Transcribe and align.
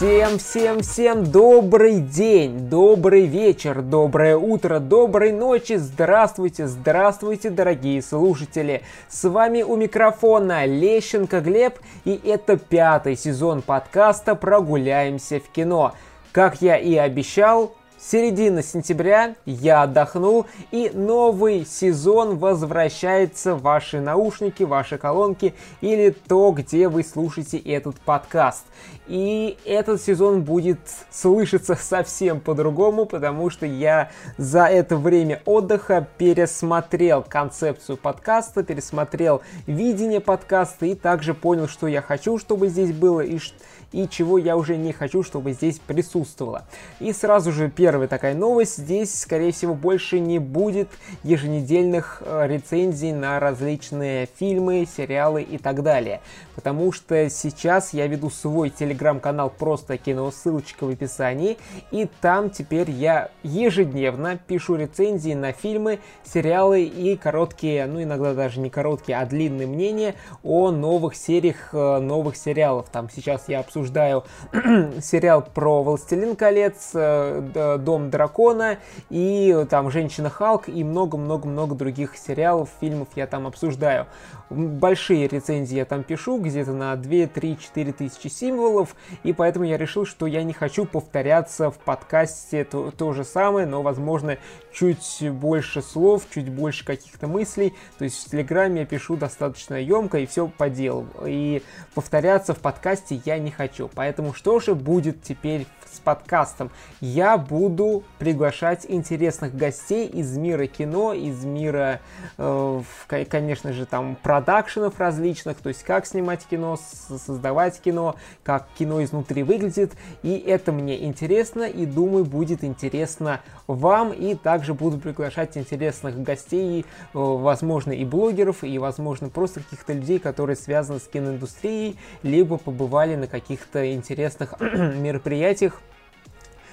Всем, 0.00 0.38
всем, 0.38 0.80
всем 0.80 1.30
добрый 1.30 2.00
день, 2.00 2.70
добрый 2.70 3.26
вечер, 3.26 3.82
доброе 3.82 4.34
утро, 4.34 4.78
доброй 4.78 5.30
ночи, 5.30 5.74
здравствуйте, 5.76 6.68
здравствуйте, 6.68 7.50
дорогие 7.50 8.00
слушатели. 8.00 8.80
С 9.10 9.28
вами 9.28 9.60
у 9.60 9.76
микрофона 9.76 10.64
Лещенко 10.64 11.42
Глеб, 11.42 11.80
и 12.06 12.18
это 12.24 12.56
пятый 12.56 13.14
сезон 13.14 13.60
подкаста 13.60 14.34
«Прогуляемся 14.34 15.38
в 15.38 15.50
кино». 15.50 15.92
Как 16.32 16.62
я 16.62 16.78
и 16.78 16.96
обещал, 16.96 17.74
Середина 18.02 18.62
сентября, 18.62 19.34
я 19.44 19.82
отдохнул, 19.82 20.46
и 20.70 20.90
новый 20.94 21.66
сезон 21.66 22.38
возвращается 22.38 23.54
в 23.54 23.60
ваши 23.60 24.00
наушники, 24.00 24.62
ваши 24.62 24.96
колонки 24.96 25.54
или 25.82 26.08
то, 26.08 26.50
где 26.52 26.88
вы 26.88 27.04
слушаете 27.04 27.58
этот 27.58 28.00
подкаст. 28.00 28.64
И 29.06 29.58
этот 29.66 30.00
сезон 30.00 30.44
будет 30.44 30.80
слышаться 31.10 31.74
совсем 31.74 32.40
по-другому, 32.40 33.04
потому 33.04 33.50
что 33.50 33.66
я 33.66 34.10
за 34.38 34.64
это 34.64 34.96
время 34.96 35.42
отдыха 35.44 36.08
пересмотрел 36.16 37.22
концепцию 37.22 37.98
подкаста, 37.98 38.62
пересмотрел 38.62 39.42
видение 39.66 40.20
подкаста 40.20 40.86
и 40.86 40.94
также 40.94 41.34
понял, 41.34 41.68
что 41.68 41.86
я 41.86 42.00
хочу, 42.00 42.38
чтобы 42.38 42.68
здесь 42.68 42.94
было 42.94 43.20
и 43.20 43.36
что 43.36 43.54
и 43.92 44.08
чего 44.08 44.38
я 44.38 44.56
уже 44.56 44.76
не 44.76 44.92
хочу, 44.92 45.22
чтобы 45.22 45.52
здесь 45.52 45.78
присутствовало. 45.78 46.64
И 47.00 47.12
сразу 47.12 47.52
же 47.52 47.70
первая 47.70 48.08
такая 48.08 48.34
новость. 48.34 48.78
Здесь, 48.78 49.20
скорее 49.20 49.52
всего, 49.52 49.74
больше 49.74 50.20
не 50.20 50.38
будет 50.38 50.88
еженедельных 51.22 52.22
э, 52.24 52.46
рецензий 52.46 53.12
на 53.12 53.40
различные 53.40 54.28
фильмы, 54.38 54.86
сериалы 54.96 55.42
и 55.42 55.58
так 55.58 55.82
далее. 55.82 56.20
Потому 56.54 56.92
что 56.92 57.28
сейчас 57.30 57.92
я 57.92 58.06
веду 58.06 58.30
свой 58.30 58.70
телеграм-канал 58.70 59.50
«Просто 59.50 59.96
кино», 59.96 60.30
ссылочка 60.30 60.84
в 60.84 60.90
описании. 60.90 61.58
И 61.90 62.08
там 62.20 62.50
теперь 62.50 62.90
я 62.90 63.30
ежедневно 63.42 64.36
пишу 64.36 64.76
рецензии 64.76 65.34
на 65.34 65.52
фильмы, 65.52 65.98
сериалы 66.24 66.84
и 66.84 67.16
короткие, 67.16 67.86
ну 67.86 68.02
иногда 68.02 68.34
даже 68.34 68.60
не 68.60 68.70
короткие, 68.70 69.18
а 69.18 69.26
длинные 69.26 69.66
мнения 69.66 70.14
о 70.42 70.70
новых 70.70 71.16
сериях, 71.16 71.70
э, 71.72 71.98
новых 71.98 72.36
сериалов. 72.36 72.88
Там 72.90 73.08
сейчас 73.10 73.48
я 73.48 73.60
обсуждаю 73.60 73.79
обсуждаю 73.80 74.24
сериал 75.00 75.42
про 75.42 75.82
Властелин 75.82 76.36
колец, 76.36 76.90
э, 76.94 77.78
Дом 77.80 78.10
дракона 78.10 78.78
и 79.08 79.66
там 79.70 79.90
Женщина 79.90 80.28
Халк 80.28 80.68
и 80.68 80.84
много-много-много 80.84 81.74
других 81.74 82.16
сериалов, 82.16 82.68
фильмов 82.80 83.08
я 83.16 83.26
там 83.26 83.46
обсуждаю. 83.46 84.06
Большие 84.50 85.28
рецензии 85.28 85.76
я 85.76 85.84
там 85.84 86.02
пишу, 86.02 86.40
где-то 86.40 86.72
на 86.72 86.96
2, 86.96 87.26
3, 87.28 87.58
4 87.58 87.92
тысячи 87.92 88.26
символов, 88.26 88.96
и 89.22 89.32
поэтому 89.32 89.64
я 89.64 89.76
решил, 89.76 90.04
что 90.04 90.26
я 90.26 90.42
не 90.42 90.52
хочу 90.52 90.86
повторяться 90.86 91.70
в 91.70 91.78
подкасте 91.78 92.64
то, 92.64 92.90
то 92.90 93.12
же 93.12 93.24
самое, 93.24 93.66
но, 93.66 93.82
возможно, 93.82 94.38
чуть 94.72 95.30
больше 95.30 95.82
слов, 95.82 96.26
чуть 96.32 96.50
больше 96.50 96.84
каких-то 96.84 97.26
мыслей. 97.26 97.74
То 97.98 98.04
есть 98.04 98.26
в 98.26 98.30
Телеграме 98.30 98.80
я 98.80 98.86
пишу 98.86 99.16
достаточно 99.16 99.74
емко 99.74 100.18
и 100.18 100.26
все 100.26 100.48
по 100.48 100.68
делу. 100.68 101.06
И 101.24 101.62
повторяться 101.94 102.54
в 102.54 102.58
подкасте 102.58 103.20
я 103.24 103.38
не 103.38 103.50
хочу. 103.50 103.88
Поэтому 103.94 104.32
что 104.34 104.60
же 104.60 104.74
будет 104.74 105.22
теперь 105.22 105.66
с 105.92 105.98
подкастом? 106.00 106.70
Я 107.00 107.36
буду 107.38 108.04
приглашать 108.18 108.86
интересных 108.88 109.54
гостей 109.56 110.06
из 110.06 110.36
мира 110.36 110.66
кино, 110.66 111.12
из 111.12 111.44
мира, 111.44 112.00
э, 112.38 112.82
конечно 113.28 113.72
же, 113.72 113.86
там 113.86 114.16
продакшенов 114.40 114.98
различных, 114.98 115.58
то 115.58 115.68
есть 115.68 115.84
как 115.84 116.06
снимать 116.06 116.46
кино, 116.48 116.78
создавать 116.78 117.78
кино, 117.80 118.16
как 118.42 118.68
кино 118.78 119.04
изнутри 119.04 119.42
выглядит. 119.42 119.92
И 120.22 120.36
это 120.38 120.72
мне 120.72 121.04
интересно 121.04 121.64
и 121.64 121.84
думаю 121.84 122.24
будет 122.24 122.64
интересно 122.64 123.40
вам. 123.66 124.12
И 124.12 124.34
также 124.34 124.72
буду 124.72 124.98
приглашать 124.98 125.58
интересных 125.58 126.22
гостей, 126.22 126.80
э, 126.82 126.84
возможно, 127.12 127.92
и 127.92 128.04
блогеров, 128.04 128.64
и, 128.64 128.78
возможно, 128.78 129.28
просто 129.28 129.60
каких-то 129.60 129.92
людей, 129.92 130.18
которые 130.18 130.56
связаны 130.56 131.00
с 131.00 131.06
киноиндустрией, 131.06 131.98
либо 132.22 132.56
побывали 132.56 133.16
на 133.16 133.26
каких-то 133.26 133.92
интересных 133.92 134.54
мероприятиях 134.60 135.82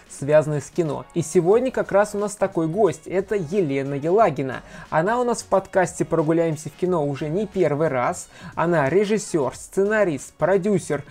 связанных 0.09 0.63
с 0.63 0.69
кино. 0.69 1.05
И 1.13 1.21
сегодня 1.21 1.71
как 1.71 1.91
раз 1.91 2.15
у 2.15 2.17
нас 2.17 2.35
такой 2.35 2.67
гость. 2.67 3.07
Это 3.07 3.35
Елена 3.35 3.93
Елагина. 3.93 4.61
Она 4.89 5.19
у 5.19 5.23
нас 5.23 5.43
в 5.43 5.45
подкасте 5.45 6.05
«Прогуляемся 6.05 6.69
в 6.69 6.73
кино» 6.73 7.05
уже 7.05 7.29
не 7.29 7.45
первый 7.45 7.87
раз. 7.87 8.29
Она 8.55 8.89
режиссер, 8.89 9.55
сценарист, 9.55 10.33
продюсер, 10.33 11.03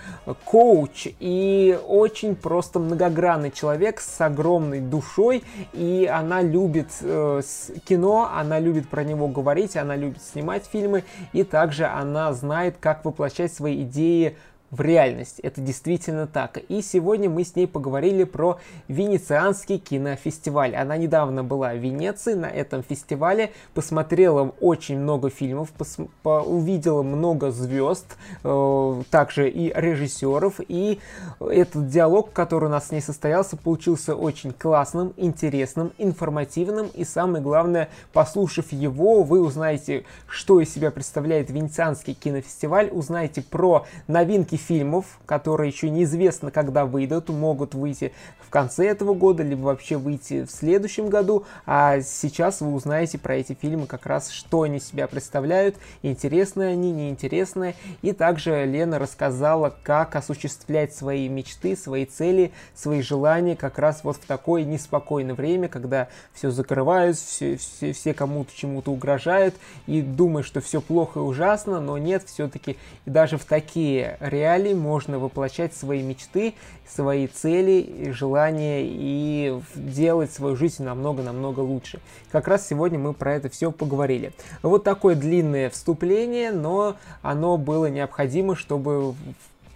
коуч 0.45 1.09
и 1.21 1.79
очень 1.87 2.35
просто 2.35 2.79
многогранный 2.79 3.51
человек 3.51 4.01
с 4.01 4.21
огромной 4.21 4.81
душой. 4.81 5.45
И 5.73 6.11
она 6.12 6.43
любит 6.43 6.89
э, 7.01 7.43
кино, 7.85 8.31
она 8.35 8.59
любит 8.59 8.89
про 8.89 9.05
него 9.05 9.29
говорить, 9.29 9.77
она 9.77 9.97
любит 9.97 10.23
снимать 10.23 10.67
фильмы. 10.67 11.05
И 11.33 11.45
также 11.45 11.87
она 11.87 12.33
знает, 12.33 12.77
как 12.81 13.05
воплощать 13.05 13.53
свои 13.53 13.83
идеи 13.83 14.37
в 14.71 14.81
реальность. 14.81 15.38
Это 15.41 15.60
действительно 15.60 16.27
так. 16.27 16.59
И 16.69 16.82
сегодня 16.82 17.31
мы 17.31 17.44
с 17.44 17.54
ней 17.54 17.66
поговорили 17.66 18.25
про 18.25 18.59
Венецианский 18.88 19.78
кинофестиваль. 19.78 20.75
Она 20.75 20.97
недавно 20.97 21.44
была 21.44 21.72
в 21.72 21.78
Венеции 21.78 22.34
на 22.34 22.47
этом 22.47 22.82
фестивале, 22.82 23.53
посмотрела 23.75 24.53
очень 24.60 24.99
много 24.99 25.31
фильмов, 25.31 25.72
пос- 25.78 26.09
по- 26.22 26.43
увидела 26.43 27.03
много 27.03 27.50
звезд, 27.50 28.16
э, 28.43 29.03
также 29.10 29.49
и 29.49 29.72
режиссеров. 29.75 30.60
И 30.66 30.99
этот 31.41 31.88
диалог, 31.88 32.32
который 32.32 32.65
у 32.65 32.69
нас 32.69 32.88
с 32.88 32.91
ней 32.91 33.00
состоялся, 33.00 33.56
получился 33.56 34.16
очень 34.16 34.53
классным, 34.53 35.12
интересным, 35.16 35.93
информативным. 35.99 36.88
И 36.94 37.05
самое 37.05 37.43
главное, 37.43 37.88
послушав 38.12 38.72
его, 38.72 39.22
вы 39.22 39.41
узнаете, 39.41 40.05
что 40.28 40.60
из 40.60 40.72
себя 40.72 40.91
представляет 40.91 41.50
Венецианский 41.50 42.15
кинофестиваль, 42.15 42.88
узнаете 42.91 43.43
про 43.43 43.87
новинки 44.09 44.56
фильмов, 44.56 45.19
которые 45.27 45.71
еще 45.71 45.91
неизвестно, 45.91 46.50
когда 46.50 46.84
выйдут, 46.87 47.28
могут 47.28 47.75
выйти 47.75 48.12
в 48.41 48.50
конце 48.50 48.87
этого 48.87 49.15
года, 49.15 49.43
либо 49.43 49.62
вообще 49.62 49.97
выйти 49.97 50.44
в 50.44 50.50
следующем 50.50 51.09
году. 51.09 51.44
А 51.67 52.00
сейчас 52.00 52.61
вы 52.61 52.72
узнаете 52.72 53.19
про 53.19 53.37
эти 53.37 53.55
фильмы 53.55 53.87
как 53.87 54.06
раз, 54.06 54.31
что 54.31 54.62
они 54.62 54.81
себя 54.81 55.09
представляют, 55.09 55.77
интересные 56.03 56.71
они, 56.71 56.93
неинтересные. 56.93 57.75
И 58.03 58.12
также 58.12 58.65
Лена 58.65 58.99
рассказала, 58.99 59.75
как 59.83 60.17
осуществлять 60.17 60.94
свои 60.94 61.28
мечты, 61.28 61.77
свои 61.77 62.05
цели, 62.06 62.53
свои 62.75 63.03
желания 63.03 63.56
как 63.56 63.78
раз 63.78 64.05
вот 64.05 64.17
в 64.17 64.27
такое 64.27 64.65
неспокойное 64.65 65.34
время, 65.34 65.69
когда 65.69 66.09
все 66.33 66.50
закрывают, 66.50 67.17
все, 67.17 67.56
все, 67.56 67.93
все 67.93 68.15
кому-то 68.15 68.50
чему-то 68.55 68.93
угрожают 68.93 69.55
и 69.87 70.03
думают, 70.03 70.47
что 70.47 70.61
все 70.61 70.81
плохо 70.81 71.21
и 71.21 71.23
ужасно, 71.23 71.81
но 71.81 71.99
нет, 71.99 72.25
все-таки 72.27 72.77
даже 73.05 73.38
в 73.38 73.44
такие 73.44 74.17
реалии 74.21 74.46
реалий 74.47 74.75
можно 74.75 75.19
воплощать 75.19 75.75
свои 75.75 76.03
мечты, 76.03 76.55
свои 76.89 77.27
цели, 77.27 78.12
желания 78.12 78.83
и 78.84 79.61
делать 79.75 80.33
свою 80.33 80.55
жизнь 80.55 80.84
намного-намного 80.84 81.61
лучше. 81.61 81.99
Как 82.31 82.47
раз 82.47 82.69
сегодня 82.69 82.99
мы 82.99 83.12
про 83.12 83.35
это 83.35 83.49
все 83.49 83.73
поговорили. 83.73 84.33
Вот 84.62 84.85
такое 84.85 85.17
длинное 85.17 85.69
вступление, 85.69 86.53
но 86.53 86.97
оно 87.23 87.56
было 87.56 87.87
необходимо, 87.87 88.55
чтобы 88.55 89.15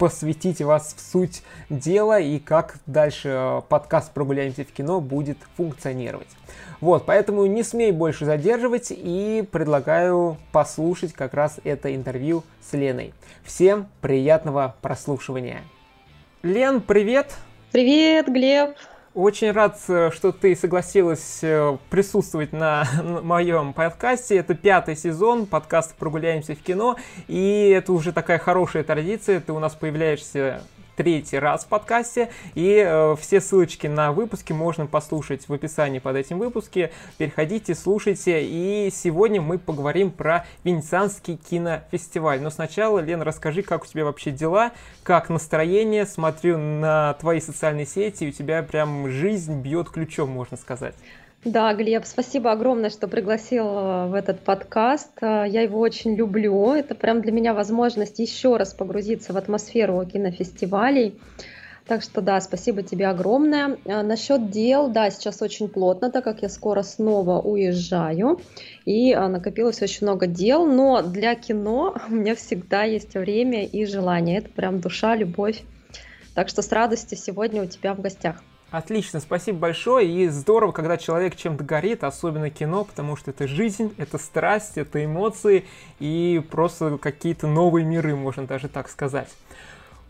посвятить 0.01 0.59
вас 0.61 0.95
в 0.97 1.11
суть 1.11 1.43
дела 1.69 2.19
и 2.19 2.39
как 2.39 2.77
дальше 2.87 3.29
э, 3.29 3.61
подкаст 3.69 4.11
«Прогуляемся 4.11 4.63
в 4.63 4.71
кино» 4.71 4.99
будет 4.99 5.37
функционировать. 5.55 6.27
Вот, 6.79 7.05
поэтому 7.05 7.45
не 7.45 7.61
смей 7.61 7.91
больше 7.91 8.25
задерживать 8.25 8.87
и 8.89 9.47
предлагаю 9.51 10.37
послушать 10.51 11.13
как 11.13 11.35
раз 11.35 11.59
это 11.63 11.93
интервью 11.93 12.43
с 12.67 12.73
Леной. 12.73 13.13
Всем 13.43 13.89
приятного 14.01 14.75
прослушивания. 14.81 15.61
Лен, 16.41 16.81
привет! 16.81 17.35
Привет, 17.71 18.25
Глеб! 18.25 18.71
Очень 19.13 19.51
рад, 19.51 19.77
э, 19.89 20.09
что 20.13 20.31
ты 20.31 20.55
согласилась 20.55 21.39
э, 21.41 21.77
присутствовать 21.89 22.53
на 22.53 22.87
моем 23.23 23.73
подкасте. 23.73 24.37
Это 24.37 24.55
пятый 24.55 24.95
сезон 24.95 25.47
подкаста 25.47 25.93
«Прогуляемся 25.99 26.55
в 26.55 26.59
кино». 26.59 26.95
И 27.27 27.73
это 27.75 27.91
уже 27.91 28.13
такая 28.13 28.39
хорошая 28.39 28.85
традиция. 28.85 29.41
Ты 29.41 29.51
у 29.51 29.59
нас 29.59 29.75
появляешься 29.75 30.61
третий 30.95 31.39
раз 31.39 31.65
в 31.65 31.67
подкасте. 31.67 32.29
И 32.55 32.83
э, 32.85 33.15
все 33.19 33.41
ссылочки 33.41 33.87
на 33.87 34.11
выпуски 34.11 34.53
можно 34.53 34.85
послушать 34.85 35.47
в 35.47 35.53
описании 35.53 35.99
под 35.99 36.15
этим 36.15 36.39
выпуском. 36.39 36.89
Переходите, 37.17 37.75
слушайте. 37.75 38.43
И 38.43 38.89
сегодня 38.93 39.41
мы 39.41 39.57
поговорим 39.57 40.11
про 40.11 40.45
Венецианский 40.63 41.37
кинофестиваль. 41.37 42.41
Но 42.41 42.49
сначала, 42.49 42.99
Лена, 42.99 43.25
расскажи, 43.25 43.61
как 43.63 43.83
у 43.83 43.87
тебя 43.87 44.05
вообще 44.05 44.31
дела, 44.31 44.71
как 45.03 45.29
настроение. 45.29 46.05
Смотрю 46.05 46.57
на 46.57 47.13
твои 47.15 47.39
социальные 47.39 47.85
сети, 47.85 48.25
и 48.25 48.29
у 48.29 48.31
тебя 48.31 48.63
прям 48.63 49.09
жизнь 49.09 49.61
бьет 49.61 49.89
ключом, 49.89 50.29
можно 50.29 50.57
сказать. 50.57 50.95
Да, 51.43 51.73
Глеб, 51.73 52.05
спасибо 52.05 52.51
огромное, 52.51 52.91
что 52.91 53.07
пригласил 53.07 53.65
э, 53.65 54.07
в 54.09 54.13
этот 54.13 54.41
подкаст. 54.41 55.09
Э, 55.21 55.45
я 55.47 55.63
его 55.63 55.79
очень 55.79 56.13
люблю. 56.13 56.73
Это 56.73 56.93
прям 56.93 57.21
для 57.21 57.31
меня 57.31 57.55
возможность 57.55 58.19
еще 58.19 58.57
раз 58.57 58.75
погрузиться 58.75 59.33
в 59.33 59.37
атмосферу 59.37 60.05
кинофестивалей. 60.05 61.19
Так 61.87 62.03
что 62.03 62.21
да, 62.21 62.39
спасибо 62.41 62.83
тебе 62.83 63.07
огромное. 63.07 63.79
А, 63.85 64.03
насчет 64.03 64.51
дел, 64.51 64.87
да, 64.87 65.09
сейчас 65.09 65.41
очень 65.41 65.67
плотно, 65.67 66.11
так 66.11 66.23
как 66.23 66.43
я 66.43 66.49
скоро 66.49 66.83
снова 66.83 67.41
уезжаю, 67.41 68.39
и 68.85 69.11
а, 69.11 69.27
накопилось 69.27 69.81
очень 69.81 70.05
много 70.05 70.27
дел, 70.27 70.67
но 70.67 71.01
для 71.01 71.33
кино 71.33 71.95
у 72.07 72.13
меня 72.13 72.35
всегда 72.35 72.83
есть 72.83 73.15
время 73.15 73.65
и 73.65 73.85
желание. 73.85 74.37
Это 74.37 74.49
прям 74.49 74.79
душа, 74.79 75.15
любовь. 75.15 75.63
Так 76.35 76.49
что 76.49 76.61
с 76.61 76.71
радостью 76.71 77.17
сегодня 77.17 77.63
у 77.63 77.65
тебя 77.65 77.95
в 77.95 77.99
гостях. 77.99 78.43
Отлично, 78.71 79.19
спасибо 79.19 79.59
большое. 79.59 80.07
И 80.07 80.29
здорово, 80.29 80.71
когда 80.71 80.97
человек 80.97 81.35
чем-то 81.35 81.61
горит, 81.61 82.05
особенно 82.05 82.49
кино, 82.49 82.85
потому 82.85 83.17
что 83.17 83.31
это 83.31 83.45
жизнь, 83.45 83.93
это 83.97 84.17
страсть, 84.17 84.77
это 84.77 85.03
эмоции 85.03 85.65
и 85.99 86.41
просто 86.49 86.97
какие-то 86.97 87.47
новые 87.47 87.85
миры, 87.85 88.15
можно 88.15 88.47
даже 88.47 88.69
так 88.69 88.87
сказать. 88.87 89.27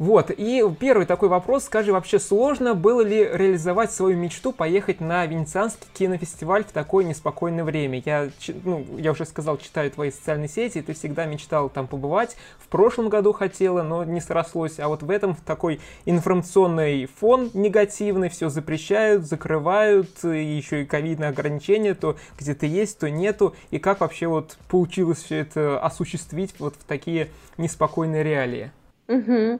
Вот, 0.02 0.32
и 0.36 0.66
первый 0.80 1.06
такой 1.06 1.30
вопрос, 1.30 1.66
скажи, 1.66 1.94
вообще 1.94 2.18
сложно 2.18 2.74
было 2.74 3.02
ли 3.02 3.18
реализовать 3.18 3.92
свою 3.92 4.18
мечту 4.18 4.52
поехать 4.52 5.00
на 5.00 5.28
Венецианский 5.28 5.86
кинофестиваль 5.94 6.64
в 6.64 6.72
такое 6.72 7.06
неспокойное 7.06 7.64
время? 7.64 8.02
Я, 8.04 8.32
ну, 8.64 8.84
я 8.98 9.12
уже 9.12 9.28
сказал, 9.28 9.60
читаю 9.60 9.92
твои 9.92 10.10
социальные 10.10 10.48
сети, 10.48 10.80
и 10.80 10.82
ты 10.82 10.94
всегда 10.94 11.28
мечтал 11.28 11.70
там 11.70 11.86
побывать. 11.86 12.36
В 12.58 12.68
прошлом 12.68 13.10
году 13.10 13.32
хотела, 13.32 13.84
но 13.84 14.04
не 14.04 14.22
срослось. 14.22 14.80
А 14.80 14.88
вот 14.88 15.04
в 15.04 15.12
этом 15.12 15.36
такой 15.46 15.80
информационный 16.06 17.06
фон 17.06 17.52
негативный, 17.54 18.30
все 18.30 18.50
запрещают, 18.50 19.28
закрывают, 19.28 20.26
и 20.26 20.44
еще 20.44 20.82
и 20.82 20.86
ковидные 20.88 21.30
ограничения, 21.30 21.94
то 21.94 22.18
где-то 22.40 22.66
есть, 22.66 22.98
то 22.98 23.08
нету. 23.12 23.56
И 23.70 23.78
как 23.78 24.00
вообще 24.00 24.26
вот 24.26 24.58
получилось 24.68 25.22
все 25.22 25.42
это 25.42 25.80
осуществить 25.80 26.56
вот 26.58 26.74
в 26.74 26.86
такие 26.86 27.30
неспокойные 27.60 28.24
реалии? 28.24 28.72
Мгм. 29.12 29.60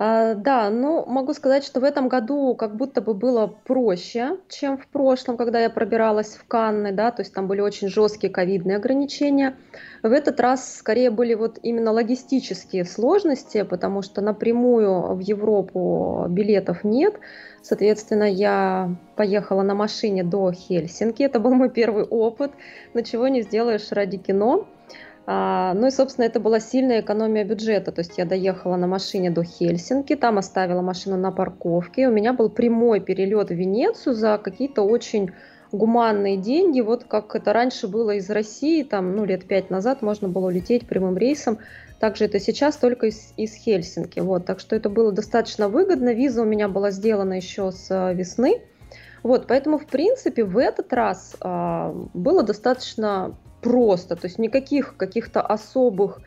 А, 0.00 0.34
да, 0.34 0.70
ну, 0.70 1.04
могу 1.06 1.32
сказать, 1.32 1.64
что 1.64 1.78
в 1.78 1.84
этом 1.84 2.08
году 2.08 2.56
как 2.56 2.74
будто 2.76 3.00
бы 3.00 3.14
было 3.14 3.46
проще, 3.46 4.38
чем 4.48 4.76
в 4.76 4.88
прошлом, 4.88 5.36
когда 5.36 5.60
я 5.60 5.70
пробиралась 5.70 6.34
в 6.34 6.44
Канны, 6.48 6.90
да, 6.92 7.12
то 7.12 7.22
есть 7.22 7.32
там 7.32 7.46
были 7.46 7.60
очень 7.60 7.88
жесткие 7.88 8.32
ковидные 8.32 8.76
ограничения. 8.76 9.56
В 10.02 10.10
этот 10.10 10.40
раз 10.40 10.78
скорее 10.78 11.10
были 11.10 11.34
вот 11.34 11.60
именно 11.62 11.92
логистические 11.92 12.84
сложности, 12.84 13.62
потому 13.62 14.02
что 14.02 14.20
напрямую 14.20 15.14
в 15.14 15.20
Европу 15.20 16.26
билетов 16.28 16.82
нет. 16.82 17.14
Соответственно, 17.62 18.24
я 18.24 18.90
поехала 19.14 19.62
на 19.62 19.74
машине 19.74 20.24
до 20.24 20.50
Хельсинки. 20.50 21.22
Это 21.22 21.38
был 21.38 21.54
мой 21.54 21.70
первый 21.70 22.02
опыт, 22.02 22.50
но 22.94 23.02
чего 23.02 23.28
не 23.28 23.42
сделаешь 23.42 23.92
ради 23.92 24.18
кино. 24.18 24.66
А, 25.30 25.74
ну 25.74 25.88
и, 25.88 25.90
собственно, 25.90 26.24
это 26.24 26.40
была 26.40 26.58
сильная 26.58 27.02
экономия 27.02 27.44
бюджета. 27.44 27.92
То 27.92 28.00
есть 28.00 28.16
я 28.16 28.24
доехала 28.24 28.76
на 28.76 28.86
машине 28.86 29.30
до 29.30 29.44
Хельсинки, 29.44 30.16
там 30.16 30.38
оставила 30.38 30.80
машину 30.80 31.18
на 31.18 31.30
парковке. 31.30 32.08
У 32.08 32.10
меня 32.10 32.32
был 32.32 32.48
прямой 32.48 33.00
перелет 33.00 33.50
в 33.50 33.54
Венецию 33.54 34.14
за 34.14 34.40
какие-то 34.42 34.84
очень 34.84 35.32
гуманные 35.70 36.38
деньги, 36.38 36.80
вот 36.80 37.04
как 37.04 37.36
это 37.36 37.52
раньше 37.52 37.88
было 37.88 38.12
из 38.12 38.30
России, 38.30 38.82
там, 38.82 39.14
ну, 39.14 39.26
лет 39.26 39.44
пять 39.44 39.68
назад 39.68 40.00
можно 40.00 40.26
было 40.26 40.46
улететь 40.46 40.88
прямым 40.88 41.18
рейсом, 41.18 41.58
также 42.00 42.24
это 42.24 42.40
сейчас 42.40 42.78
только 42.78 43.08
из, 43.08 43.34
из 43.36 43.52
Хельсинки, 43.52 44.20
вот, 44.20 44.46
так 44.46 44.60
что 44.60 44.74
это 44.76 44.88
было 44.88 45.12
достаточно 45.12 45.68
выгодно, 45.68 46.14
виза 46.14 46.40
у 46.40 46.46
меня 46.46 46.68
была 46.68 46.90
сделана 46.90 47.34
еще 47.34 47.70
с 47.70 47.90
э, 47.90 48.14
весны, 48.14 48.62
вот, 49.22 49.46
поэтому, 49.46 49.76
в 49.76 49.84
принципе, 49.84 50.42
в 50.42 50.56
этот 50.56 50.90
раз 50.94 51.36
а, 51.42 51.92
было 52.14 52.42
достаточно 52.42 53.36
просто, 53.60 54.16
то 54.16 54.26
есть 54.26 54.38
никаких 54.38 54.96
каких-то 54.96 55.40
особых 55.40 56.20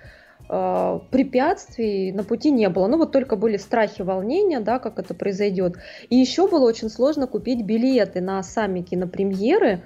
э, 0.50 1.00
препятствий 1.10 2.12
на 2.12 2.24
пути 2.24 2.52
не 2.52 2.70
было. 2.70 2.88
Ну 2.88 2.98
вот 2.98 3.12
только 3.12 3.36
были 3.36 3.58
страхи, 3.58 4.02
волнения, 4.02 4.60
да, 4.60 4.80
как 4.80 5.00
это 5.00 5.14
произойдет. 5.14 5.76
И 6.10 6.16
еще 6.16 6.48
было 6.48 6.68
очень 6.68 6.90
сложно 6.90 7.28
купить 7.28 7.64
билеты 7.66 8.22
на 8.22 8.42
сами 8.44 8.82
кинопремьеры. 8.82 9.82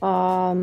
А, 0.00 0.54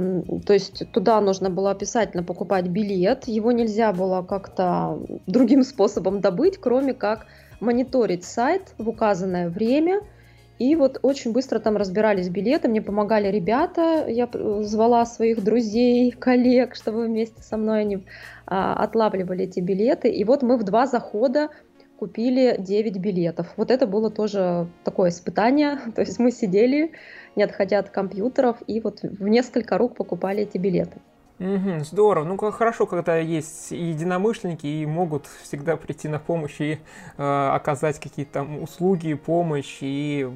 то 0.46 0.54
есть 0.54 0.92
туда 0.92 1.20
нужно 1.22 1.50
было 1.50 1.72
обязательно 1.72 2.22
покупать 2.22 2.68
билет, 2.68 3.28
его 3.28 3.52
нельзя 3.52 3.92
было 3.92 4.22
как-то 4.22 5.00
другим 5.26 5.64
способом 5.64 6.22
добыть, 6.22 6.60
кроме 6.60 6.94
как 6.94 7.26
мониторить 7.60 8.24
сайт 8.24 8.74
в 8.78 8.90
указанное 8.90 9.50
время– 9.50 10.02
и 10.62 10.76
вот 10.76 11.00
очень 11.02 11.32
быстро 11.32 11.58
там 11.58 11.76
разбирались 11.76 12.30
билеты, 12.30 12.68
мне 12.68 12.84
помогали 12.84 13.30
ребята, 13.30 14.06
я 14.08 14.30
звала 14.62 15.08
своих 15.08 15.44
друзей, 15.44 16.12
коллег, 16.20 16.76
чтобы 16.76 17.08
вместе 17.08 17.42
со 17.42 17.58
мной 17.58 17.82
они 17.82 18.06
а, 18.46 18.76
отлавливали 18.76 19.46
эти 19.46 19.60
билеты. 19.60 20.10
И 20.10 20.24
вот 20.24 20.44
мы 20.44 20.58
в 20.58 20.64
два 20.64 20.86
захода 20.86 21.50
купили 21.98 22.58
9 22.60 22.98
билетов. 22.98 23.48
Вот 23.58 23.72
это 23.72 23.88
было 23.88 24.12
тоже 24.12 24.68
такое 24.84 25.10
испытание. 25.10 25.80
То 25.96 26.02
есть 26.02 26.20
мы 26.20 26.32
сидели, 26.32 26.92
не 27.36 27.42
отходя 27.42 27.80
от 27.80 27.90
компьютеров, 27.90 28.58
и 28.68 28.82
вот 28.82 29.02
в 29.02 29.28
несколько 29.28 29.80
рук 29.80 29.96
покупали 29.96 30.44
эти 30.44 30.60
билеты. 30.60 31.00
Угу, 31.42 31.86
здорово. 31.86 32.24
Ну, 32.24 32.38
как 32.38 32.54
хорошо, 32.54 32.86
когда 32.86 33.18
есть 33.18 33.72
единомышленники 33.72 34.68
и 34.68 34.86
могут 34.86 35.26
всегда 35.42 35.76
прийти 35.76 36.08
на 36.08 36.20
помощь 36.20 36.62
и 36.62 36.78
э, 37.18 37.50
оказать 37.56 38.00
какие-то 38.00 38.34
там 38.34 38.62
услуги, 38.62 39.16
помощь 39.16 39.80
и 39.82 40.30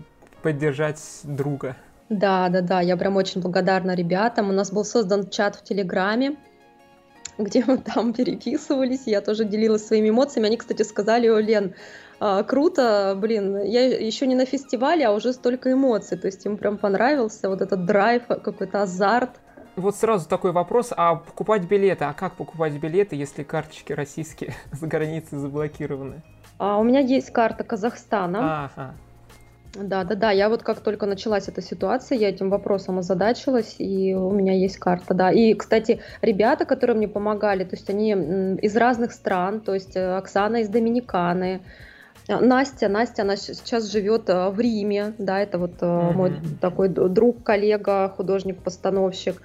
поддержать 0.45 1.01
друга. 1.23 1.75
Да, 2.09 2.49
да, 2.49 2.61
да, 2.61 2.79
я 2.79 2.97
прям 2.97 3.15
очень 3.15 3.41
благодарна 3.41 3.95
ребятам. 3.95 4.51
У 4.51 4.53
нас 4.53 4.71
был 4.71 4.85
создан 4.85 5.27
чат 5.27 5.55
в 5.55 5.63
Телеграме, 5.63 6.35
где 7.39 7.63
мы 7.65 7.79
там 7.79 8.13
переписывались, 8.13 9.07
я 9.07 9.21
тоже 9.21 9.43
делилась 9.45 9.87
своими 9.87 10.09
эмоциями. 10.09 10.45
Они, 10.45 10.57
кстати, 10.57 10.83
сказали, 10.83 11.27
о, 11.27 11.39
Лен, 11.39 11.73
а, 12.19 12.43
круто, 12.43 13.17
блин, 13.19 13.63
я 13.63 13.87
еще 13.87 14.27
не 14.27 14.35
на 14.35 14.45
фестивале, 14.45 15.07
а 15.07 15.13
уже 15.13 15.33
столько 15.33 15.73
эмоций, 15.73 16.15
то 16.15 16.27
есть 16.27 16.45
им 16.45 16.57
прям 16.57 16.77
понравился 16.77 17.49
вот 17.49 17.61
этот 17.61 17.85
драйв, 17.85 18.27
какой-то 18.27 18.83
азарт. 18.83 19.31
Вот 19.75 19.95
сразу 19.95 20.29
такой 20.29 20.51
вопрос, 20.51 20.93
а 20.95 21.15
покупать 21.15 21.63
билеты, 21.63 22.05
а 22.05 22.13
как 22.13 22.35
покупать 22.35 22.73
билеты, 22.73 23.15
если 23.15 23.41
карточки 23.41 23.93
российские 23.93 24.53
за 24.71 24.85
границей 24.85 25.39
заблокированы? 25.39 26.21
А, 26.59 26.77
у 26.77 26.83
меня 26.83 26.99
есть 26.99 27.31
карта 27.31 27.63
Казахстана. 27.63 28.65
Ага. 28.65 28.93
Да, 29.75 30.03
да, 30.03 30.15
да. 30.15 30.31
Я 30.31 30.49
вот 30.49 30.63
как 30.63 30.79
только 30.79 31.05
началась 31.05 31.47
эта 31.47 31.61
ситуация, 31.61 32.17
я 32.17 32.29
этим 32.29 32.49
вопросом 32.49 32.99
озадачилась, 32.99 33.75
и 33.77 34.13
у 34.13 34.31
меня 34.31 34.53
есть 34.53 34.77
карта, 34.77 35.13
да. 35.13 35.31
И, 35.31 35.53
кстати, 35.53 36.01
ребята, 36.21 36.65
которые 36.65 36.95
мне 36.95 37.07
помогали, 37.07 37.63
то 37.63 37.75
есть 37.75 37.89
они 37.89 38.11
из 38.11 38.75
разных 38.75 39.11
стран, 39.11 39.59
то 39.59 39.73
есть 39.73 39.95
э, 39.95 40.17
Оксана 40.17 40.57
из 40.57 40.69
Доминиканы, 40.69 41.61
э, 42.27 42.39
Настя, 42.39 42.87
Настя, 42.87 43.23
она 43.23 43.35
сейчас 43.35 43.91
живет 43.91 44.29
э, 44.29 44.49
в 44.49 44.59
Риме, 44.59 45.13
да, 45.17 45.41
это 45.41 45.57
вот 45.57 45.81
mm-hmm. 45.81 46.13
мой 46.13 46.33
такой 46.61 46.87
друг, 46.87 47.43
коллега, 47.43 48.13
художник-постановщик. 48.15 49.41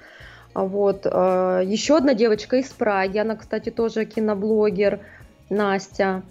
Вот. 0.52 1.06
Еще 1.06 1.96
одна 1.96 2.12
девочка 2.12 2.56
из 2.56 2.70
Праги, 2.70 3.18
она, 3.18 3.36
кстати, 3.36 3.70
тоже 3.70 4.04
киноблогер, 4.04 4.98
Настя. 5.48 6.22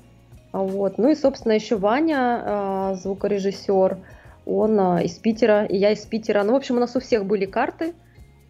Вот. 0.51 0.97
Ну 0.97 1.09
и, 1.09 1.15
собственно, 1.15 1.53
еще 1.53 1.77
Ваня, 1.77 2.43
а, 2.45 2.93
звукорежиссер, 2.95 3.97
он 4.45 4.79
а, 4.79 5.01
из 5.01 5.13
Питера, 5.17 5.65
и 5.65 5.77
я 5.77 5.91
из 5.91 6.05
Питера. 6.05 6.43
Ну, 6.43 6.53
в 6.53 6.55
общем, 6.55 6.77
у 6.77 6.79
нас 6.79 6.95
у 6.95 6.99
всех 6.99 7.25
были 7.25 7.45
карты, 7.45 7.93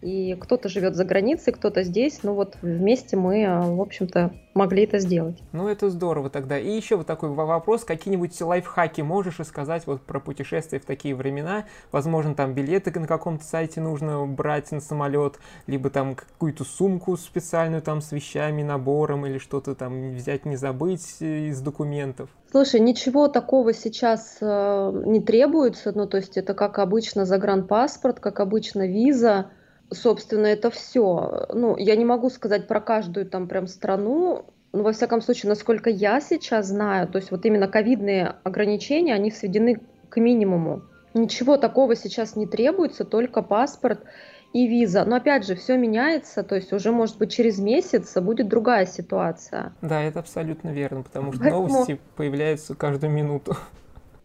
и 0.02 0.34
кто-то 0.40 0.68
живет 0.68 0.94
за 0.96 1.04
границей, 1.04 1.52
кто-то 1.52 1.82
здесь, 1.82 2.20
ну 2.22 2.34
вот 2.34 2.56
вместе 2.62 3.16
мы, 3.16 3.44
а, 3.44 3.60
в 3.60 3.80
общем-то, 3.80 4.32
могли 4.54 4.84
это 4.84 4.98
сделать. 4.98 5.38
Ну 5.52 5.68
это 5.68 5.90
здорово 5.90 6.30
тогда. 6.30 6.58
И 6.58 6.70
еще 6.70 6.96
вот 6.96 7.06
такой 7.06 7.28
вопрос, 7.30 7.84
какие-нибудь 7.84 8.40
лайфхаки 8.40 9.02
можешь 9.02 9.38
рассказать 9.38 9.86
вот 9.86 10.02
про 10.02 10.18
путешествия 10.20 10.80
в 10.80 10.84
такие 10.84 11.14
времена? 11.14 11.64
Возможно, 11.92 12.34
там 12.34 12.54
билеты 12.54 12.98
на 12.98 13.06
каком-то 13.06 13.44
сайте 13.44 13.80
нужно 13.80 14.26
брать 14.26 14.72
на 14.72 14.80
самолет, 14.80 15.38
либо 15.66 15.90
там 15.90 16.14
какую-то 16.14 16.64
сумку 16.64 17.16
специальную 17.16 17.82
там 17.82 18.00
с 18.00 18.12
вещами, 18.12 18.62
набором 18.62 19.26
или 19.26 19.38
что-то 19.38 19.74
там 19.74 20.14
взять, 20.14 20.46
не 20.46 20.56
забыть 20.56 21.16
э, 21.20 21.48
из 21.48 21.60
документов. 21.60 22.30
Слушай, 22.50 22.80
ничего 22.80 23.28
такого 23.28 23.72
сейчас 23.72 24.38
э, 24.40 25.02
не 25.06 25.20
требуется, 25.20 25.92
ну 25.94 26.06
то 26.06 26.16
есть 26.16 26.36
это 26.36 26.54
как 26.54 26.78
обычно 26.78 27.24
загранпаспорт, 27.24 28.18
как 28.18 28.40
обычно 28.40 28.88
виза, 28.88 29.50
собственно, 29.90 30.46
это 30.46 30.70
все. 30.70 31.46
Ну, 31.52 31.76
я 31.76 31.96
не 31.96 32.04
могу 32.04 32.30
сказать 32.30 32.66
про 32.66 32.80
каждую 32.80 33.26
там 33.26 33.48
прям 33.48 33.66
страну, 33.66 34.44
но 34.72 34.82
во 34.82 34.92
всяком 34.92 35.20
случае, 35.20 35.50
насколько 35.50 35.90
я 35.90 36.20
сейчас 36.20 36.68
знаю, 36.68 37.08
то 37.08 37.18
есть 37.18 37.30
вот 37.30 37.44
именно 37.44 37.68
ковидные 37.68 38.36
ограничения, 38.44 39.14
они 39.14 39.30
сведены 39.30 39.80
к 40.08 40.16
минимуму. 40.18 40.82
Ничего 41.12 41.56
такого 41.56 41.96
сейчас 41.96 42.36
не 42.36 42.46
требуется, 42.46 43.04
только 43.04 43.42
паспорт 43.42 44.04
и 44.52 44.66
виза. 44.66 45.04
Но 45.04 45.16
опять 45.16 45.44
же, 45.44 45.56
все 45.56 45.76
меняется, 45.76 46.42
то 46.42 46.54
есть 46.54 46.72
уже, 46.72 46.92
может 46.92 47.18
быть, 47.18 47.32
через 47.32 47.58
месяц 47.58 48.16
будет 48.20 48.48
другая 48.48 48.86
ситуация. 48.86 49.72
Да, 49.82 50.02
это 50.02 50.20
абсолютно 50.20 50.70
верно, 50.70 51.02
потому 51.02 51.32
что 51.32 51.42
Поэтому... 51.42 51.68
новости 51.68 52.00
появляются 52.16 52.74
каждую 52.74 53.12
минуту. 53.12 53.56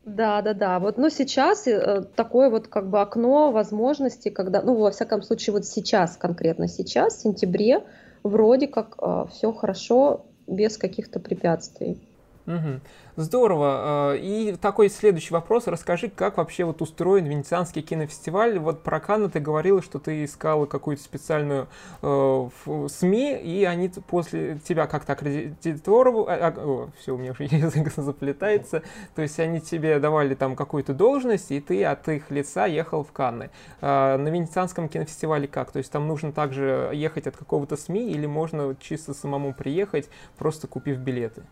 Да, 0.05 0.41
да, 0.43 0.53
да. 0.53 0.79
Вот, 0.79 0.97
ну, 0.97 1.09
сейчас 1.09 1.65
э, 1.67 2.03
такое 2.15 2.51
вот 2.51 2.67
как 2.67 2.89
бы 2.89 3.01
окно 3.01 3.51
возможностей, 3.51 4.29
когда, 4.29 4.61
ну, 4.61 4.75
во 4.75 4.91
всяком 4.91 5.23
случае, 5.23 5.53
вот 5.53 5.65
сейчас, 5.65 6.15
конкретно 6.15 6.67
сейчас, 6.67 7.15
в 7.15 7.21
сентябре, 7.21 7.83
вроде 8.23 8.67
как 8.67 8.95
э, 9.01 9.25
все 9.31 9.51
хорошо, 9.51 10.25
без 10.45 10.77
каких-то 10.77 11.19
препятствий. 11.19 11.99
Угу. 12.47 12.79
Здорово. 13.17 14.11
А, 14.11 14.13
и 14.13 14.55
такой 14.55 14.89
следующий 14.89 15.33
вопрос. 15.33 15.67
Расскажи, 15.67 16.09
как 16.09 16.37
вообще 16.37 16.65
вот 16.65 16.81
устроен 16.81 17.25
Венецианский 17.25 17.81
кинофестиваль? 17.81 18.59
Вот 18.59 18.83
про 18.83 18.99
Канны 18.99 19.29
ты 19.29 19.39
говорила, 19.39 19.81
что 19.81 19.99
ты 19.99 20.25
искала 20.25 20.65
какую-то 20.65 21.01
специальную 21.01 21.67
э, 22.01 22.49
СМИ, 22.89 23.39
и 23.41 23.63
они 23.63 23.89
после 24.07 24.59
тебя 24.59 24.85
как-то 24.85 25.13
аккредитировали... 25.13 26.25
А, 26.29 26.53
а, 26.55 26.89
все, 26.99 27.15
у 27.15 27.17
меня 27.17 27.31
уже 27.31 27.43
язык 27.49 27.91
заплетается. 27.95 28.83
То 29.15 29.21
есть 29.21 29.39
они 29.39 29.59
тебе 29.59 29.97
давали 29.99 30.35
там 30.35 30.55
какую-то 30.55 30.93
должность, 30.93 31.51
и 31.51 31.59
ты 31.61 31.83
от 31.83 32.07
их 32.09 32.29
лица 32.29 32.65
ехал 32.65 33.03
в 33.03 33.11
Канны. 33.11 33.49
А, 33.81 34.17
на 34.17 34.27
Венецианском 34.27 34.87
кинофестивале 34.87 35.47
как? 35.47 35.71
То 35.71 35.79
есть 35.79 35.91
там 35.91 36.07
нужно 36.07 36.31
также 36.31 36.91
ехать 36.93 37.25
от 37.25 37.37
какого-то 37.37 37.75
СМИ, 37.75 38.11
или 38.11 38.27
можно 38.27 38.75
чисто 38.79 39.15
самому 39.15 39.53
приехать, 39.53 40.09
просто 40.37 40.67
купив 40.67 40.97
билеты? 40.97 41.43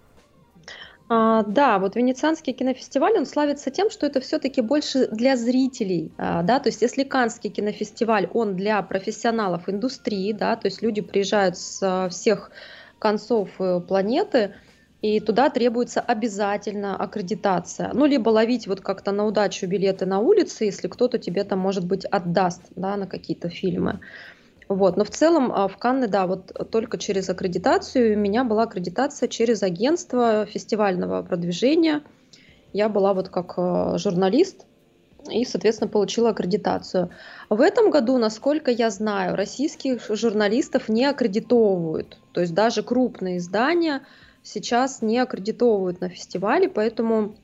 А, 1.10 1.44
да, 1.44 1.80
вот 1.80 1.96
Венецианский 1.96 2.54
кинофестиваль, 2.54 3.18
он 3.18 3.26
славится 3.26 3.70
тем, 3.72 3.90
что 3.90 4.06
это 4.06 4.22
все-таки 4.22 4.62
больше 4.62 5.08
для 5.08 5.36
зрителей, 5.36 6.12
а, 6.18 6.44
да, 6.44 6.60
то 6.60 6.70
есть 6.70 6.82
если 6.82 7.04
Канский 7.04 7.50
кинофестиваль, 7.50 8.30
он 8.34 8.56
для 8.56 8.82
профессионалов 8.82 9.68
индустрии, 9.68 10.32
да, 10.32 10.56
то 10.56 10.68
есть 10.68 10.82
люди 10.82 11.02
приезжают 11.02 11.58
с 11.58 11.80
а, 11.84 12.10
всех 12.10 12.52
концов 13.00 13.50
э, 13.60 13.82
планеты, 13.82 14.56
и 15.02 15.20
туда 15.20 15.50
требуется 15.50 16.00
обязательно 16.00 16.96
аккредитация. 16.96 17.92
Ну, 17.94 18.06
либо 18.06 18.30
ловить 18.30 18.68
вот 18.68 18.80
как-то 18.80 19.12
на 19.12 19.26
удачу 19.26 19.68
билеты 19.68 20.06
на 20.06 20.20
улице, 20.20 20.64
если 20.64 20.88
кто-то 20.88 21.18
тебе 21.18 21.44
там, 21.44 21.60
может 21.60 21.86
быть, 21.86 22.06
отдаст, 22.06 22.62
да, 22.78 22.96
на 22.96 23.06
какие-то 23.06 23.50
фильмы. 23.50 24.00
Вот. 24.70 24.98
Но 24.98 25.04
в 25.04 25.10
целом 25.10 25.52
а, 25.52 25.68
в 25.68 25.78
Канны, 25.78 26.08
да, 26.08 26.28
вот 26.28 26.52
только 26.72 26.98
через 26.98 27.30
аккредитацию. 27.30 28.16
У 28.16 28.20
меня 28.20 28.44
была 28.44 28.64
аккредитация 28.64 29.28
через 29.28 29.64
агентство 29.64 30.46
фестивального 30.46 31.22
продвижения. 31.22 32.04
Я 32.72 32.90
была 32.90 33.14
вот 33.14 33.30
как 33.30 33.54
а, 33.58 33.98
журналист 33.98 34.66
и, 35.30 35.46
соответственно, 35.46 35.90
получила 35.90 36.30
аккредитацию. 36.30 37.10
В 37.50 37.62
этом 37.62 37.92
году, 37.92 38.18
насколько 38.18 38.72
я 38.72 38.90
знаю, 38.90 39.36
российских 39.36 40.08
журналистов 40.10 40.90
не 40.90 41.06
аккредитовывают. 41.06 42.18
То 42.34 42.42
есть 42.42 42.54
даже 42.54 42.84
крупные 42.84 43.38
издания 43.38 44.02
сейчас 44.42 45.02
не 45.02 45.20
аккредитовывают 45.20 46.02
на 46.02 46.10
фестивале, 46.10 46.68
поэтому 46.70 47.36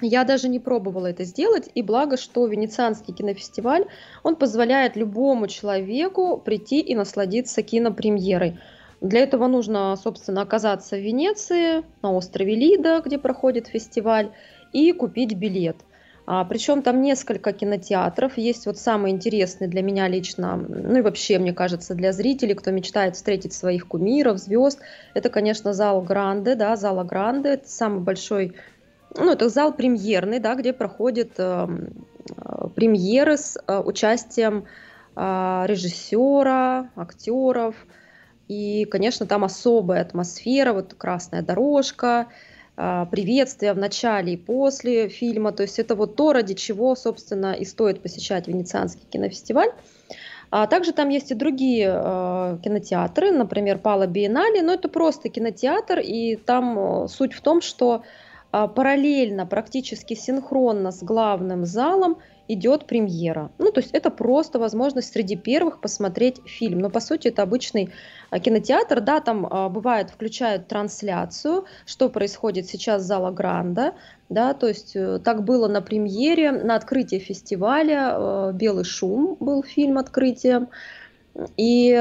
я 0.00 0.24
даже 0.24 0.48
не 0.48 0.58
пробовала 0.58 1.06
это 1.06 1.24
сделать, 1.24 1.70
и 1.74 1.82
благо, 1.82 2.16
что 2.16 2.46
Венецианский 2.46 3.14
кинофестиваль, 3.14 3.86
он 4.22 4.36
позволяет 4.36 4.96
любому 4.96 5.46
человеку 5.46 6.36
прийти 6.36 6.80
и 6.80 6.94
насладиться 6.94 7.62
кинопремьерой. 7.62 8.58
Для 9.00 9.20
этого 9.20 9.46
нужно, 9.46 9.94
собственно, 9.96 10.42
оказаться 10.42 10.96
в 10.96 11.00
Венеции, 11.00 11.84
на 12.02 12.12
острове 12.12 12.54
Лида, 12.54 13.02
где 13.04 13.18
проходит 13.18 13.68
фестиваль, 13.68 14.30
и 14.72 14.92
купить 14.92 15.34
билет. 15.34 15.76
А, 16.26 16.44
причем 16.44 16.82
там 16.82 17.02
несколько 17.02 17.52
кинотеатров. 17.52 18.38
Есть 18.38 18.66
вот 18.66 18.78
самый 18.78 19.10
интересный 19.10 19.68
для 19.68 19.82
меня 19.82 20.08
лично, 20.08 20.56
ну 20.56 20.98
и 20.98 21.02
вообще, 21.02 21.38
мне 21.38 21.52
кажется, 21.52 21.94
для 21.94 22.12
зрителей, 22.12 22.54
кто 22.54 22.70
мечтает 22.70 23.14
встретить 23.16 23.52
своих 23.52 23.86
кумиров, 23.86 24.38
звезд. 24.38 24.80
Это, 25.12 25.28
конечно, 25.28 25.74
зал 25.74 26.00
Гранде, 26.00 26.54
да, 26.54 26.76
зала 26.76 27.04
Гранде. 27.04 27.50
Это 27.50 27.68
самый 27.68 28.00
большой 28.00 28.54
ну, 29.16 29.32
это 29.32 29.48
зал 29.48 29.72
премьерный, 29.72 30.40
да, 30.40 30.54
где 30.54 30.72
проходят 30.72 31.32
э, 31.38 31.66
премьеры 32.74 33.36
с 33.36 33.56
э, 33.56 33.78
участием 33.78 34.66
э, 35.16 35.64
режиссера, 35.66 36.90
актеров. 36.96 37.74
И, 38.48 38.84
конечно, 38.86 39.26
там 39.26 39.44
особая 39.44 40.02
атмосфера, 40.02 40.72
вот 40.72 40.94
красная 40.94 41.42
дорожка, 41.42 42.26
э, 42.76 43.06
приветствие 43.10 43.72
в 43.72 43.78
начале 43.78 44.34
и 44.34 44.36
после 44.36 45.08
фильма. 45.08 45.52
То 45.52 45.62
есть 45.62 45.78
это 45.78 45.94
вот 45.94 46.16
то, 46.16 46.32
ради 46.32 46.54
чего, 46.54 46.94
собственно, 46.96 47.52
и 47.52 47.64
стоит 47.64 48.02
посещать 48.02 48.48
Венецианский 48.48 49.06
кинофестиваль. 49.08 49.70
А 50.50 50.66
также 50.66 50.92
там 50.92 51.08
есть 51.08 51.30
и 51.30 51.34
другие 51.34 51.88
э, 51.88 52.58
кинотеатры, 52.62 53.32
например, 53.32 53.78
Пала 53.78 54.06
Биеннале, 54.06 54.62
но 54.62 54.74
это 54.74 54.88
просто 54.88 55.28
кинотеатр, 55.28 56.00
и 56.00 56.36
там 56.36 56.78
э, 56.78 57.08
суть 57.08 57.32
в 57.32 57.40
том, 57.40 57.60
что 57.60 58.02
а, 58.02 58.02
параллельно, 58.68 59.46
практически 59.46 60.14
синхронно 60.14 60.92
с 60.92 61.02
главным 61.02 61.64
залом 61.64 62.18
идет 62.48 62.86
премьера. 62.86 63.50
Ну, 63.58 63.72
то 63.72 63.80
есть 63.80 63.92
это 63.92 64.10
просто 64.10 64.58
возможность 64.58 65.12
среди 65.12 65.36
первых 65.36 65.80
посмотреть 65.80 66.40
фильм. 66.46 66.78
Но 66.80 66.90
по 66.90 67.00
сути 67.00 67.28
это 67.28 67.42
обычный 67.42 67.90
а, 68.30 68.38
кинотеатр, 68.38 69.00
да, 69.00 69.20
там 69.20 69.46
а, 69.50 69.68
бывает 69.68 70.10
включают 70.10 70.68
трансляцию, 70.68 71.64
что 71.86 72.08
происходит 72.08 72.66
сейчас 72.66 73.02
зала 73.02 73.30
Гранда, 73.30 73.94
да, 74.28 74.54
то 74.54 74.68
есть 74.68 74.96
э, 74.96 75.20
так 75.22 75.44
было 75.44 75.68
на 75.68 75.82
премьере, 75.82 76.50
на 76.50 76.76
открытии 76.76 77.18
фестиваля 77.18 78.14
э, 78.16 78.52
«Белый 78.54 78.84
шум» 78.84 79.36
был 79.38 79.62
фильм 79.62 79.98
открытием, 79.98 80.68
и 81.56 81.94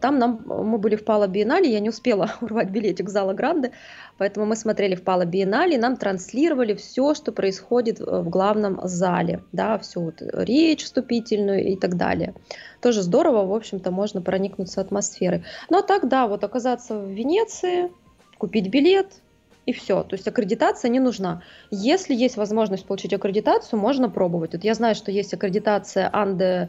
там 0.00 0.18
нам, 0.18 0.44
мы 0.46 0.78
были 0.78 0.94
в 0.94 1.04
Пала 1.04 1.26
Биеннале, 1.26 1.72
я 1.72 1.80
не 1.80 1.88
успела 1.88 2.30
урвать 2.40 2.70
билетик 2.70 3.08
зала 3.08 3.32
Гранды, 3.32 3.72
Поэтому 4.16 4.46
мы 4.46 4.54
смотрели 4.54 4.94
в 4.94 5.02
Пала 5.02 5.24
Биеннале, 5.24 5.76
нам 5.76 5.96
транслировали 5.96 6.74
все, 6.74 7.14
что 7.14 7.32
происходит 7.32 7.98
в 7.98 8.28
главном 8.28 8.80
зале, 8.84 9.42
да, 9.52 9.78
всю 9.78 10.02
вот 10.02 10.16
речь 10.20 10.84
вступительную 10.84 11.64
и 11.66 11.76
так 11.76 11.96
далее. 11.96 12.34
Тоже 12.80 13.02
здорово, 13.02 13.44
в 13.44 13.52
общем-то, 13.52 13.90
можно 13.90 14.22
проникнуться 14.22 14.80
атмосферой. 14.80 15.44
Но 15.68 15.82
так, 15.82 16.08
да, 16.08 16.28
вот 16.28 16.44
оказаться 16.44 16.96
в 16.96 17.08
Венеции, 17.08 17.90
купить 18.38 18.68
билет, 18.68 19.20
и 19.66 19.72
все. 19.72 20.02
То 20.02 20.14
есть 20.14 20.28
аккредитация 20.28 20.90
не 20.90 21.00
нужна. 21.00 21.42
Если 21.70 22.14
есть 22.14 22.36
возможность 22.36 22.86
получить 22.86 23.14
аккредитацию, 23.14 23.80
можно 23.80 24.10
пробовать. 24.10 24.52
Вот 24.52 24.62
я 24.62 24.74
знаю, 24.74 24.94
что 24.94 25.10
есть 25.10 25.32
аккредитация 25.32 26.10
Under 26.12 26.68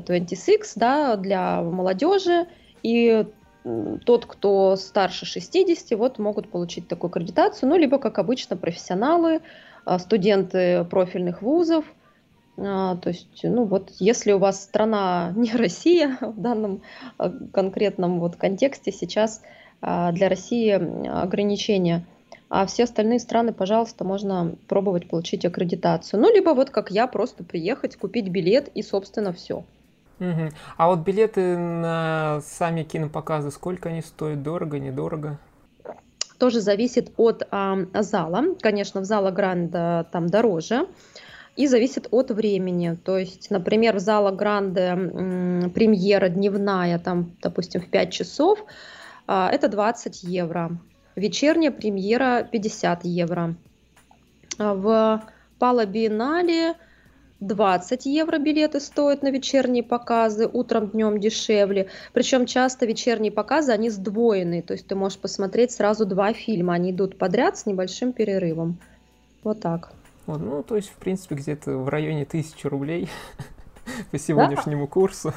26 0.00 0.78
да, 0.78 1.16
для 1.16 1.62
молодежи, 1.62 2.46
и 2.82 3.26
тот, 4.04 4.26
кто 4.26 4.76
старше 4.76 5.24
60, 5.24 5.98
вот 5.98 6.18
могут 6.18 6.50
получить 6.50 6.86
такую 6.86 7.08
аккредитацию, 7.08 7.68
ну, 7.68 7.76
либо, 7.76 7.98
как 7.98 8.18
обычно, 8.18 8.56
профессионалы, 8.56 9.40
а, 9.84 9.98
студенты 9.98 10.84
профильных 10.84 11.40
вузов. 11.40 11.84
А, 12.58 12.96
то 12.96 13.08
есть, 13.08 13.40
ну, 13.42 13.64
вот, 13.64 13.90
если 13.98 14.32
у 14.32 14.38
вас 14.38 14.62
страна 14.62 15.32
не 15.36 15.52
Россия 15.52 16.18
в 16.20 16.38
данном 16.38 16.82
а, 17.16 17.30
конкретном 17.52 18.20
вот 18.20 18.36
контексте, 18.36 18.92
сейчас 18.92 19.42
для 19.80 20.30
России 20.30 20.70
ограничения, 20.70 22.06
а 22.48 22.64
все 22.64 22.84
остальные 22.84 23.18
страны, 23.18 23.52
пожалуйста, 23.52 24.02
можно 24.04 24.54
пробовать 24.66 25.10
получить 25.10 25.44
аккредитацию. 25.44 26.20
Ну, 26.20 26.32
либо 26.32 26.50
вот 26.50 26.70
как 26.70 26.90
я, 26.90 27.06
просто 27.06 27.44
приехать, 27.44 27.96
купить 27.96 28.28
билет 28.28 28.70
и, 28.74 28.82
собственно, 28.82 29.34
все. 29.34 29.62
Угу. 30.20 30.50
А 30.76 30.88
вот 30.88 31.00
билеты 31.00 31.56
на 31.56 32.40
сами 32.42 32.82
кинопоказы, 32.82 33.50
сколько 33.50 33.88
они 33.88 34.02
стоят? 34.02 34.42
Дорого, 34.42 34.78
недорого? 34.78 35.38
Тоже 36.38 36.60
зависит 36.60 37.12
от 37.16 37.46
а, 37.50 37.78
зала. 38.00 38.44
Конечно, 38.60 39.00
в 39.00 39.04
зала 39.04 39.30
Гранда 39.30 40.06
там 40.12 40.28
дороже. 40.28 40.86
И 41.56 41.68
зависит 41.68 42.08
от 42.10 42.30
времени. 42.32 42.98
То 43.04 43.16
есть, 43.16 43.50
например, 43.50 43.96
в 43.96 44.00
зала 44.00 44.32
Гранде 44.32 45.70
премьера 45.72 46.28
дневная, 46.28 46.98
там, 46.98 47.36
допустим, 47.40 47.80
в 47.80 47.88
5 47.88 48.12
часов, 48.12 48.64
а, 49.26 49.50
это 49.50 49.68
20 49.68 50.24
евро. 50.24 50.76
Вечерняя 51.14 51.70
премьера 51.70 52.48
50 52.50 53.04
евро. 53.04 53.54
А 54.58 54.74
в 54.74 55.22
Пала 55.58 55.86
Биеннале 55.86 56.74
20 57.46 58.06
евро 58.06 58.38
билеты 58.38 58.80
стоят 58.80 59.22
на 59.22 59.30
вечерние 59.30 59.82
показы, 59.82 60.48
утром, 60.50 60.88
днем 60.88 61.20
дешевле. 61.20 61.88
Причем 62.12 62.46
часто 62.46 62.86
вечерние 62.86 63.30
показы, 63.30 63.72
они 63.72 63.90
сдвоенные, 63.90 64.62
то 64.62 64.72
есть 64.72 64.86
ты 64.86 64.94
можешь 64.94 65.18
посмотреть 65.18 65.72
сразу 65.72 66.06
два 66.06 66.32
фильма, 66.32 66.74
они 66.74 66.90
идут 66.90 67.18
подряд 67.18 67.58
с 67.58 67.66
небольшим 67.66 68.12
перерывом. 68.12 68.78
Вот 69.42 69.60
так. 69.60 69.92
Вот, 70.26 70.40
ну, 70.40 70.62
то 70.62 70.76
есть, 70.76 70.88
в 70.88 70.96
принципе, 70.96 71.34
где-то 71.34 71.72
в 71.76 71.88
районе 71.88 72.24
тысячи 72.24 72.66
рублей 72.66 73.10
по 74.10 74.18
сегодняшнему 74.18 74.86
да. 74.86 74.90
курсу. 74.90 75.34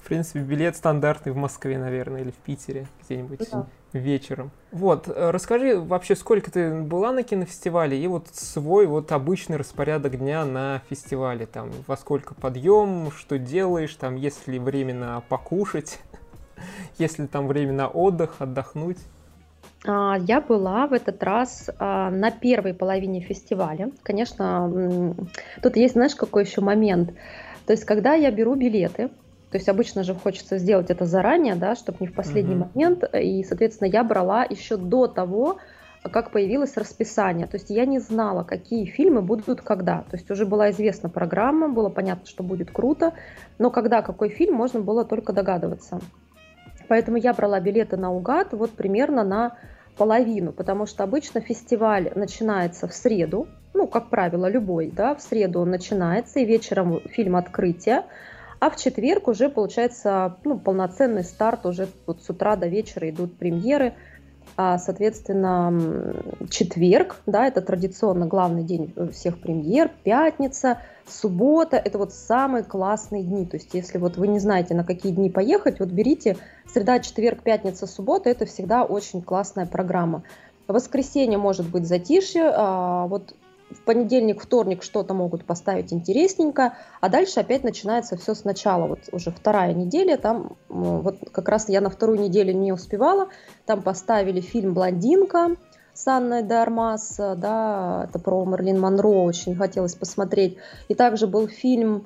В 0.00 0.06
принципе, 0.08 0.40
билет 0.40 0.76
стандартный 0.76 1.32
в 1.32 1.36
Москве, 1.36 1.78
наверное, 1.78 2.22
или 2.22 2.30
в 2.30 2.36
Питере 2.36 2.86
где-нибудь. 3.02 3.48
Да 3.50 3.66
вечером. 3.92 4.50
Вот, 4.70 5.08
э, 5.08 5.30
расскажи 5.30 5.78
вообще, 5.78 6.14
сколько 6.14 6.50
ты 6.50 6.82
была 6.82 7.12
на 7.12 7.22
кинофестивале 7.22 7.98
и 7.98 8.06
вот 8.06 8.28
свой 8.32 8.86
вот 8.86 9.12
обычный 9.12 9.56
распорядок 9.56 10.18
дня 10.18 10.44
на 10.44 10.82
фестивале, 10.90 11.46
там, 11.46 11.70
во 11.86 11.96
сколько 11.96 12.34
подъем, 12.34 13.10
что 13.12 13.38
делаешь, 13.38 13.94
там, 13.94 14.16
есть 14.16 14.46
ли 14.46 14.58
время 14.58 14.94
на 14.94 15.20
покушать, 15.22 16.00
есть 16.98 17.18
ли 17.18 17.26
там 17.26 17.48
время 17.48 17.72
на 17.72 17.88
отдых, 17.88 18.36
отдохнуть. 18.40 18.98
А, 19.86 20.16
я 20.20 20.40
была 20.40 20.86
в 20.86 20.92
этот 20.92 21.22
раз 21.22 21.70
а, 21.78 22.10
на 22.10 22.30
первой 22.30 22.74
половине 22.74 23.20
фестиваля. 23.20 23.90
Конечно, 24.02 25.14
тут 25.62 25.76
есть, 25.76 25.94
знаешь, 25.94 26.14
какой 26.14 26.44
еще 26.44 26.60
момент. 26.60 27.14
То 27.64 27.72
есть, 27.72 27.84
когда 27.84 28.14
я 28.14 28.30
беру 28.30 28.54
билеты, 28.54 29.10
то 29.50 29.56
есть 29.56 29.68
обычно 29.68 30.02
же 30.02 30.14
хочется 30.14 30.58
сделать 30.58 30.90
это 30.90 31.06
заранее, 31.06 31.54
да, 31.54 31.74
чтобы 31.74 31.98
не 32.00 32.06
в 32.06 32.14
последний 32.14 32.54
uh-huh. 32.54 32.70
момент. 32.74 33.04
И, 33.14 33.42
соответственно, 33.44 33.88
я 33.88 34.04
брала 34.04 34.44
еще 34.44 34.76
до 34.76 35.06
того, 35.06 35.58
как 36.12 36.30
появилось 36.30 36.76
расписание. 36.76 37.46
То 37.46 37.56
есть 37.56 37.70
я 37.70 37.86
не 37.86 37.98
знала, 37.98 38.44
какие 38.44 38.84
фильмы 38.84 39.22
будут 39.22 39.62
когда. 39.62 40.02
То 40.10 40.16
есть 40.16 40.30
уже 40.30 40.46
была 40.46 40.70
известна 40.70 41.08
программа, 41.08 41.68
было 41.68 41.88
понятно, 41.88 42.26
что 42.26 42.42
будет 42.42 42.70
круто, 42.70 43.14
но 43.58 43.70
когда 43.70 44.02
какой 44.02 44.28
фильм, 44.28 44.54
можно 44.54 44.80
было 44.80 45.04
только 45.04 45.32
догадываться. 45.32 46.00
Поэтому 46.86 47.16
я 47.16 47.32
брала 47.34 47.60
билеты 47.60 47.96
наугад 47.96 48.52
вот 48.52 48.70
примерно 48.70 49.24
на 49.24 49.56
половину, 49.96 50.52
потому 50.52 50.86
что 50.86 51.04
обычно 51.04 51.40
фестиваль 51.40 52.10
начинается 52.14 52.86
в 52.86 52.94
среду, 52.94 53.48
ну, 53.74 53.86
как 53.86 54.08
правило, 54.08 54.48
любой, 54.48 54.90
да, 54.90 55.14
в 55.14 55.20
среду 55.20 55.60
он 55.60 55.70
начинается, 55.70 56.38
и 56.38 56.44
вечером 56.44 57.00
фильм 57.10 57.36
открытия, 57.36 58.04
а 58.60 58.70
в 58.70 58.76
четверг 58.76 59.28
уже 59.28 59.48
получается 59.48 60.36
ну, 60.44 60.58
полноценный 60.58 61.24
старт, 61.24 61.66
уже 61.66 61.88
вот 62.06 62.22
с 62.22 62.30
утра 62.30 62.56
до 62.56 62.66
вечера 62.66 63.08
идут 63.08 63.36
премьеры, 63.36 63.94
а, 64.56 64.78
соответственно, 64.78 66.14
четверг, 66.50 67.16
да, 67.26 67.46
это 67.46 67.60
традиционно 67.60 68.26
главный 68.26 68.64
день 68.64 68.92
всех 69.12 69.40
премьер, 69.40 69.90
пятница, 70.02 70.78
суббота, 71.06 71.76
это 71.76 71.98
вот 71.98 72.12
самые 72.12 72.64
классные 72.64 73.22
дни, 73.22 73.46
то 73.46 73.56
есть 73.56 73.72
если 73.74 73.98
вот 73.98 74.16
вы 74.16 74.26
не 74.26 74.40
знаете, 74.40 74.74
на 74.74 74.84
какие 74.84 75.12
дни 75.12 75.30
поехать, 75.30 75.78
вот 75.78 75.90
берите 75.90 76.36
среда, 76.66 76.98
четверг, 76.98 77.42
пятница, 77.42 77.86
суббота, 77.86 78.30
это 78.30 78.46
всегда 78.46 78.84
очень 78.84 79.22
классная 79.22 79.66
программа. 79.66 80.24
Воскресенье 80.66 81.38
может 81.38 81.70
быть 81.70 81.86
затишье, 81.86 82.50
а 82.52 83.06
вот 83.06 83.34
в 83.70 83.82
понедельник, 83.82 84.40
вторник 84.40 84.82
что-то 84.82 85.14
могут 85.14 85.44
поставить 85.44 85.92
интересненько, 85.92 86.74
а 87.00 87.08
дальше 87.08 87.40
опять 87.40 87.64
начинается 87.64 88.16
все 88.16 88.34
сначала. 88.34 88.86
Вот 88.86 89.00
уже 89.12 89.30
вторая 89.30 89.74
неделя, 89.74 90.16
там 90.16 90.56
вот 90.68 91.18
как 91.32 91.48
раз 91.48 91.68
я 91.68 91.80
на 91.80 91.90
вторую 91.90 92.20
неделю 92.20 92.54
не 92.54 92.72
успевала, 92.72 93.28
там 93.66 93.82
поставили 93.82 94.40
фильм 94.40 94.74
«Блондинка», 94.74 95.56
с 95.94 96.06
Анной 96.06 96.44
Дармас, 96.44 97.16
да, 97.16 98.06
это 98.08 98.20
про 98.20 98.44
Мерлин 98.44 98.78
Монро, 98.78 99.08
очень 99.08 99.56
хотелось 99.56 99.96
посмотреть. 99.96 100.56
И 100.86 100.94
также 100.94 101.26
был 101.26 101.48
фильм 101.48 102.04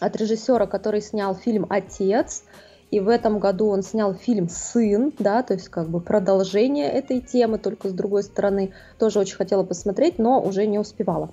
от 0.00 0.16
режиссера, 0.16 0.66
который 0.66 1.00
снял 1.00 1.34
фильм 1.34 1.64
«Отец», 1.70 2.44
и 2.90 3.00
в 3.00 3.08
этом 3.08 3.38
году 3.38 3.68
он 3.68 3.82
снял 3.82 4.14
фильм 4.14 4.48
«Сын», 4.48 5.12
да, 5.18 5.42
то 5.42 5.54
есть 5.54 5.68
как 5.68 5.88
бы 5.88 6.00
продолжение 6.00 6.88
этой 6.88 7.20
темы, 7.20 7.58
только 7.58 7.88
с 7.88 7.92
другой 7.92 8.22
стороны. 8.22 8.72
Тоже 8.98 9.18
очень 9.18 9.36
хотела 9.36 9.64
посмотреть, 9.64 10.18
но 10.18 10.40
уже 10.40 10.66
не 10.66 10.78
успевала. 10.78 11.30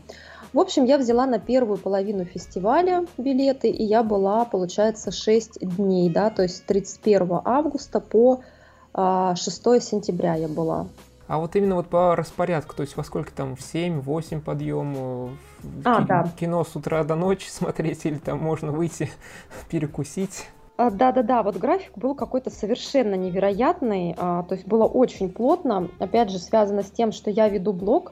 В 0.51 0.60
общем, 0.60 0.86
я 0.86 0.98
взяла 0.98 1.25
на 1.25 1.39
первую 1.39 1.77
половину 1.77 2.25
фестиваля 2.25 3.05
билеты, 3.17 3.69
и 3.69 3.83
я 3.83 4.03
была, 4.03 4.45
получается, 4.45 5.12
6 5.12 5.60
дней, 5.62 6.10
да, 6.10 6.29
то 6.29 6.43
есть 6.43 6.57
с 6.57 6.62
31 6.62 7.41
августа 7.43 8.00
по 8.00 8.38
6 8.38 8.48
а, 8.93 9.36
сентября 9.36 10.36
я 10.36 10.48
была. 10.48 10.88
А 11.27 11.39
вот 11.39 11.55
именно 11.55 11.75
вот 11.75 11.88
по 11.88 12.15
распорядку, 12.15 12.75
то 12.75 12.81
есть 12.81 12.95
во 12.98 13.03
сколько 13.03 13.31
там, 13.31 13.55
в 13.55 13.62
7-8 13.62 14.41
подъем, 14.41 15.38
а, 15.86 15.95
кино, 15.95 16.05
да. 16.07 16.31
кино 16.39 16.63
с 16.63 16.75
утра 16.75 17.03
до 17.03 17.15
ночи 17.15 17.48
смотреть, 17.50 18.05
или 18.05 18.17
там 18.17 18.39
можно 18.39 18.72
выйти 18.72 19.10
перекусить? 19.69 20.48
А, 20.75 20.89
да-да-да, 20.89 21.44
вот 21.44 21.58
график 21.58 21.96
был 21.98 22.15
какой-то 22.15 22.50
совершенно 22.50 23.13
невероятный, 23.13 24.15
а, 24.18 24.44
то 24.44 24.56
есть 24.56 24.68
было 24.68 24.86
очень 24.86 25.32
плотно, 25.32 25.89
опять 26.00 26.32
же 26.32 26.39
связано 26.39 26.82
с 26.82 26.89
тем, 26.89 27.12
что 27.12 27.30
я 27.30 27.48
веду 27.48 27.74
блог, 27.74 28.12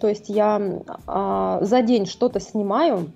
то 0.00 0.08
есть 0.08 0.28
я 0.28 0.60
а, 1.06 1.60
за 1.62 1.82
день 1.82 2.06
что-то 2.06 2.40
снимаю, 2.40 3.12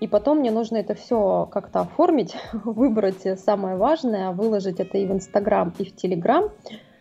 и 0.00 0.06
потом 0.06 0.38
мне 0.38 0.50
нужно 0.50 0.76
это 0.76 0.94
все 0.94 1.48
как-то 1.50 1.80
оформить, 1.80 2.36
выбрать 2.52 3.40
самое 3.40 3.76
важное, 3.76 4.32
выложить 4.32 4.78
это 4.78 4.98
и 4.98 5.06
в 5.06 5.12
Инстаграм, 5.12 5.74
и 5.78 5.84
в 5.84 5.96
Телеграм. 5.96 6.50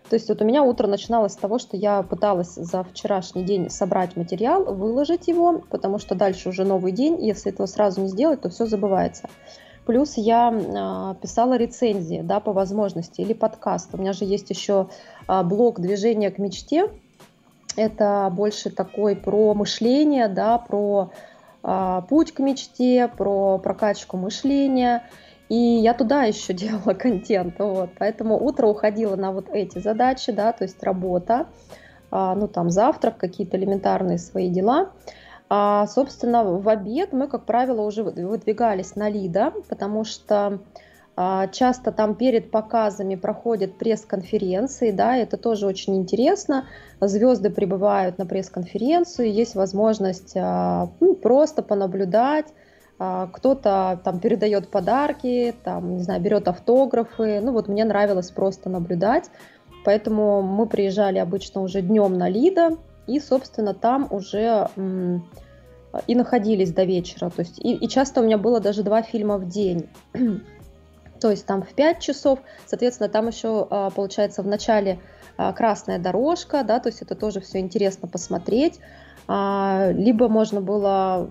То 0.09 0.15
есть 0.15 0.27
вот 0.27 0.41
у 0.41 0.45
меня 0.45 0.63
утро 0.63 0.87
начиналось 0.87 1.33
с 1.33 1.37
того, 1.37 1.59
что 1.59 1.77
я 1.77 2.01
пыталась 2.01 2.55
за 2.55 2.83
вчерашний 2.83 3.43
день 3.43 3.69
собрать 3.69 4.15
материал, 4.15 4.63
выложить 4.63 5.27
его, 5.27 5.61
потому 5.69 5.99
что 5.99 6.15
дальше 6.15 6.49
уже 6.49 6.65
новый 6.65 6.91
день, 6.91 7.23
если 7.23 7.51
этого 7.51 7.67
сразу 7.67 8.01
не 8.01 8.07
сделать, 8.07 8.41
то 8.41 8.49
все 8.49 8.65
забывается. 8.65 9.29
Плюс 9.89 10.17
я 10.17 10.53
а, 10.53 11.15
писала 11.15 11.57
рецензии, 11.57 12.21
да, 12.21 12.39
по 12.39 12.53
возможности, 12.53 13.21
или 13.21 13.33
подкаст. 13.33 13.89
У 13.93 13.97
меня 13.97 14.13
же 14.13 14.23
есть 14.23 14.51
еще 14.51 14.89
а, 15.25 15.41
блог 15.41 15.79
«Движение 15.79 16.29
к 16.29 16.37
мечте». 16.37 16.91
Это 17.75 18.31
больше 18.31 18.69
такой 18.69 19.15
про 19.15 19.55
мышление, 19.55 20.27
да, 20.27 20.59
про 20.59 21.09
а, 21.63 22.01
путь 22.01 22.33
к 22.33 22.39
мечте, 22.39 23.07
про 23.17 23.57
прокачку 23.57 24.15
мышления. 24.15 25.09
И 25.49 25.55
я 25.55 25.95
туда 25.95 26.21
еще 26.21 26.53
делала 26.53 26.93
контент, 26.93 27.55
вот. 27.57 27.89
Поэтому 27.97 28.39
утро 28.39 28.67
уходило 28.67 29.15
на 29.15 29.31
вот 29.31 29.49
эти 29.51 29.79
задачи, 29.79 30.31
да, 30.31 30.51
то 30.51 30.65
есть 30.65 30.83
работа, 30.83 31.47
ну 32.11 32.47
там 32.47 32.69
завтрак, 32.69 33.17
какие-то 33.17 33.57
элементарные 33.57 34.19
свои 34.19 34.51
дела. 34.51 34.91
А, 35.49 35.87
собственно, 35.87 36.43
в 36.43 36.69
обед 36.69 37.11
мы, 37.11 37.27
как 37.27 37.45
правило, 37.45 37.81
уже 37.81 38.03
выдвигались 38.03 38.95
на 38.95 39.09
Лида, 39.09 39.51
потому 39.67 40.05
что 40.05 40.59
а, 41.15 41.47
часто 41.47 41.91
там 41.91 42.13
перед 42.13 42.51
показами 42.51 43.15
проходят 43.15 43.77
пресс-конференции, 43.77 44.91
да, 44.91 45.17
это 45.17 45.37
тоже 45.37 45.65
очень 45.65 45.97
интересно. 45.97 46.65
Звезды 47.01 47.49
прибывают 47.49 48.19
на 48.19 48.27
пресс-конференцию, 48.27 49.33
есть 49.33 49.55
возможность 49.55 50.33
а, 50.37 50.89
ну, 50.99 51.15
просто 51.15 51.63
понаблюдать, 51.63 52.45
а, 52.99 53.27
кто-то 53.27 53.99
там 54.03 54.19
передает 54.19 54.69
подарки, 54.69 55.55
там, 55.63 55.97
не 55.97 56.03
знаю, 56.03 56.21
берет 56.21 56.47
автографы. 56.47 57.39
Ну 57.41 57.53
вот 57.53 57.67
мне 57.67 57.85
нравилось 57.85 58.29
просто 58.29 58.69
наблюдать, 58.69 59.31
поэтому 59.83 60.43
мы 60.43 60.67
приезжали 60.67 61.17
обычно 61.17 61.61
уже 61.61 61.81
днем 61.81 62.19
на 62.19 62.29
Лида, 62.29 62.77
и, 63.15 63.19
собственно, 63.19 63.73
там 63.73 64.07
уже 64.11 64.69
и 66.07 66.15
находились 66.15 66.71
до 66.71 66.83
вечера. 66.83 67.29
То 67.29 67.41
есть, 67.41 67.59
и, 67.59 67.73
и 67.73 67.87
часто 67.87 68.21
у 68.21 68.23
меня 68.23 68.37
было 68.37 68.59
даже 68.59 68.83
два 68.83 69.01
фильма 69.01 69.37
в 69.37 69.47
день. 69.47 69.89
То 71.19 71.31
есть 71.31 71.45
там 71.45 71.63
в 71.63 71.73
5 71.73 71.99
часов, 71.99 72.39
соответственно, 72.65 73.09
там 73.09 73.27
еще 73.27 73.67
а, 73.69 73.89
получается 73.89 74.41
в 74.41 74.47
начале 74.47 74.99
а, 75.37 75.51
красная 75.51 75.99
дорожка, 75.99 76.63
да, 76.63 76.79
то 76.79 76.87
есть 76.87 77.01
это 77.01 77.13
тоже 77.15 77.41
все 77.41 77.59
интересно 77.59 78.07
посмотреть. 78.07 78.79
А, 79.27 79.91
либо 79.91 80.29
можно 80.29 80.61
было 80.61 81.29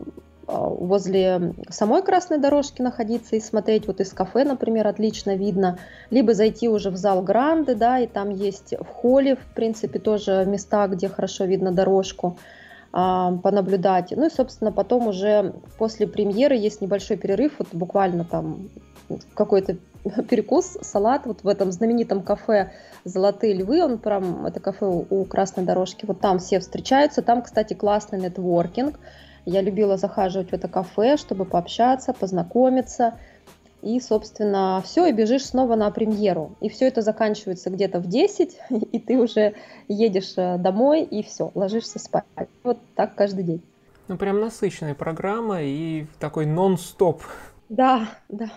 возле 0.49 1.53
самой 1.69 2.03
красной 2.03 2.39
дорожки 2.39 2.81
находиться 2.81 3.37
и 3.37 3.41
смотреть, 3.41 3.87
вот 3.87 4.01
из 4.01 4.13
кафе, 4.15 4.45
например, 4.45 4.87
отлично 4.87 5.37
видно, 5.37 5.79
либо 6.11 6.33
зайти 6.33 6.71
уже 6.71 6.91
в 6.91 6.97
зал 6.97 7.23
Гранды, 7.23 7.75
да, 7.75 7.99
и 7.99 8.07
там 8.07 8.31
есть 8.31 8.73
в 8.73 8.87
холле, 8.87 9.37
в 9.37 9.55
принципе, 9.55 9.99
тоже 9.99 10.45
места, 10.47 10.87
где 10.89 11.09
хорошо 11.09 11.45
видно 11.45 11.71
дорожку, 11.71 12.39
а, 12.93 13.33
понаблюдать. 13.37 14.15
Ну 14.17 14.27
и, 14.27 14.31
собственно, 14.31 14.73
потом 14.73 15.09
уже 15.09 15.55
после 15.77 16.07
премьеры 16.07 16.57
есть 16.57 16.81
небольшой 16.81 17.19
перерыв, 17.19 17.53
вот 17.59 17.69
буквально 17.73 18.25
там 18.25 18.71
какой-то 19.35 19.77
перекус, 20.31 20.79
салат, 20.81 21.27
вот 21.27 21.43
в 21.43 21.49
этом 21.49 21.73
знаменитом 21.73 22.23
кафе 22.23 22.73
«Золотые 23.05 23.53
львы», 23.53 23.85
он 23.85 23.99
прям, 23.99 24.47
это 24.47 24.61
кафе 24.61 24.87
у 24.87 25.25
красной 25.27 25.65
дорожки, 25.65 26.07
вот 26.07 26.21
там 26.21 26.39
все 26.39 26.59
встречаются, 26.59 27.21
там, 27.21 27.43
кстати, 27.43 27.75
классный 27.75 28.19
нетворкинг, 28.19 28.99
я 29.49 29.63
любила 29.63 29.97
захаживать 29.97 30.51
в 30.51 30.53
это 30.53 30.69
кафе, 30.69 31.17
чтобы 31.17 31.45
пообщаться, 31.45 32.13
познакомиться. 32.13 33.19
И, 33.81 34.01
собственно, 34.01 34.83
все, 34.85 35.07
и 35.07 35.13
бежишь 35.13 35.47
снова 35.47 35.77
на 35.77 35.91
премьеру. 35.91 36.57
И 36.61 36.69
все 36.69 36.89
это 36.89 37.01
заканчивается 37.01 37.71
где-то 37.71 38.01
в 38.01 38.09
10, 38.09 38.59
и 38.93 38.99
ты 38.99 39.19
уже 39.19 39.55
едешь 39.87 40.35
э, 40.37 40.59
домой, 40.59 41.03
и 41.03 41.23
все, 41.23 41.53
ложишься 41.55 41.99
спать. 41.99 42.25
Вот 42.65 42.79
так 42.97 43.15
каждый 43.15 43.45
день. 43.45 43.63
Ну, 44.09 44.17
прям 44.17 44.41
насыщенная 44.41 44.95
программа 44.95 45.63
и 45.63 46.07
такой 46.19 46.47
нон-стоп. 46.47 47.23
Да, 47.69 48.09
да. 48.29 48.51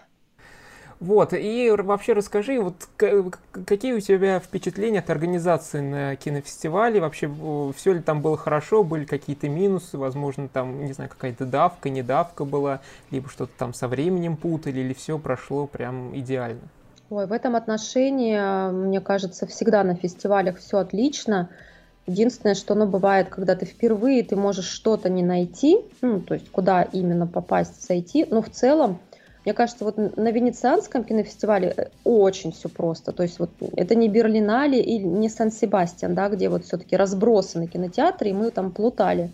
Вот, 1.02 1.34
и 1.34 1.74
вообще 1.76 2.14
расскажи, 2.14 2.62
вот 2.62 2.76
какие 2.96 3.94
у 3.94 4.00
тебя 4.00 4.40
впечатления 4.40 5.00
от 5.00 5.10
организации 5.10 5.80
на 5.80 6.16
кинофестивале, 6.16 7.02
вообще 7.02 7.28
все 7.76 7.94
ли 7.94 8.02
там 8.02 8.22
было 8.22 8.38
хорошо, 8.38 8.84
были 8.84 9.06
какие-то 9.06 9.50
минусы, 9.50 9.98
возможно, 9.98 10.48
там, 10.48 10.86
не 10.86 10.94
знаю, 10.94 11.10
какая-то 11.10 11.48
давка, 11.48 11.90
недавка 11.90 12.46
была, 12.46 12.82
либо 13.10 13.30
что-то 13.30 13.52
там 13.58 13.74
со 13.74 13.88
временем 13.88 14.38
путали, 14.38 14.82
или 14.82 14.94
все 14.94 15.18
прошло 15.18 15.66
прям 15.66 16.16
идеально? 16.16 16.62
Ой, 17.10 17.26
в 17.26 17.32
этом 17.32 17.56
отношении, 17.56 18.72
мне 18.72 19.02
кажется, 19.02 19.48
всегда 19.48 19.84
на 19.84 19.96
фестивалях 19.96 20.60
все 20.60 20.78
отлично. 20.78 21.50
Единственное, 22.06 22.54
что 22.54 22.76
ну, 22.76 22.86
бывает, 22.86 23.30
когда 23.30 23.56
ты 23.56 23.66
впервые, 23.66 24.24
ты 24.24 24.36
можешь 24.36 24.68
что-то 24.68 25.10
не 25.10 25.24
найти, 25.24 25.80
ну, 26.02 26.22
то 26.22 26.36
есть 26.36 26.52
куда 26.52 26.84
именно 26.84 27.26
попасть, 27.26 27.88
зайти, 27.88 28.28
но 28.30 28.44
в 28.44 28.52
целом 28.52 29.00
мне 29.44 29.54
кажется, 29.54 29.86
вот 29.86 29.98
на 29.98 30.32
Венецианском 30.32 31.04
кинофестивале 31.04 31.74
э, 31.76 31.86
очень 32.04 32.52
все 32.52 32.70
просто. 32.70 33.12
То 33.12 33.24
есть 33.24 33.40
вот 33.40 33.50
это 33.76 33.96
не 33.96 34.08
Берлинале 34.08 34.82
и 34.82 35.00
не 35.00 35.30
Сан-Себастьян, 35.30 36.14
да, 36.14 36.30
где 36.30 36.50
вот 36.50 36.66
все-таки 36.66 36.96
разбросаны 36.96 37.68
кинотеатры, 37.68 38.30
и 38.30 38.34
мы 38.34 38.52
там 38.52 38.72
плутали. 38.72 39.32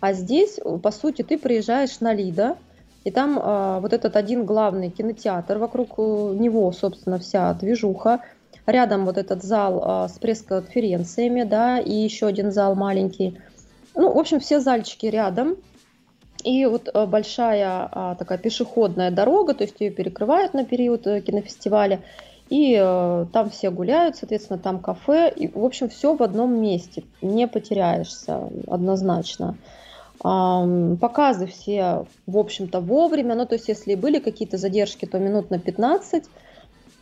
А 0.00 0.12
здесь, 0.12 0.60
по 0.82 0.90
сути, 0.90 1.22
ты 1.22 1.38
приезжаешь 1.38 2.00
на 2.00 2.12
Лида, 2.12 2.56
и 3.04 3.10
там 3.10 3.38
а, 3.40 3.80
вот 3.80 3.92
этот 3.92 4.16
один 4.16 4.44
главный 4.44 4.90
кинотеатр, 4.90 5.56
вокруг 5.58 5.94
э, 5.96 6.02
него, 6.02 6.70
собственно, 6.72 7.18
вся 7.18 7.54
движуха. 7.54 8.20
Рядом 8.66 9.06
вот 9.06 9.16
этот 9.16 9.42
зал 9.42 9.82
а, 9.82 10.08
с 10.08 10.18
пресс-конференциями, 10.18 11.44
да, 11.44 11.78
и 11.78 11.92
еще 11.92 12.26
один 12.26 12.52
зал 12.52 12.74
маленький. 12.74 13.38
Ну, 13.94 14.12
в 14.12 14.18
общем, 14.18 14.40
все 14.40 14.60
зальчики 14.60 15.06
рядом. 15.06 15.56
И 16.44 16.66
вот 16.66 16.88
а, 16.92 17.06
большая 17.06 17.88
а, 17.90 18.14
такая 18.14 18.38
пешеходная 18.38 19.10
дорога, 19.10 19.54
то 19.54 19.64
есть 19.64 19.80
ее 19.80 19.90
перекрывают 19.90 20.54
на 20.54 20.64
период 20.64 21.06
э, 21.06 21.20
кинофестиваля. 21.20 22.00
И 22.48 22.78
э, 22.80 23.26
там 23.32 23.50
все 23.50 23.70
гуляют, 23.70 24.16
соответственно, 24.16 24.58
там 24.58 24.78
кафе. 24.78 25.30
И, 25.34 25.48
в 25.48 25.64
общем, 25.64 25.88
все 25.88 26.14
в 26.14 26.22
одном 26.22 26.60
месте. 26.60 27.04
Не 27.20 27.46
потеряешься 27.46 28.48
однозначно. 28.66 29.56
Показы 30.20 31.46
все, 31.46 32.06
в 32.26 32.36
общем-то, 32.36 32.80
вовремя. 32.80 33.36
Ну, 33.36 33.46
то 33.46 33.54
есть, 33.54 33.68
если 33.68 33.94
были 33.94 34.18
какие-то 34.18 34.56
задержки, 34.56 35.04
то 35.04 35.18
минут 35.18 35.50
на 35.50 35.60
15 35.60 36.24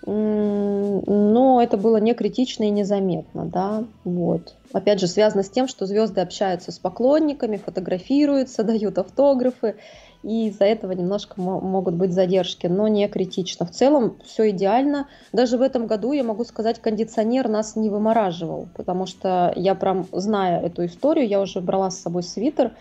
но 0.07 1.61
это 1.61 1.77
было 1.77 1.97
не 1.97 2.15
критично 2.15 2.65
и 2.65 2.71
незаметно, 2.71 3.45
да, 3.45 3.85
вот. 4.05 4.55
Опять 4.73 5.01
же, 5.01 5.09
связано 5.09 5.43
с 5.43 5.51
тем, 5.51 5.67
что 5.67 5.85
звезды 5.87 6.21
общаются 6.21 6.71
с 6.71 6.79
поклонниками, 6.79 7.57
фотографируются, 7.57 8.63
дают 8.65 8.99
автографы, 8.99 9.77
и 10.23 10.49
из-за 10.49 10.65
этого 10.65 10.93
немножко 10.93 11.41
могут 11.41 11.95
быть 11.95 12.13
задержки, 12.13 12.67
но 12.67 12.89
не 12.89 13.07
критично. 13.09 13.67
В 13.67 13.71
целом 13.71 14.17
все 14.25 14.51
идеально. 14.51 15.09
Даже 15.33 15.59
в 15.59 15.63
этом 15.63 15.87
году, 15.87 16.13
я 16.13 16.25
могу 16.25 16.45
сказать, 16.45 16.81
кондиционер 16.81 17.49
нас 17.49 17.77
не 17.77 17.91
вымораживал, 17.91 18.69
потому 18.75 19.07
что 19.07 19.53
я 19.57 19.75
прям, 19.75 20.07
зная 20.13 20.61
эту 20.61 20.85
историю, 20.87 21.29
я 21.29 21.41
уже 21.41 21.61
брала 21.61 21.91
с 21.91 22.01
собой 22.01 22.23
свитер, 22.23 22.73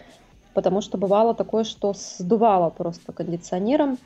потому 0.54 0.82
что 0.82 0.98
бывало 0.98 1.36
такое, 1.36 1.64
что 1.64 1.94
сдувало 1.94 2.70
просто 2.70 3.12
кондиционером. 3.14 3.98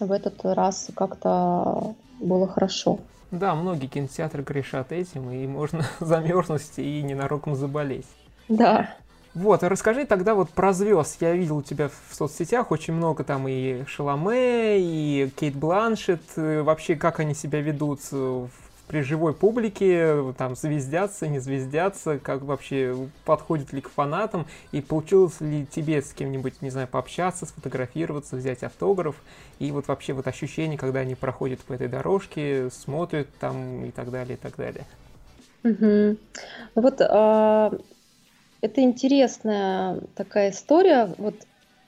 В 0.00 0.12
этот 0.12 0.44
раз 0.44 0.90
как-то 0.94 1.94
было 2.20 2.48
хорошо. 2.48 2.98
Да, 3.30 3.54
многие 3.54 3.86
кинотеатры 3.86 4.42
грешат 4.42 4.92
этим, 4.92 5.30
и 5.30 5.46
можно 5.46 5.84
замерзнуть 6.00 6.70
и 6.76 7.02
ненароком 7.02 7.56
заболеть. 7.56 8.06
Да. 8.48 8.94
Вот, 9.34 9.64
а 9.64 9.68
расскажи 9.68 10.06
тогда 10.06 10.34
вот 10.34 10.50
про 10.50 10.72
звезд. 10.72 11.20
Я 11.20 11.32
видел 11.32 11.56
у 11.56 11.62
тебя 11.62 11.88
в 11.88 12.14
соцсетях 12.14 12.70
очень 12.70 12.94
много 12.94 13.24
там 13.24 13.48
и 13.48 13.84
Шаломе, 13.86 14.78
и 14.78 15.28
Кейт 15.36 15.56
Бланшет. 15.56 16.22
Э, 16.36 16.62
вообще, 16.62 16.94
как 16.94 17.18
они 17.18 17.34
себя 17.34 17.60
ведут 17.60 18.00
в 18.12 18.48
при 18.86 19.00
живой 19.00 19.32
публике, 19.32 20.34
там, 20.36 20.56
звездятся, 20.56 21.26
не 21.26 21.38
звездятся, 21.38 22.18
как 22.18 22.42
вообще, 22.42 22.94
подходит 23.24 23.72
ли 23.72 23.80
к 23.80 23.88
фанатам, 23.88 24.46
и 24.72 24.80
получилось 24.80 25.40
ли 25.40 25.66
тебе 25.66 26.02
с 26.02 26.12
кем-нибудь, 26.12 26.60
не 26.60 26.70
знаю, 26.70 26.86
пообщаться, 26.88 27.46
сфотографироваться, 27.46 28.36
взять 28.36 28.62
автограф, 28.62 29.16
и 29.58 29.70
вот 29.70 29.88
вообще 29.88 30.12
вот 30.12 30.26
ощущение, 30.26 30.76
когда 30.76 31.00
они 31.00 31.14
проходят 31.14 31.60
по 31.60 31.72
этой 31.72 31.88
дорожке, 31.88 32.68
смотрят 32.70 33.28
там 33.40 33.84
и 33.86 33.90
так 33.90 34.10
далее, 34.10 34.36
и 34.36 34.38
так 34.38 34.56
далее. 34.56 34.84
Угу. 35.64 36.16
Вот 36.74 37.00
а, 37.00 37.72
это 38.60 38.80
интересная 38.82 39.98
такая 40.14 40.50
история, 40.50 41.14
вот 41.16 41.34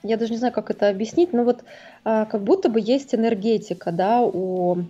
я 0.01 0.17
даже 0.17 0.31
не 0.31 0.37
знаю, 0.37 0.53
как 0.53 0.71
это 0.71 0.89
объяснить, 0.89 1.31
но 1.31 1.43
вот 1.43 1.63
а, 2.03 2.25
как 2.25 2.41
будто 2.41 2.69
бы 2.69 2.79
есть 2.79 3.13
энергетика, 3.13 3.91
да, 3.91 4.21
у 4.21 4.83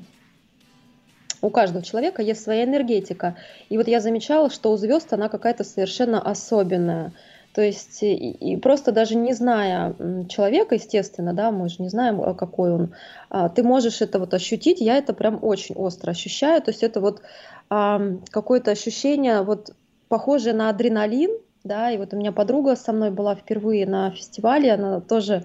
у 1.41 1.50
каждого 1.50 1.84
человека 1.84 2.21
есть 2.21 2.43
своя 2.43 2.63
энергетика. 2.63 3.36
И 3.69 3.78
вот 3.78 3.88
я 3.88 4.00
замечала, 4.00 4.50
что 4.50 4.71
у 4.71 4.78
звезд 4.78 5.12
она 5.13 5.30
какая-то 5.30 5.63
совершенно 5.63 6.21
особенная. 6.21 7.13
То 7.54 7.62
есть 7.63 8.04
и, 8.04 8.13
и 8.13 8.56
просто 8.58 8.91
даже 8.91 9.15
не 9.15 9.34
зная 9.34 9.95
человека, 10.30 10.76
естественно, 10.76 11.34
да, 11.34 11.52
мы 11.52 11.69
же 11.69 11.82
не 11.82 11.89
знаем, 11.89 12.21
а, 12.21 12.36
какой 12.36 12.71
он, 12.71 12.93
а, 13.30 13.50
ты 13.50 13.63
можешь 13.63 14.02
это 14.02 14.19
вот 14.19 14.34
ощутить. 14.34 14.80
Я 14.80 14.97
это 14.97 15.13
прям 15.13 15.39
очень 15.41 15.73
остро 15.76 16.12
ощущаю. 16.12 16.62
То 16.62 16.69
есть 16.69 16.84
это 16.84 17.02
вот 17.02 17.21
а, 17.69 18.00
какое-то 18.30 18.71
ощущение 18.71 19.41
вот 19.41 19.73
похожее 20.08 20.54
на 20.54 20.69
адреналин, 20.69 21.32
да. 21.63 21.91
И 21.91 21.97
вот 21.97 22.13
у 22.13 22.17
меня 22.17 22.32
подруга 22.32 22.76
со 22.76 22.93
мной 22.93 23.12
была 23.12 23.36
впервые 23.36 23.86
на 23.88 24.12
фестивале, 24.12 24.73
она 24.73 25.02
тоже 25.02 25.43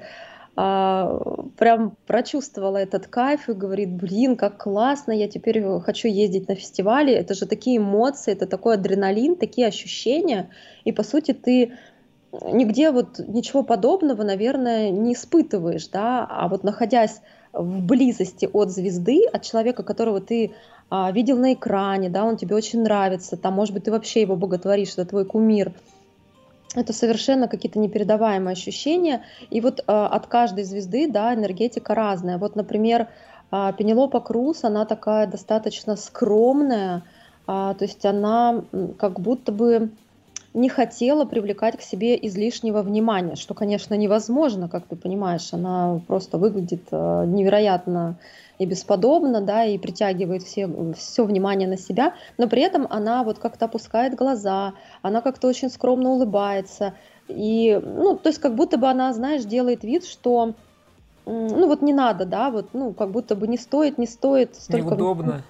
прям 0.54 1.96
прочувствовала 2.06 2.76
этот 2.76 3.06
кайф 3.06 3.48
и 3.48 3.54
говорит, 3.54 3.90
блин, 3.90 4.36
как 4.36 4.62
классно, 4.62 5.12
я 5.12 5.26
теперь 5.26 5.62
хочу 5.80 6.08
ездить 6.08 6.46
на 6.48 6.54
фестивале, 6.54 7.14
это 7.14 7.32
же 7.34 7.46
такие 7.46 7.78
эмоции, 7.78 8.32
это 8.32 8.46
такой 8.46 8.74
адреналин, 8.74 9.36
такие 9.36 9.66
ощущения, 9.66 10.50
и 10.84 10.92
по 10.92 11.04
сути 11.04 11.32
ты 11.32 11.72
нигде 12.32 12.90
вот 12.90 13.18
ничего 13.18 13.62
подобного, 13.62 14.22
наверное, 14.24 14.90
не 14.90 15.14
испытываешь, 15.14 15.88
да, 15.88 16.26
а 16.28 16.48
вот 16.48 16.64
находясь 16.64 17.20
в 17.52 17.82
близости 17.82 18.48
от 18.50 18.70
звезды, 18.70 19.24
от 19.32 19.42
человека, 19.42 19.82
которого 19.82 20.20
ты 20.20 20.52
а, 20.90 21.10
видел 21.12 21.38
на 21.38 21.52
экране, 21.54 22.08
да, 22.08 22.24
он 22.24 22.36
тебе 22.36 22.56
очень 22.56 22.82
нравится, 22.82 23.36
там, 23.36 23.54
может 23.54 23.74
быть, 23.74 23.84
ты 23.84 23.90
вообще 23.90 24.22
его 24.22 24.36
боготворишь, 24.36 24.92
это 24.92 25.06
твой 25.06 25.24
кумир, 25.24 25.72
это 26.74 26.92
совершенно 26.92 27.48
какие-то 27.48 27.78
непередаваемые 27.78 28.52
ощущения. 28.52 29.22
И 29.50 29.60
вот 29.60 29.80
э, 29.80 29.82
от 29.86 30.26
каждой 30.26 30.64
звезды, 30.64 31.10
да, 31.10 31.34
энергетика 31.34 31.94
разная. 31.94 32.38
Вот, 32.38 32.56
например, 32.56 33.08
э, 33.50 33.72
Пенелопа 33.76 34.20
Круз, 34.20 34.64
она 34.64 34.84
такая 34.84 35.26
достаточно 35.26 35.96
скромная, 35.96 36.98
э, 36.98 37.02
то 37.46 37.76
есть 37.80 38.04
она 38.04 38.64
как 38.98 39.20
будто 39.20 39.52
бы 39.52 39.90
не 40.54 40.68
хотела 40.68 41.24
привлекать 41.24 41.78
к 41.78 41.82
себе 41.82 42.18
излишнего 42.26 42.82
внимания, 42.82 43.36
что, 43.36 43.54
конечно, 43.54 43.94
невозможно, 43.94 44.68
как 44.68 44.86
ты 44.86 44.96
понимаешь, 44.96 45.48
она 45.52 46.00
просто 46.06 46.38
выглядит 46.38 46.82
э, 46.90 47.24
невероятно 47.26 48.16
и 48.62 48.66
бесподобно, 48.66 49.40
да, 49.40 49.64
и 49.64 49.78
притягивает 49.78 50.42
все, 50.42 50.68
все 50.96 51.24
внимание 51.24 51.68
на 51.68 51.76
себя, 51.76 52.14
но 52.38 52.48
при 52.48 52.62
этом 52.62 52.86
она 52.90 53.24
вот 53.24 53.38
как-то 53.38 53.64
опускает 53.64 54.14
глаза, 54.14 54.74
она 55.02 55.20
как-то 55.20 55.48
очень 55.48 55.70
скромно 55.70 56.10
улыбается, 56.10 56.94
и, 57.28 57.80
ну, 57.82 58.16
то 58.16 58.28
есть 58.28 58.40
как 58.40 58.54
будто 58.54 58.78
бы 58.78 58.88
она, 58.88 59.12
знаешь, 59.12 59.44
делает 59.44 59.84
вид, 59.84 60.04
что, 60.04 60.54
ну, 61.26 61.66
вот 61.66 61.82
не 61.82 61.92
надо, 61.92 62.24
да, 62.24 62.50
вот, 62.50 62.68
ну, 62.72 62.92
как 62.92 63.10
будто 63.10 63.34
бы 63.34 63.48
не 63.48 63.58
стоит, 63.58 63.98
не 63.98 64.06
стоит 64.06 64.56
столько... 64.56 64.90
Неудобно. 64.90 65.42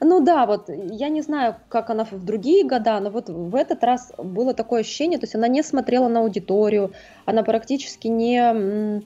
Ну 0.00 0.20
да, 0.20 0.46
вот 0.46 0.68
я 0.68 1.08
не 1.08 1.22
знаю, 1.22 1.56
как 1.68 1.90
она 1.90 2.04
в 2.04 2.24
другие 2.24 2.64
года, 2.64 2.98
но 2.98 3.10
вот 3.10 3.28
в 3.28 3.54
этот 3.54 3.84
раз 3.84 4.12
было 4.18 4.52
такое 4.52 4.80
ощущение, 4.80 5.18
то 5.18 5.24
есть 5.24 5.36
она 5.36 5.46
не 5.46 5.62
смотрела 5.62 6.08
на 6.08 6.20
аудиторию, 6.20 6.92
она 7.24 7.44
практически 7.44 8.08
не 8.08 9.02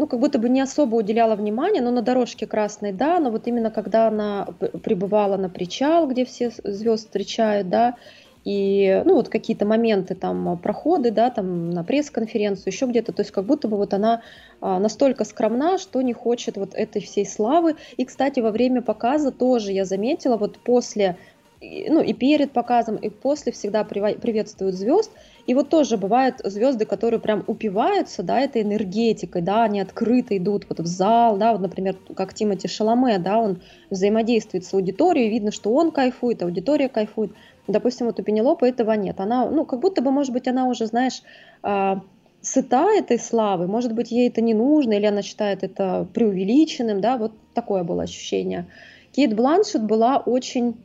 ну, 0.00 0.06
как 0.06 0.18
будто 0.18 0.38
бы 0.38 0.48
не 0.48 0.62
особо 0.62 0.96
уделяла 0.96 1.36
внимания, 1.36 1.82
но 1.82 1.90
на 1.90 2.00
дорожке 2.00 2.46
красной, 2.46 2.90
да, 2.90 3.20
но 3.20 3.30
вот 3.30 3.46
именно 3.46 3.70
когда 3.70 4.08
она 4.08 4.46
прибывала 4.82 5.36
на 5.36 5.50
причал, 5.50 6.08
где 6.08 6.24
все 6.24 6.50
звезд 6.64 7.04
встречают, 7.04 7.68
да, 7.68 7.96
и, 8.42 9.02
ну, 9.04 9.16
вот 9.16 9.28
какие-то 9.28 9.66
моменты, 9.66 10.14
там, 10.14 10.58
проходы, 10.58 11.10
да, 11.10 11.28
там, 11.28 11.68
на 11.68 11.84
пресс-конференцию, 11.84 12.72
еще 12.72 12.86
где-то, 12.86 13.12
то 13.12 13.20
есть 13.20 13.30
как 13.30 13.44
будто 13.44 13.68
бы 13.68 13.76
вот 13.76 13.92
она 13.92 14.22
а, 14.62 14.78
настолько 14.78 15.24
скромна, 15.24 15.76
что 15.76 16.00
не 16.00 16.14
хочет 16.14 16.56
вот 16.56 16.74
этой 16.74 17.02
всей 17.02 17.26
славы. 17.26 17.76
И, 17.98 18.06
кстати, 18.06 18.40
во 18.40 18.52
время 18.52 18.80
показа 18.80 19.30
тоже 19.30 19.72
я 19.72 19.84
заметила, 19.84 20.38
вот 20.38 20.56
после 20.60 21.18
ну 21.60 22.00
и 22.00 22.14
перед 22.14 22.52
показом, 22.52 22.96
и 22.96 23.10
после 23.10 23.52
всегда 23.52 23.84
приветствуют 23.84 24.74
звезд. 24.74 25.10
И 25.46 25.54
вот 25.54 25.68
тоже 25.68 25.96
бывают 25.96 26.40
звезды, 26.44 26.84
которые 26.84 27.20
прям 27.20 27.44
упиваются, 27.46 28.22
да, 28.22 28.40
этой 28.40 28.62
энергетикой, 28.62 29.42
да, 29.42 29.64
они 29.64 29.80
открыто 29.80 30.36
идут 30.36 30.66
вот 30.68 30.80
в 30.80 30.86
зал, 30.86 31.36
да, 31.36 31.52
вот, 31.52 31.60
например, 31.60 31.96
как 32.14 32.34
Тимати 32.34 32.68
Шаломе, 32.68 33.18
да, 33.18 33.38
он 33.38 33.62
взаимодействует 33.90 34.64
с 34.64 34.74
аудиторией, 34.74 35.30
видно, 35.30 35.50
что 35.50 35.72
он 35.72 35.90
кайфует, 35.90 36.42
аудитория 36.42 36.88
кайфует. 36.88 37.32
Допустим, 37.66 38.06
вот 38.06 38.18
у 38.18 38.22
Пенелопы 38.22 38.68
этого 38.68 38.92
нет. 38.92 39.20
Она, 39.20 39.48
ну, 39.48 39.64
как 39.64 39.80
будто 39.80 40.02
бы, 40.02 40.10
может 40.10 40.32
быть, 40.32 40.48
она 40.48 40.66
уже, 40.66 40.86
знаешь, 40.86 41.22
а, 41.62 42.00
сыта 42.42 42.88
этой 42.96 43.18
славы, 43.18 43.66
может 43.66 43.94
быть, 43.94 44.10
ей 44.10 44.28
это 44.28 44.40
не 44.40 44.54
нужно, 44.54 44.94
или 44.94 45.06
она 45.06 45.22
считает 45.22 45.62
это 45.62 46.06
преувеличенным, 46.12 47.00
да, 47.00 47.16
вот 47.16 47.32
такое 47.54 47.84
было 47.84 48.04
ощущение. 48.04 48.66
Кейт 49.12 49.34
Бланшет 49.34 49.84
была 49.84 50.18
очень 50.18 50.76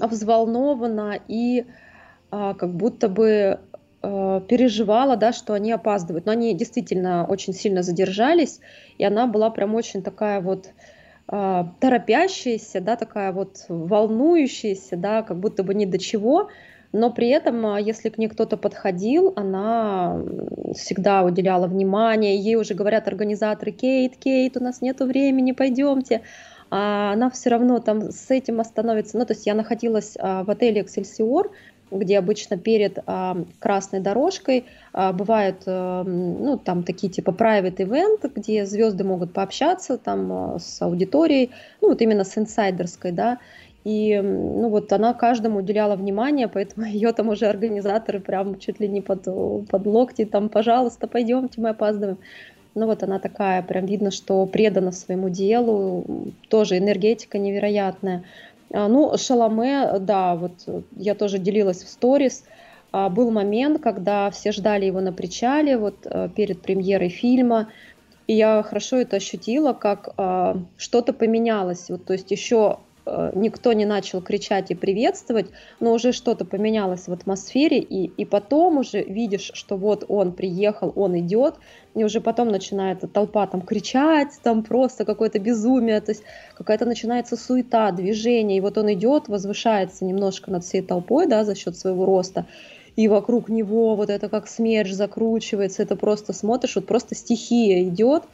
взволнована 0.00 1.18
и 1.28 1.60
а, 1.60 1.81
как 2.32 2.74
будто 2.74 3.08
бы 3.08 3.60
а, 4.02 4.40
переживала, 4.40 5.16
да, 5.16 5.32
что 5.32 5.54
они 5.54 5.72
опаздывают. 5.72 6.26
Но 6.26 6.32
они 6.32 6.54
действительно 6.54 7.24
очень 7.26 7.52
сильно 7.52 7.82
задержались, 7.82 8.60
и 8.98 9.04
она 9.04 9.26
была 9.26 9.50
прям 9.50 9.74
очень 9.74 10.02
такая 10.02 10.40
вот 10.40 10.70
а, 11.28 11.72
торопящаяся, 11.80 12.80
да, 12.80 12.96
такая 12.96 13.32
вот 13.32 13.64
волнующаяся, 13.68 14.96
да, 14.96 15.22
как 15.22 15.38
будто 15.38 15.62
бы 15.62 15.74
ни 15.74 15.84
до 15.84 15.98
чего. 15.98 16.48
Но 16.92 17.10
при 17.10 17.28
этом, 17.28 17.64
а, 17.64 17.80
если 17.80 18.08
к 18.08 18.18
ней 18.18 18.28
кто-то 18.28 18.56
подходил, 18.56 19.32
она 19.36 20.20
всегда 20.74 21.22
уделяла 21.22 21.68
внимание. 21.68 22.36
Ей 22.36 22.56
уже 22.56 22.74
говорят 22.74 23.06
организаторы, 23.06 23.70
Кейт, 23.70 24.16
Кейт, 24.16 24.56
у 24.56 24.60
нас 24.60 24.82
нет 24.82 25.00
времени, 25.00 25.52
пойдемте 25.52 26.22
а 26.74 27.12
она 27.12 27.28
все 27.28 27.50
равно 27.50 27.80
там 27.80 28.10
с 28.10 28.30
этим 28.30 28.58
остановится. 28.58 29.18
Ну, 29.18 29.26
то 29.26 29.34
есть 29.34 29.44
я 29.44 29.52
находилась 29.52 30.16
а, 30.18 30.42
в 30.42 30.50
отеле 30.50 30.80
«Эксельсиор», 30.80 31.50
где 31.98 32.18
обычно 32.18 32.56
перед 32.56 32.98
а, 33.06 33.36
красной 33.58 34.00
дорожкой 34.00 34.64
а, 34.92 35.12
бывают, 35.12 35.62
а, 35.66 36.04
ну, 36.04 36.58
там 36.58 36.82
такие 36.82 37.12
типа 37.12 37.30
private 37.30 37.76
event, 37.76 38.30
где 38.34 38.66
звезды 38.66 39.04
могут 39.04 39.32
пообщаться 39.32 39.98
там 39.98 40.32
а, 40.32 40.58
с 40.58 40.80
аудиторией, 40.82 41.50
ну, 41.80 41.88
вот 41.88 42.00
именно 42.02 42.24
с 42.24 42.36
инсайдерской, 42.36 43.12
да, 43.12 43.38
и, 43.84 44.20
ну, 44.22 44.68
вот 44.68 44.92
она 44.92 45.12
каждому 45.12 45.58
уделяла 45.58 45.96
внимание, 45.96 46.48
поэтому 46.48 46.86
ее 46.88 47.12
там 47.12 47.28
уже 47.28 47.46
организаторы 47.46 48.20
прям 48.20 48.58
чуть 48.58 48.80
ли 48.80 48.88
не 48.88 49.00
под, 49.00 49.24
под 49.68 49.86
локти, 49.86 50.24
там, 50.24 50.48
пожалуйста, 50.48 51.06
пойдемте, 51.06 51.60
мы 51.60 51.70
опаздываем. 51.70 52.18
Ну, 52.74 52.86
вот 52.86 53.02
она 53.02 53.18
такая, 53.18 53.62
прям 53.62 53.84
видно, 53.84 54.10
что 54.10 54.46
предана 54.46 54.92
своему 54.92 55.28
делу, 55.28 56.32
тоже 56.48 56.78
энергетика 56.78 57.38
невероятная. 57.38 58.24
А, 58.72 58.88
ну, 58.88 59.16
Шаломе, 59.16 59.98
да, 60.00 60.34
вот 60.34 60.52
я 60.96 61.14
тоже 61.14 61.38
делилась 61.38 61.82
в 61.82 61.88
сторис. 61.88 62.44
А, 62.90 63.08
был 63.08 63.30
момент, 63.30 63.82
когда 63.82 64.30
все 64.30 64.52
ждали 64.52 64.86
его 64.86 65.00
на 65.00 65.12
причале, 65.12 65.76
вот 65.76 65.96
э, 66.04 66.28
перед 66.34 66.62
премьерой 66.62 67.08
фильма, 67.08 67.68
и 68.26 68.34
я 68.34 68.62
хорошо 68.62 68.96
это 68.96 69.16
ощутила, 69.16 69.72
как 69.72 70.10
а, 70.16 70.56
что-то 70.76 71.12
поменялось. 71.12 71.88
Вот, 71.88 72.04
то 72.04 72.12
есть 72.12 72.30
еще 72.30 72.78
Э, 72.91 72.91
никто 73.06 73.72
не 73.72 73.84
начал 73.84 74.22
кричать 74.22 74.70
и 74.70 74.74
приветствовать, 74.74 75.46
но 75.80 75.92
уже 75.92 76.12
что-то 76.12 76.44
поменялось 76.44 77.08
в 77.08 77.12
атмосфере, 77.12 77.78
и, 77.78 78.04
и 78.06 78.24
потом 78.24 78.78
уже 78.78 79.02
видишь, 79.02 79.50
что 79.54 79.76
вот 79.76 80.04
он 80.08 80.32
приехал, 80.32 80.92
он 80.94 81.18
идет, 81.18 81.56
и 81.94 82.04
уже 82.04 82.20
потом 82.20 82.48
начинает 82.48 83.00
толпа 83.12 83.46
там 83.46 83.62
кричать, 83.62 84.38
там 84.42 84.62
просто 84.62 85.04
какое-то 85.04 85.40
безумие, 85.40 86.00
то 86.00 86.12
есть 86.12 86.22
какая-то 86.54 86.84
начинается 86.84 87.36
суета, 87.36 87.90
движение, 87.90 88.58
и 88.58 88.60
вот 88.60 88.78
он 88.78 88.92
идет, 88.92 89.28
возвышается 89.28 90.04
немножко 90.04 90.50
над 90.50 90.64
всей 90.64 90.82
толпой, 90.82 91.26
да, 91.26 91.44
за 91.44 91.56
счет 91.56 91.76
своего 91.76 92.06
роста, 92.06 92.46
и 92.94 93.08
вокруг 93.08 93.48
него 93.48 93.96
вот 93.96 94.10
это 94.10 94.28
как 94.28 94.46
смерч 94.46 94.92
закручивается, 94.92 95.82
это 95.82 95.96
просто 95.96 96.32
смотришь, 96.32 96.76
вот 96.76 96.86
просто 96.86 97.14
стихия 97.14 97.82
идет, 97.82 98.24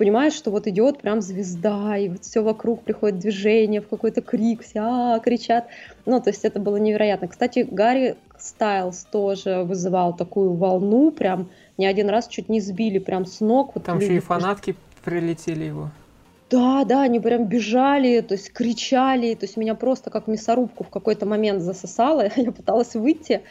понимаешь, 0.00 0.32
что 0.32 0.50
вот 0.50 0.66
идет 0.66 1.02
прям 1.02 1.20
звезда, 1.20 1.98
и 1.98 2.08
вот 2.08 2.24
все 2.24 2.42
вокруг 2.42 2.82
приходит 2.84 3.18
движение, 3.18 3.82
в 3.82 3.86
какой-то 3.88 4.22
крик, 4.22 4.62
все 4.62 4.80
а, 4.80 5.18
кричат. 5.18 5.66
Ну, 6.06 6.22
то 6.22 6.30
есть 6.30 6.46
это 6.46 6.58
было 6.58 6.78
невероятно. 6.78 7.28
Кстати, 7.28 7.68
Гарри 7.70 8.16
Стайлз 8.38 9.04
тоже 9.12 9.62
вызывал 9.62 10.16
такую 10.16 10.54
волну, 10.54 11.10
прям 11.10 11.50
не 11.76 11.84
один 11.84 12.08
раз 12.08 12.28
чуть 12.28 12.48
не 12.48 12.60
сбили 12.60 12.98
прям 12.98 13.26
с 13.26 13.40
ног. 13.40 13.72
Вот 13.74 13.84
Там 13.84 13.98
еще 13.98 14.16
и 14.16 14.20
фанатки 14.20 14.74
прилетели 15.04 15.64
его. 15.64 15.90
Да, 16.48 16.84
да, 16.84 17.02
они 17.02 17.20
прям 17.20 17.44
бежали, 17.44 18.22
то 18.22 18.32
есть 18.32 18.54
кричали, 18.54 19.34
то 19.34 19.44
есть 19.44 19.58
меня 19.58 19.74
просто 19.74 20.08
как 20.08 20.26
мясорубку 20.28 20.82
в 20.82 20.88
какой-то 20.88 21.26
момент 21.26 21.60
засосало, 21.60 22.30
я 22.36 22.52
пыталась 22.52 22.94
выйти, 22.94 23.42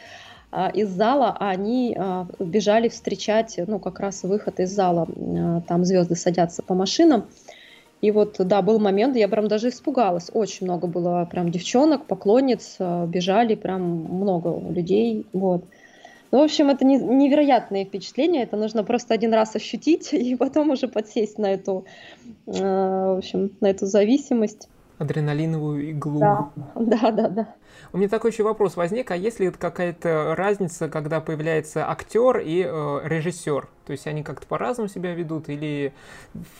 из 0.52 0.88
зала, 0.88 1.36
а 1.38 1.50
они 1.50 1.96
а, 1.96 2.26
бежали 2.38 2.88
встречать, 2.88 3.58
ну, 3.66 3.78
как 3.78 4.00
раз 4.00 4.24
выход 4.24 4.58
из 4.58 4.70
зала, 4.70 5.06
а, 5.08 5.60
там 5.60 5.84
звезды 5.84 6.16
садятся 6.16 6.62
по 6.62 6.74
машинам. 6.74 7.26
И 8.00 8.10
вот, 8.10 8.36
да, 8.38 8.62
был 8.62 8.78
момент, 8.78 9.14
я 9.16 9.28
прям 9.28 9.46
даже 9.46 9.68
испугалась. 9.68 10.30
Очень 10.32 10.66
много 10.66 10.86
было 10.86 11.28
прям 11.30 11.50
девчонок, 11.50 12.06
поклонниц, 12.06 12.76
бежали 12.78 13.54
прям 13.54 13.82
много 13.82 14.58
людей, 14.70 15.26
вот. 15.32 15.64
Ну, 16.32 16.38
в 16.38 16.42
общем, 16.42 16.70
это 16.70 16.86
невероятное 16.86 17.84
впечатление, 17.84 18.44
это 18.44 18.56
нужно 18.56 18.84
просто 18.84 19.14
один 19.14 19.34
раз 19.34 19.54
ощутить 19.54 20.08
и 20.12 20.34
потом 20.34 20.70
уже 20.70 20.88
подсесть 20.88 21.38
на 21.38 21.52
эту, 21.52 21.84
в 22.46 23.18
общем, 23.18 23.50
на 23.60 23.68
эту 23.68 23.86
зависимость 23.86 24.68
адреналиновую 25.00 25.90
иглу. 25.90 26.20
Да, 26.20 26.50
да, 26.76 27.10
да, 27.10 27.28
да. 27.28 27.54
У 27.92 27.98
меня 27.98 28.08
такой 28.08 28.30
еще 28.30 28.42
вопрос 28.42 28.76
возник, 28.76 29.10
а 29.10 29.16
есть 29.16 29.40
ли 29.40 29.50
какая-то 29.50 30.34
разница, 30.36 30.88
когда 30.88 31.20
появляется 31.20 31.90
актер 31.90 32.38
и 32.38 32.64
э, 32.66 33.00
режиссер? 33.04 33.68
То 33.86 33.92
есть 33.92 34.06
они 34.06 34.22
как-то 34.22 34.46
по-разному 34.46 34.88
себя 34.88 35.14
ведут, 35.14 35.48
или 35.48 35.92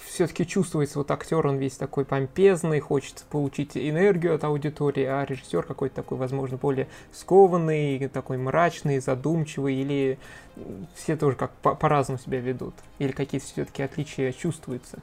все-таки 0.07 0.47
чувствуется 0.47 0.99
вот 0.99 1.11
актер, 1.11 1.47
он 1.47 1.59
весь 1.59 1.77
такой 1.77 2.05
помпезный, 2.05 2.81
хочет 2.81 3.25
получить 3.31 3.77
энергию 3.77 4.35
от 4.35 4.43
аудитории, 4.43 5.05
а 5.05 5.25
режиссер 5.25 5.63
какой-то 5.63 5.95
такой, 5.95 6.19
возможно, 6.19 6.57
более 6.57 6.89
скованный, 7.13 8.09
такой 8.09 8.37
мрачный, 8.37 8.99
задумчивый, 8.99 9.77
или 9.77 10.19
все 10.97 11.17
тоже 11.17 11.37
как 11.37 11.53
по-разному 11.53 12.19
себя 12.19 12.41
ведут? 12.41 12.75
Или 12.99 13.13
какие-то 13.13 13.47
все-таки 13.47 13.83
отличия 13.83 14.33
чувствуются? 14.33 14.99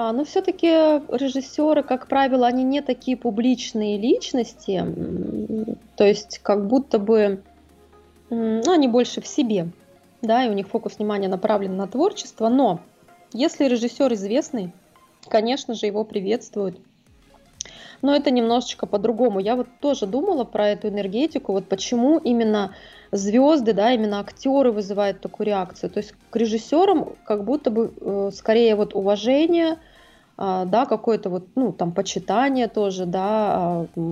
А, 0.00 0.12
но 0.12 0.24
все-таки 0.24 0.68
режиссеры, 0.68 1.82
как 1.82 2.06
правило, 2.06 2.46
они 2.46 2.62
не 2.62 2.82
такие 2.82 3.16
публичные 3.16 3.98
личности, 3.98 4.84
то 5.96 6.04
есть 6.04 6.38
как 6.38 6.68
будто 6.68 7.00
бы 7.00 7.42
ну, 8.30 8.70
они 8.70 8.86
больше 8.86 9.20
в 9.20 9.26
себе, 9.26 9.70
да, 10.22 10.44
и 10.44 10.50
у 10.50 10.52
них 10.52 10.68
фокус 10.68 10.98
внимания 10.98 11.26
направлен 11.26 11.76
на 11.76 11.88
творчество, 11.88 12.48
но 12.48 12.78
если 13.32 13.64
режиссер 13.64 14.12
известный, 14.12 14.72
конечно 15.28 15.74
же, 15.74 15.86
его 15.86 16.04
приветствуют. 16.04 16.78
Но 18.02 18.14
это 18.14 18.30
немножечко 18.30 18.86
по-другому. 18.86 19.40
Я 19.40 19.56
вот 19.56 19.66
тоже 19.80 20.06
думала 20.06 20.44
про 20.44 20.68
эту 20.68 20.88
энергетику, 20.88 21.52
вот 21.52 21.66
почему 21.68 22.18
именно 22.18 22.72
звезды, 23.12 23.72
да, 23.72 23.92
именно 23.92 24.20
актеры 24.20 24.72
вызывают 24.72 25.20
такую 25.20 25.46
реакцию. 25.46 25.90
То 25.90 25.98
есть 25.98 26.14
к 26.30 26.36
режиссерам 26.36 27.14
как 27.24 27.44
будто 27.44 27.70
бы 27.70 27.92
э, 28.00 28.30
скорее 28.34 28.76
вот 28.76 28.94
уважение, 28.94 29.78
э, 30.36 30.64
да, 30.66 30.86
какое-то 30.86 31.30
вот, 31.30 31.46
ну, 31.54 31.72
там, 31.72 31.92
почитание 31.92 32.68
тоже, 32.68 33.06
да, 33.06 33.86
э, 33.96 34.04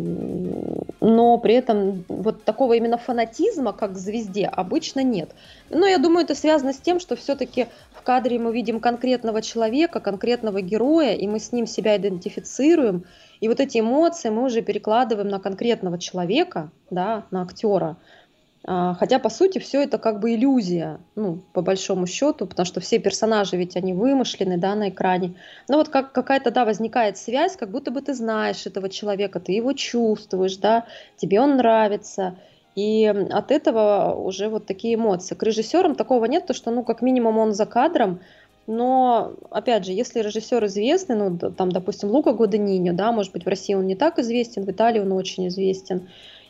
но 1.01 1.39
при 1.39 1.55
этом 1.55 2.05
вот 2.09 2.45
такого 2.45 2.73
именно 2.73 2.97
фанатизма, 2.97 3.73
как 3.73 3.93
к 3.93 3.99
звезде, 3.99 4.47
обычно 4.47 5.01
нет. 5.01 5.31
Но 5.71 5.87
я 5.87 5.99
думаю, 5.99 6.25
это 6.25 6.35
связано 6.35 6.73
с 6.73 6.79
тем, 6.79 6.99
что 6.99 7.17
все-таки 7.17 7.67
в 7.93 8.03
кадре 8.03 8.39
мы 8.39 8.53
видим 8.53 8.81
конкретного 8.81 9.43
человека, 9.43 10.01
конкретного 10.01 10.63
героя, 10.63 11.13
и 11.13 11.27
мы 11.27 11.39
с 11.39 11.53
ним 11.53 11.67
себя 11.67 11.97
идентифицируем, 11.97 13.05
и 13.41 13.49
вот 13.49 13.61
эти 13.61 13.81
эмоции 13.81 14.31
мы 14.31 14.45
уже 14.45 14.63
перекладываем 14.63 15.29
на 15.29 15.39
конкретного 15.39 15.99
человека, 15.99 16.71
да, 16.91 17.25
на 17.31 17.43
актера. 17.43 17.97
А, 18.69 18.95
хотя, 18.95 19.21
по 19.21 19.29
сути, 19.29 19.59
все 19.59 19.83
это 19.83 19.97
как 19.99 20.19
бы 20.19 20.35
иллюзия, 20.35 20.99
ну, 21.15 21.41
по 21.53 21.63
большому 21.63 22.07
счету, 22.07 22.47
потому 22.47 22.67
что 22.67 22.81
все 22.81 22.99
персонажи 22.99 23.57
ведь 23.57 23.77
они 23.77 23.93
вымышлены, 23.93 24.59
да, 24.59 24.75
на 24.75 24.89
экране. 24.89 25.35
Но 25.69 25.77
вот 25.77 25.89
как 25.89 26.13
какая-то, 26.13 26.51
да, 26.51 26.65
возникает 26.65 27.17
связь, 27.17 27.57
как 27.57 27.71
будто 27.71 27.93
бы 27.93 28.03
ты 28.03 28.13
знаешь 28.13 28.67
этого 28.67 28.89
человека, 28.89 29.39
ты 29.39 29.53
его 29.53 29.73
чувствуешь, 29.73 30.57
да, 30.57 30.87
тебе 31.17 31.41
он 31.41 31.57
нравится. 31.57 32.37
И 32.75 33.07
от 33.07 33.53
этого 33.53 34.15
уже 34.15 34.49
вот 34.49 34.67
такие 34.67 34.97
эмоции. 34.97 35.35
К 35.35 35.43
режиссерам 35.45 35.95
такого 35.95 36.25
нет, 36.27 36.47
то 36.47 36.53
что, 36.53 36.71
ну, 36.73 36.83
как 36.83 37.03
минимум 37.03 37.39
он 37.39 37.53
за 37.53 37.67
кадром, 37.67 38.21
но, 38.67 39.35
опять 39.51 39.85
же, 39.85 39.93
если 39.93 40.21
режиссер 40.21 40.65
известный, 40.67 41.17
ну, 41.17 41.37
там, 41.37 41.71
допустим, 41.71 42.11
Лука 42.11 42.33
Гудениньо, 42.33 42.93
да, 42.93 43.13
может 43.13 43.33
быть, 43.33 43.45
в 43.45 43.49
России 43.49 43.75
он 43.75 43.87
не 43.87 43.95
так 43.95 44.19
известен, 44.19 44.65
в 44.65 44.71
Италии 44.71 45.01
он 45.01 45.13
очень 45.13 45.47
известен, 45.49 46.09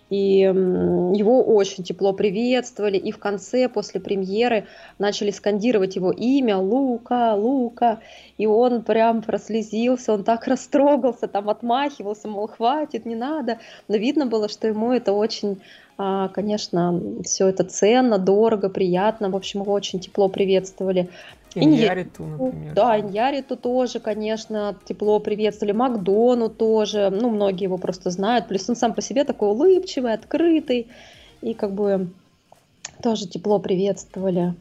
и 0.09 0.39
его 0.39 1.43
очень 1.43 1.83
тепло 1.83 2.13
приветствовали, 2.13 2.97
и 2.97 3.11
в 3.11 3.19
конце, 3.19 3.69
после 3.69 4.01
премьеры, 4.01 4.67
начали 4.99 5.31
скандировать 5.31 5.97
его 5.97 6.13
имя 6.13 6.59
Лука, 6.59 7.35
Лука, 7.35 8.01
и 8.39 8.47
он 8.47 8.83
прям 8.83 9.21
прослезился, 9.23 10.13
он 10.13 10.23
так 10.23 10.47
растрогался, 10.47 11.27
там 11.27 11.51
отмахивался, 11.51 12.29
мол, 12.29 12.47
хватит, 12.47 13.05
не 13.05 13.17
надо, 13.17 13.59
но 13.89 13.97
видно 13.97 14.27
было, 14.27 14.49
что 14.49 14.69
ему 14.69 14.93
это 14.93 15.13
очень 15.13 15.59
а, 15.99 16.29
конечно, 16.29 17.01
все 17.25 17.49
это 17.49 17.65
ценно, 17.65 18.19
дорого, 18.19 18.69
приятно. 18.69 19.31
В 19.31 19.37
общем, 19.37 19.63
его 19.63 19.73
очень 19.73 19.99
тепло 19.99 20.29
приветствовали. 20.29 21.09
Иньяриту, 21.65 22.25
например. 22.25 22.75
Да, 22.75 23.01
Иньяриту 23.01 23.57
тоже, 23.57 24.01
конечно, 24.01 24.77
тепло 24.85 25.19
приветствовали. 25.21 25.73
Макдону 25.73 26.49
тоже. 26.49 27.11
Ну, 27.11 27.31
многие 27.31 27.65
его 27.65 27.79
просто 27.79 28.11
знают. 28.11 28.49
Плюс 28.49 28.69
он 28.69 28.77
сам 28.77 28.95
по 28.95 29.03
себе 29.03 29.25
такой 29.25 29.49
улыбчивый, 29.49 30.13
открытый. 30.13 30.89
И 31.43 31.55
как 31.55 31.73
бы 31.73 32.09
тоже 33.03 33.27
тепло 33.29 33.59
приветствовали. 33.59 34.55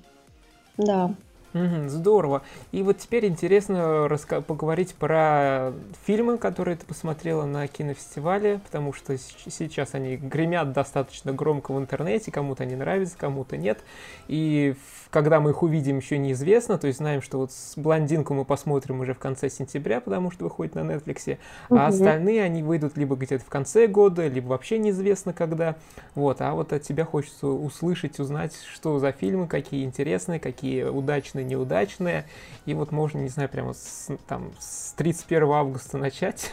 Да. 0.78 1.14
Угу, 1.54 1.88
здорово. 1.88 2.42
И 2.74 2.84
вот 2.84 2.98
теперь 2.98 3.28
интересно 3.28 4.08
раска- 4.10 4.42
поговорить 4.42 4.94
про 4.94 5.72
фильмы, 6.06 6.38
которые 6.38 6.76
ты 6.76 6.86
посмотрела 6.86 7.46
на 7.46 7.66
кинофестивале, 7.68 8.60
потому 8.66 8.92
что 8.92 9.18
сейчас 9.18 9.94
они 9.94 10.18
гремят 10.18 10.74
достаточно 10.74 11.32
громко 11.32 11.72
в 11.72 11.80
интернете, 11.80 12.30
кому-то 12.30 12.64
они 12.64 12.76
нравятся, 12.76 13.18
кому-то 13.18 13.56
нет. 13.56 13.80
И 14.28 14.76
когда 15.16 15.40
мы 15.40 15.52
их 15.52 15.64
увидим, 15.64 16.00
еще 16.00 16.18
неизвестно. 16.18 16.78
То 16.78 16.88
есть 16.88 17.00
знаем, 17.00 17.22
что 17.22 17.38
вот 17.38 17.54
с 17.54 17.78
блондинку 17.78 18.34
мы 18.34 18.44
посмотрим 18.44 19.00
уже 19.00 19.14
в 19.14 19.18
конце 19.18 19.50
сентября, 19.50 20.02
потому 20.02 20.30
что 20.30 20.44
выходит 20.44 20.76
на 20.76 20.82
Netflix. 20.82 21.38
Угу. 21.70 21.80
А 21.80 21.88
остальные 21.88 22.44
они 22.44 22.62
выйдут 22.64 22.98
либо 22.98 23.16
где-то 23.16 23.46
в 23.46 23.48
конце 23.48 23.88
года, 23.88 24.28
либо 24.28 24.48
вообще 24.48 24.78
неизвестно 24.78 25.32
когда. 25.32 25.78
Вот. 26.16 26.42
А 26.42 26.54
вот 26.54 26.74
от 26.74 26.82
тебя 26.82 27.06
хочется 27.06 27.48
услышать, 27.48 28.20
узнать, 28.20 28.58
что 28.74 29.00
за 29.00 29.14
фильмы, 29.14 29.48
какие 29.48 29.86
интересные, 29.86 30.42
какие 30.42 30.84
удачные, 30.84 31.46
неудачные. 31.46 32.26
И 32.66 32.74
вот 32.74 32.92
можно, 32.92 33.20
не 33.20 33.30
знаю, 33.30 33.48
прямо 33.48 33.72
с, 33.72 34.10
там, 34.28 34.52
с 34.60 34.92
31 34.98 35.44
августа 35.50 35.98
начать. 35.98 36.52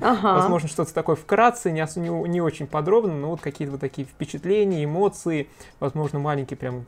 Ага. 0.00 0.36
Возможно, 0.36 0.70
что-то 0.70 0.94
такое 0.94 1.16
вкратце, 1.16 1.70
не, 1.70 1.86
не, 1.96 2.28
не 2.30 2.40
очень 2.40 2.66
подробно, 2.66 3.12
но 3.12 3.28
вот 3.28 3.42
какие-то 3.42 3.72
вот 3.72 3.82
такие 3.82 4.06
впечатления, 4.06 4.84
эмоции, 4.84 5.48
возможно, 5.80 6.18
маленький 6.18 6.54
прям 6.54 6.86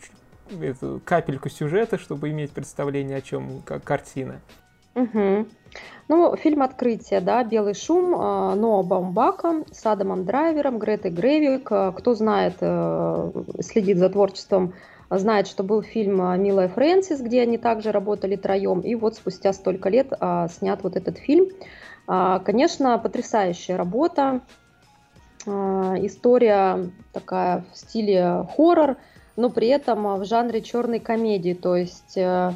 эту, 0.61 1.01
капельку 1.05 1.49
сюжета, 1.49 1.99
чтобы 1.99 2.31
иметь 2.31 2.53
представление, 2.53 3.19
о 3.19 3.23
чем 3.23 3.63
как 3.65 3.85
картина. 3.85 4.41
Угу. 4.95 5.47
Ну, 6.09 6.37
фильм 6.37 6.63
«Открытие», 6.63 7.21
да, 7.21 7.43
«Белый 7.45 7.75
шум», 7.75 8.15
а, 8.19 8.55
Ноа 8.55 8.83
Баумбака 8.83 9.65
с 9.71 9.87
Адамом 9.87 10.25
Драйвером, 10.25 10.79
Гретой 10.79 11.11
Грейвик. 11.11 11.73
А, 11.73 11.93
кто 11.93 12.15
знает, 12.15 12.57
э, 12.61 13.33
следит 13.61 13.97
за 13.97 14.11
творчеством, 14.11 14.75
знает, 15.09 15.47
что 15.47 15.63
был 15.63 15.83
фильм 15.83 16.17
«Милая 16.43 16.69
Фрэнсис», 16.69 17.21
где 17.21 17.41
они 17.43 17.57
также 17.57 17.93
работали 17.93 18.37
троем. 18.37 18.81
И 18.81 18.95
вот 18.95 19.15
спустя 19.15 19.53
столько 19.53 19.89
лет 19.89 20.13
а, 20.21 20.49
снят 20.49 20.83
вот 20.83 20.97
этот 20.97 21.19
фильм. 21.19 21.49
Конечно, 22.05 22.99
потрясающая 22.99 23.77
работа. 23.77 24.41
История 25.47 26.91
такая 27.13 27.65
в 27.73 27.79
стиле 27.79 28.45
хоррор, 28.57 28.97
но 29.37 29.51
при 29.51 29.69
этом 29.69 30.19
в 30.19 30.25
жанре 30.25 30.63
черной 30.63 31.01
комедии. 31.01 31.55
То 31.55 31.77
есть 31.77 32.17
э, 32.17 32.53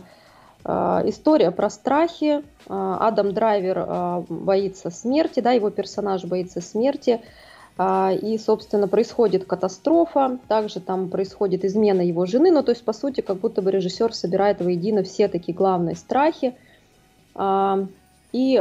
Э, 0.67 1.03
история 1.05 1.51
про 1.53 1.71
страхи. 1.71 2.43
Э, 2.69 2.97
Адам 3.01 3.33
Драйвер 3.33 4.25
боится 4.29 4.91
смерти, 4.91 5.41
да, 5.41 5.53
его 5.53 5.71
персонаж 5.71 6.25
боится 6.25 6.61
смерти. 6.61 7.21
И, 7.79 8.41
собственно, 8.43 8.89
происходит 8.89 9.45
катастрофа, 9.45 10.39
также 10.49 10.81
там 10.81 11.11
происходит 11.11 11.63
измена 11.63 12.01
его 12.01 12.25
жены, 12.25 12.51
ну, 12.51 12.63
то 12.63 12.73
есть, 12.73 12.83
по 12.83 12.95
сути, 12.95 13.21
как 13.21 13.37
будто 13.37 13.61
бы 13.61 13.71
режиссер 13.71 14.15
собирает 14.15 14.63
воедино 14.63 15.03
все 15.03 15.29
такие 15.29 15.55
главные 15.55 15.95
страхи. 15.95 16.55
И 18.33 18.55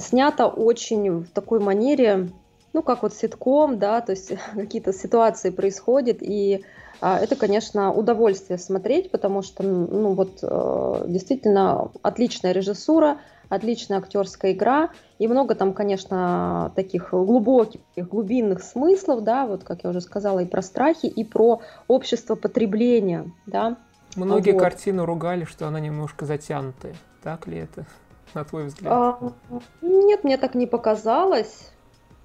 снято 0.00 0.46
очень 0.48 1.10
в 1.20 1.30
такой 1.30 1.60
манере, 1.60 2.30
ну, 2.72 2.82
как 2.82 3.02
вот 3.02 3.14
ситком, 3.14 3.78
да, 3.78 4.00
то 4.00 4.12
есть 4.12 4.32
какие-то 4.54 4.92
ситуации 4.92 5.50
происходят, 5.50 6.18
и 6.20 6.64
а, 7.00 7.18
это, 7.18 7.36
конечно, 7.36 7.92
удовольствие 7.92 8.58
смотреть, 8.58 9.10
потому 9.10 9.42
что, 9.42 9.62
ну 9.62 10.12
вот, 10.12 10.38
э, 10.42 11.04
действительно 11.06 11.90
отличная 12.02 12.52
режиссура, 12.52 13.18
отличная 13.48 13.98
актерская 13.98 14.52
игра, 14.52 14.90
и 15.18 15.26
много 15.26 15.54
там, 15.54 15.72
конечно, 15.72 16.72
таких 16.76 17.10
глубоких, 17.10 17.80
глубинных 17.96 18.62
смыслов, 18.62 19.24
да, 19.24 19.46
вот, 19.46 19.64
как 19.64 19.82
я 19.84 19.90
уже 19.90 20.00
сказала, 20.00 20.40
и 20.40 20.44
про 20.44 20.62
страхи, 20.62 21.06
и 21.06 21.24
про 21.24 21.62
общество 21.88 22.34
потребления, 22.34 23.30
да. 23.46 23.76
Многие 24.16 24.52
вот. 24.52 24.60
картины 24.60 25.04
ругали, 25.06 25.44
что 25.44 25.66
она 25.66 25.80
немножко 25.80 26.26
затянутая. 26.26 26.94
Так 27.22 27.46
ли 27.46 27.58
это, 27.58 27.86
на 28.34 28.44
твой 28.44 28.66
взгляд? 28.66 28.92
А, 28.92 29.32
нет, 29.80 30.22
мне 30.22 30.36
так 30.36 30.54
не 30.54 30.66
показалось. 30.66 31.70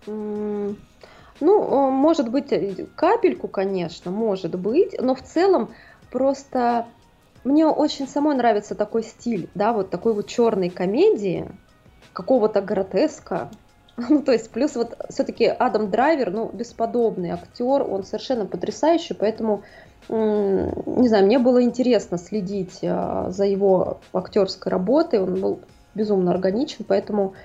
Ну, 0.07 1.91
может 1.91 2.29
быть, 2.29 2.51
э, 2.53 2.85
капельку, 2.95 3.47
конечно, 3.47 4.09
может 4.09 4.55
быть, 4.55 4.95
но 5.01 5.15
в 5.15 5.21
целом 5.21 5.71
просто 6.09 6.85
мне 7.43 7.67
очень 7.67 8.07
самой 8.07 8.35
нравится 8.35 8.73
такой 8.73 9.03
стиль, 9.03 9.49
да, 9.53 9.73
вот 9.73 9.89
такой 9.89 10.13
вот 10.13 10.27
черной 10.27 10.69
комедии, 10.69 11.47
какого-то 12.13 12.61
гротеска. 12.61 13.49
Ну, 14.09 14.21
то 14.21 14.33
есть, 14.33 14.49
плюс 14.51 14.75
вот 14.75 14.97
все-таки 15.09 15.45
Адам 15.45 15.89
Драйвер, 15.89 16.29
ну, 16.29 16.49
бесподобный 16.51 17.29
актер, 17.29 17.81
он 17.81 18.03
совершенно 18.03 18.45
потрясающий, 18.45 19.13
поэтому, 19.13 19.63
не 20.09 21.07
знаю, 21.07 21.25
мне 21.25 21.39
было 21.39 21.63
интересно 21.63 22.17
следить 22.17 22.79
а, 22.83 23.31
за 23.31 23.45
его 23.45 24.01
актерской 24.11 24.69
работой, 24.69 25.21
он 25.21 25.39
был 25.39 25.59
безумно 25.93 26.31
органичен, 26.31 26.83
поэтому 26.85 27.35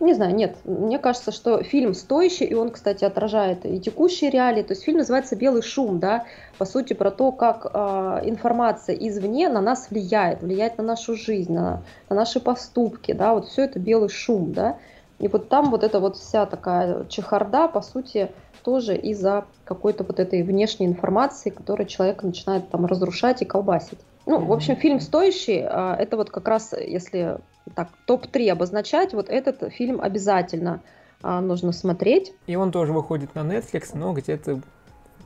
не 0.00 0.14
знаю, 0.14 0.34
нет. 0.34 0.56
Мне 0.64 0.98
кажется, 0.98 1.30
что 1.30 1.62
фильм 1.62 1.94
стоящий, 1.94 2.46
и 2.46 2.54
он, 2.54 2.70
кстати, 2.70 3.04
отражает 3.04 3.66
и 3.66 3.78
текущие 3.78 4.30
реалии. 4.30 4.62
То 4.62 4.72
есть 4.72 4.82
фильм 4.82 4.98
называется 4.98 5.36
«Белый 5.36 5.62
шум», 5.62 5.98
да, 5.98 6.24
по 6.58 6.64
сути, 6.64 6.94
про 6.94 7.10
то, 7.10 7.32
как 7.32 7.66
э, 7.72 8.20
информация 8.24 8.96
извне 8.96 9.48
на 9.48 9.60
нас 9.60 9.88
влияет, 9.90 10.42
влияет 10.42 10.78
на 10.78 10.84
нашу 10.84 11.16
жизнь, 11.16 11.52
на, 11.52 11.82
на 12.08 12.16
наши 12.16 12.40
поступки, 12.40 13.12
да, 13.12 13.34
вот 13.34 13.48
все 13.48 13.64
это 13.64 13.78
белый 13.78 14.08
шум, 14.08 14.52
да. 14.52 14.78
И 15.18 15.28
вот 15.28 15.50
там 15.50 15.70
вот 15.70 15.84
эта 15.84 16.00
вот 16.00 16.16
вся 16.16 16.46
такая 16.46 17.04
чехарда, 17.04 17.68
по 17.68 17.82
сути, 17.82 18.30
тоже 18.62 18.96
из-за 18.96 19.44
какой-то 19.64 20.02
вот 20.04 20.18
этой 20.18 20.42
внешней 20.42 20.86
информации, 20.86 21.50
которая 21.50 21.86
человека 21.86 22.26
начинает 22.26 22.68
там 22.70 22.86
разрушать 22.86 23.42
и 23.42 23.44
колбасить. 23.44 23.98
Ну, 24.26 24.38
в 24.38 24.52
общем, 24.52 24.76
фильм 24.76 25.00
стоящий. 25.00 25.62
А, 25.62 25.94
это 25.96 26.16
вот 26.16 26.30
как 26.30 26.48
раз, 26.48 26.72
если 26.72 27.38
так 27.74 27.88
топ-3 28.06 28.50
обозначать, 28.50 29.14
вот 29.14 29.28
этот 29.28 29.72
фильм 29.72 30.00
обязательно 30.00 30.80
а, 31.22 31.40
нужно 31.40 31.72
смотреть. 31.72 32.32
И 32.46 32.56
он 32.56 32.72
тоже 32.72 32.92
выходит 32.92 33.34
на 33.34 33.40
Netflix, 33.40 33.90
но 33.94 34.12
где-то 34.12 34.60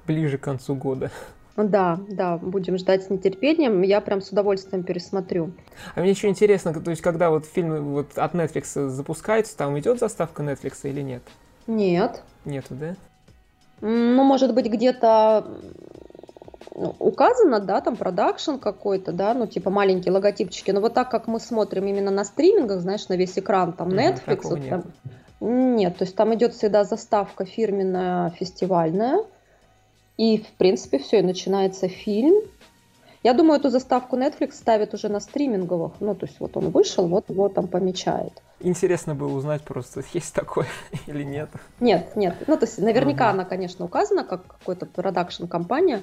ближе 0.06 0.38
к 0.38 0.42
концу 0.42 0.74
года. 0.74 1.10
Да, 1.56 2.00
да, 2.08 2.36
будем 2.36 2.76
ждать 2.78 3.04
с 3.04 3.10
нетерпением. 3.10 3.82
Я 3.82 4.00
прям 4.00 4.20
с 4.20 4.30
удовольствием 4.30 4.82
пересмотрю. 4.82 5.52
А 5.94 6.00
мне 6.00 6.10
еще 6.10 6.28
интересно, 6.28 6.74
то 6.74 6.90
есть 6.90 7.00
когда 7.00 7.30
вот 7.30 7.46
фильмы 7.46 7.80
вот 7.80 8.18
от 8.18 8.34
Netflix 8.34 8.88
запускаются, 8.88 9.56
там 9.56 9.78
идет 9.78 10.00
заставка 10.00 10.42
Netflix 10.42 10.78
или 10.82 11.00
нет? 11.00 11.22
Нет. 11.68 12.22
Нету, 12.44 12.74
да? 12.74 12.96
Ну, 13.80 14.24
может 14.24 14.54
быть, 14.54 14.66
где-то 14.66 15.46
ну, 16.74 16.94
указано, 16.98 17.60
да, 17.60 17.80
там 17.80 17.96
продакшн 17.96 18.56
какой-то, 18.56 19.12
да, 19.12 19.34
ну, 19.34 19.46
типа 19.46 19.70
маленькие 19.70 20.12
логотипчики, 20.12 20.70
но 20.70 20.80
вот 20.80 20.94
так 20.94 21.10
как 21.10 21.26
мы 21.26 21.40
смотрим 21.40 21.86
именно 21.86 22.10
на 22.10 22.24
стримингах, 22.24 22.80
знаешь, 22.80 23.08
на 23.08 23.14
весь 23.14 23.38
экран, 23.38 23.72
там, 23.72 23.88
Netflix, 23.90 24.40
вот, 24.44 24.58
нет. 24.58 24.70
там, 24.70 25.76
нет, 25.76 25.96
то 25.96 26.04
есть 26.04 26.16
там 26.16 26.34
идет 26.34 26.54
всегда 26.54 26.84
заставка 26.84 27.44
фирменная, 27.44 28.30
фестивальная, 28.30 29.24
и, 30.16 30.38
в 30.38 30.52
принципе, 30.52 30.98
все, 30.98 31.18
и 31.18 31.22
начинается 31.22 31.88
фильм. 31.88 32.34
Я 33.22 33.32
думаю, 33.32 33.58
эту 33.58 33.70
заставку 33.70 34.16
Netflix 34.16 34.52
ставит 34.52 34.92
уже 34.92 35.08
на 35.08 35.18
стриминговых. 35.18 35.94
Ну, 36.00 36.14
то 36.14 36.26
есть 36.26 36.38
вот 36.40 36.56
он 36.56 36.70
вышел, 36.70 37.08
вот 37.08 37.30
его 37.30 37.48
там 37.48 37.68
помечает. 37.68 38.42
Интересно 38.60 39.14
было 39.14 39.34
узнать 39.34 39.62
просто, 39.62 40.02
есть 40.12 40.34
такое 40.34 40.66
или 41.06 41.22
нет. 41.22 41.48
Нет, 41.80 42.14
нет. 42.16 42.36
Ну, 42.46 42.56
то 42.56 42.66
есть 42.66 42.78
наверняка 42.78 43.28
угу. 43.28 43.34
она, 43.34 43.44
конечно, 43.44 43.84
указана 43.84 44.24
как 44.24 44.46
какой-то 44.46 44.86
продакшн-компания, 44.86 46.02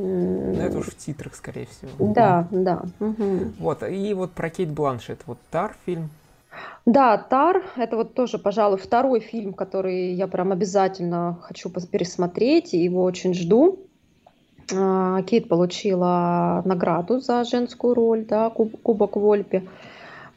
ну, 0.00 0.60
это 0.60 0.78
уж 0.78 0.86
в 0.86 0.96
титрах, 0.96 1.34
скорее 1.34 1.66
всего. 1.66 2.12
Да, 2.12 2.46
да. 2.50 2.82
Угу. 3.00 3.52
Вот, 3.58 3.82
и 3.82 4.14
вот 4.14 4.32
про 4.32 4.50
Кейт 4.50 4.70
Бланшет, 4.70 5.20
вот 5.26 5.38
Тар 5.50 5.76
фильм. 5.84 6.10
Да, 6.86 7.16
Тар, 7.18 7.62
это 7.76 7.96
вот 7.96 8.14
тоже, 8.14 8.38
пожалуй, 8.38 8.78
второй 8.78 9.20
фильм, 9.20 9.52
который 9.52 10.12
я 10.12 10.26
прям 10.26 10.52
обязательно 10.52 11.38
хочу 11.42 11.70
пересмотреть, 11.70 12.74
и 12.74 12.78
его 12.82 13.02
очень 13.02 13.34
жду. 13.34 13.78
А, 14.74 15.22
Кейт 15.22 15.48
получила 15.48 16.62
награду 16.64 17.20
за 17.20 17.44
женскую 17.44 17.94
роль, 17.94 18.24
да, 18.24 18.50
Кубок 18.50 19.16
Вольпи. 19.16 19.68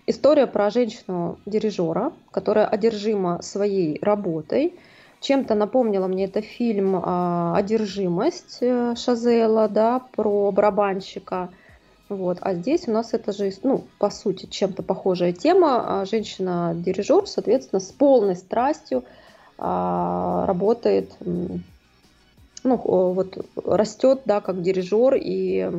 История 0.06 0.48
про 0.48 0.70
женщину-дирижера, 0.70 2.12
которая 2.32 2.68
одержима 2.68 3.42
своей 3.42 4.00
работой– 4.02 4.74
чем-то 5.24 5.56
напомнила 5.56 6.08
мне 6.08 6.26
это 6.26 6.42
фильм 6.42 7.02
а, 7.02 7.56
«Одержимость» 7.56 8.58
э, 8.62 8.94
Шазела, 8.96 9.68
да, 9.68 10.02
про 10.16 10.52
барабанщика. 10.52 11.50
Вот. 12.10 12.38
А 12.42 12.54
здесь 12.54 12.88
у 12.88 12.92
нас 12.92 13.14
это 13.14 13.32
же, 13.32 13.52
ну, 13.64 13.86
по 13.98 14.10
сути, 14.10 14.46
чем-то 14.46 14.84
похожая 14.84 15.32
тема. 15.32 16.02
А 16.02 16.06
женщина-дирижер, 16.06 17.26
соответственно, 17.26 17.80
с 17.80 17.92
полной 17.92 18.36
страстью 18.36 19.06
а, 19.58 20.46
работает 20.46 21.12
ну, 22.64 22.78
вот 22.78 23.46
растет, 23.66 24.22
да, 24.26 24.42
как 24.42 24.62
дирижер, 24.62 25.16
и, 25.16 25.70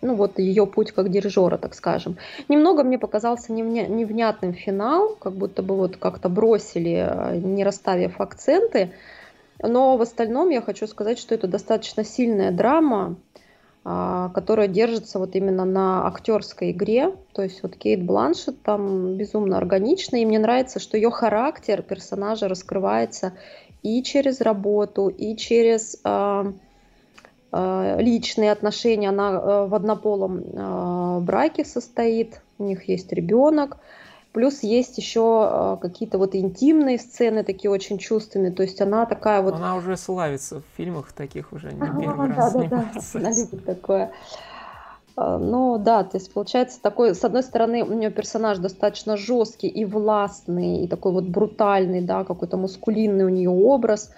ну, 0.00 0.14
вот 0.14 0.38
ее 0.38 0.66
путь 0.66 0.92
как 0.92 1.10
дирижера, 1.10 1.58
так 1.58 1.74
скажем. 1.74 2.16
Немного 2.48 2.82
мне 2.82 2.98
показался 2.98 3.52
невнятным 3.52 4.52
финал, 4.52 5.16
как 5.16 5.34
будто 5.34 5.62
бы 5.62 5.76
вот 5.76 5.96
как-то 5.96 6.28
бросили, 6.28 7.38
не 7.38 7.64
расставив 7.64 8.20
акценты, 8.20 8.90
но 9.62 9.96
в 9.96 10.02
остальном 10.02 10.50
я 10.50 10.60
хочу 10.60 10.86
сказать, 10.86 11.18
что 11.18 11.34
это 11.34 11.46
достаточно 11.46 12.04
сильная 12.04 12.50
драма, 12.50 13.16
а, 13.84 14.30
которая 14.30 14.68
держится 14.68 15.18
вот 15.18 15.34
именно 15.34 15.64
на 15.64 16.06
актерской 16.06 16.70
игре. 16.70 17.14
То 17.32 17.42
есть 17.42 17.62
вот 17.62 17.76
Кейт 17.76 18.02
Бланшет 18.04 18.60
там 18.62 19.16
безумно 19.16 19.56
органична, 19.56 20.16
и 20.16 20.26
мне 20.26 20.38
нравится, 20.38 20.78
что 20.78 20.96
ее 20.96 21.10
характер 21.10 21.82
персонажа 21.82 22.48
раскрывается 22.48 23.32
и 23.82 24.02
через 24.02 24.40
работу, 24.40 25.08
и 25.08 25.36
через 25.36 25.98
э, 26.04 26.52
э, 27.52 27.96
личные 28.00 28.52
отношения. 28.52 29.08
Она 29.08 29.30
э, 29.32 29.66
в 29.66 29.74
однополом 29.74 30.38
э, 30.38 31.20
браке 31.20 31.64
состоит, 31.64 32.40
у 32.58 32.64
них 32.64 32.88
есть 32.88 33.12
ребенок. 33.12 33.78
Плюс 34.32 34.62
есть 34.62 34.96
еще 34.96 35.48
э, 35.50 35.76
какие-то 35.82 36.18
вот 36.18 36.34
интимные 36.34 36.98
сцены, 36.98 37.44
такие 37.44 37.70
очень 37.70 37.98
чувственные. 37.98 38.52
То 38.52 38.62
есть 38.62 38.80
она 38.80 39.04
такая 39.04 39.42
вот... 39.42 39.54
Она 39.54 39.76
уже 39.76 39.96
славится 39.96 40.60
в 40.60 40.64
фильмах 40.76 41.12
таких 41.12 41.52
уже 41.52 41.72
не 41.72 41.80
первый 42.00 42.32
а, 42.32 42.34
раз 42.34 42.52
да, 42.52 42.60
снимается. 42.60 43.18
Да, 43.18 43.20
да. 43.20 43.26
Она 43.28 43.36
любит 43.36 43.64
такое. 43.66 44.12
Ну 45.16 45.78
да, 45.78 46.04
то 46.04 46.16
есть 46.16 46.32
получается 46.32 46.80
такой, 46.80 47.14
с 47.14 47.22
одной 47.22 47.42
стороны, 47.42 47.84
у 47.84 47.92
нее 47.92 48.10
персонаж 48.10 48.58
достаточно 48.58 49.16
жесткий 49.16 49.68
и 49.68 49.84
властный, 49.84 50.84
и 50.84 50.88
такой 50.88 51.12
вот 51.12 51.24
брутальный, 51.24 52.00
да, 52.00 52.24
какой-то 52.24 52.56
мускулинный 52.56 53.24
у 53.24 53.28
нее 53.28 53.50
образ, 53.50 54.10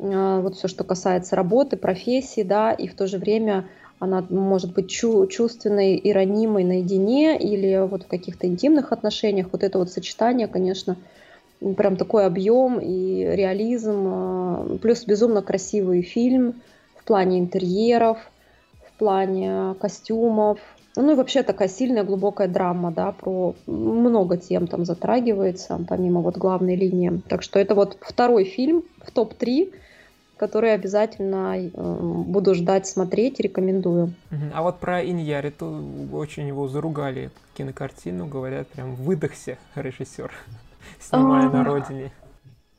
а, 0.00 0.40
вот 0.40 0.56
все, 0.56 0.66
что 0.66 0.82
касается 0.82 1.36
работы, 1.36 1.76
профессии, 1.76 2.42
да, 2.42 2.72
и 2.72 2.88
в 2.88 2.94
то 2.94 3.06
же 3.06 3.18
время 3.18 3.68
она 4.00 4.24
может 4.28 4.72
быть 4.72 4.90
чу 4.90 5.26
чувственной 5.26 5.94
и 5.94 6.12
ранимой 6.12 6.64
наедине 6.64 7.38
или 7.38 7.86
вот 7.86 8.04
в 8.04 8.06
каких-то 8.08 8.46
интимных 8.46 8.92
отношениях. 8.92 9.48
Вот 9.52 9.62
это 9.62 9.78
вот 9.78 9.90
сочетание, 9.90 10.48
конечно, 10.48 10.96
прям 11.76 11.96
такой 11.96 12.24
объем 12.26 12.78
и 12.80 13.22
реализм, 13.22 14.06
а, 14.08 14.78
плюс 14.82 15.04
безумно 15.04 15.42
красивый 15.42 16.02
фильм 16.02 16.62
в 16.96 17.04
плане 17.04 17.38
интерьеров, 17.38 18.29
плане 19.00 19.74
костюмов. 19.80 20.58
Ну 20.96 21.12
и 21.12 21.14
вообще 21.14 21.42
такая 21.42 21.68
сильная 21.68 22.04
глубокая 22.04 22.48
драма, 22.48 22.92
да, 22.92 23.12
про 23.12 23.54
много 23.66 24.36
тем 24.36 24.66
там 24.66 24.84
затрагивается, 24.84 25.80
помимо 25.88 26.20
вот 26.20 26.36
главной 26.36 26.76
линии. 26.76 27.22
Так 27.28 27.42
что 27.42 27.58
это 27.58 27.74
вот 27.74 27.96
второй 28.00 28.44
фильм 28.44 28.82
в 29.02 29.10
топ-3, 29.10 29.72
который 30.36 30.74
обязательно 30.74 31.56
э, 31.56 31.70
буду 31.72 32.54
ждать, 32.54 32.86
смотреть, 32.86 33.40
рекомендую. 33.40 34.14
А 34.52 34.62
вот 34.62 34.78
про 34.80 35.02
Иньяри, 35.02 35.50
то 35.50 35.82
очень 36.12 36.48
его 36.48 36.68
заругали 36.68 37.30
кинокартину, 37.54 38.26
говорят, 38.26 38.68
прям 38.68 38.96
выдохся 38.96 39.58
режиссер, 39.76 40.32
снимая 41.00 41.48
на 41.48 41.64
родине. 41.64 42.12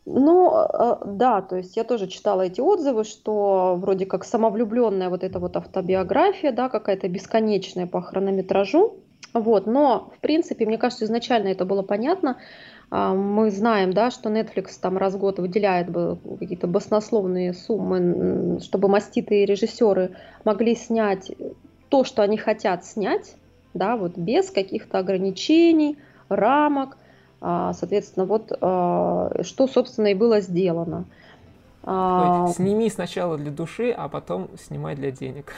Ну, 0.06 0.52
э, 0.56 0.96
да, 1.06 1.42
то 1.42 1.58
есть 1.58 1.78
я 1.78 1.84
тоже 1.84 2.08
читала 2.08 2.42
эти 2.42 2.60
отзывы, 2.60 3.04
что 3.04 3.76
вроде 3.80 4.06
как 4.06 4.24
самовлюбленная 4.24 5.10
вот 5.10 5.24
эта 5.24 5.40
вот 5.40 5.56
автобиография, 5.56 6.52
да, 6.52 6.70
какая-то 6.70 7.08
бесконечная 7.08 7.86
по 7.86 8.02
хронометражу, 8.02 8.96
вот, 9.34 9.68
но, 9.68 10.12
в 10.18 10.20
принципе, 10.20 10.66
мне 10.66 10.78
кажется, 10.78 11.06
изначально 11.06 11.50
это 11.50 11.66
было 11.66 11.84
понятно, 11.84 12.38
а, 12.90 13.14
мы 13.14 13.52
знаем, 13.52 13.94
да, 13.94 14.10
что 14.10 14.30
Netflix 14.30 14.72
там 14.82 14.98
раз 14.98 15.14
в 15.14 15.20
год 15.20 15.38
выделяет 15.38 15.88
какие-то 16.40 16.68
баснословные 16.68 17.54
суммы, 17.54 18.60
чтобы 18.60 18.88
маститые 18.88 19.46
режиссеры 19.46 20.16
могли 20.44 20.76
снять 20.76 21.32
то, 21.90 22.04
что 22.04 22.24
они 22.24 22.38
хотят 22.38 22.86
снять, 22.86 23.36
да, 23.76 23.96
вот 23.96 24.18
без 24.18 24.50
каких-то 24.50 24.98
ограничений, 24.98 25.98
рамок, 26.28 26.98
а, 26.98 27.01
соответственно, 27.42 28.26
вот 28.26 28.52
а, 28.62 29.32
что, 29.42 29.68
собственно, 29.68 30.08
и 30.08 30.14
было 30.14 30.42
сделано. 30.42 31.06
сними 31.84 32.90
сначала 32.90 33.38
для 33.38 33.52
души, 33.52 33.92
а 33.92 34.08
потом 34.08 34.50
снимай 34.58 34.96
для 34.96 35.12
денег. 35.12 35.54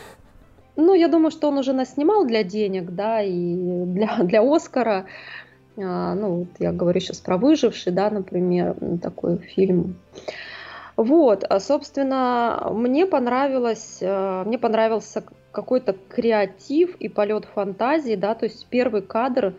Ну, 0.76 0.94
я 0.94 1.08
думаю, 1.08 1.32
что 1.32 1.50
он 1.50 1.58
уже 1.58 1.74
наснимал 1.74 2.26
для 2.26 2.44
денег, 2.44 2.92
да, 2.92 3.22
и 3.22 3.56
для, 3.86 4.18
для 4.24 4.42
Оскара. 4.42 5.06
А, 5.78 6.16
ну, 6.16 6.40
вот 6.40 6.48
я 6.60 6.72
говорю 6.72 7.00
сейчас 7.00 7.20
про 7.20 7.38
«Выживший», 7.38 7.94
да, 7.94 8.10
например, 8.10 8.76
такой 9.02 9.38
фильм. 9.38 9.96
Вот, 10.96 11.44
а, 11.48 11.60
собственно, 11.60 12.70
мне 12.72 13.06
понравилось, 13.06 14.00
а, 14.02 14.44
мне 14.46 14.58
понравился 14.58 15.24
какой-то 15.52 15.94
креатив 15.94 16.96
и 16.98 17.10
полет 17.10 17.46
фантазии, 17.46 18.16
да, 18.16 18.36
то 18.36 18.46
есть 18.46 18.68
первый 18.70 19.02
кадр 19.02 19.54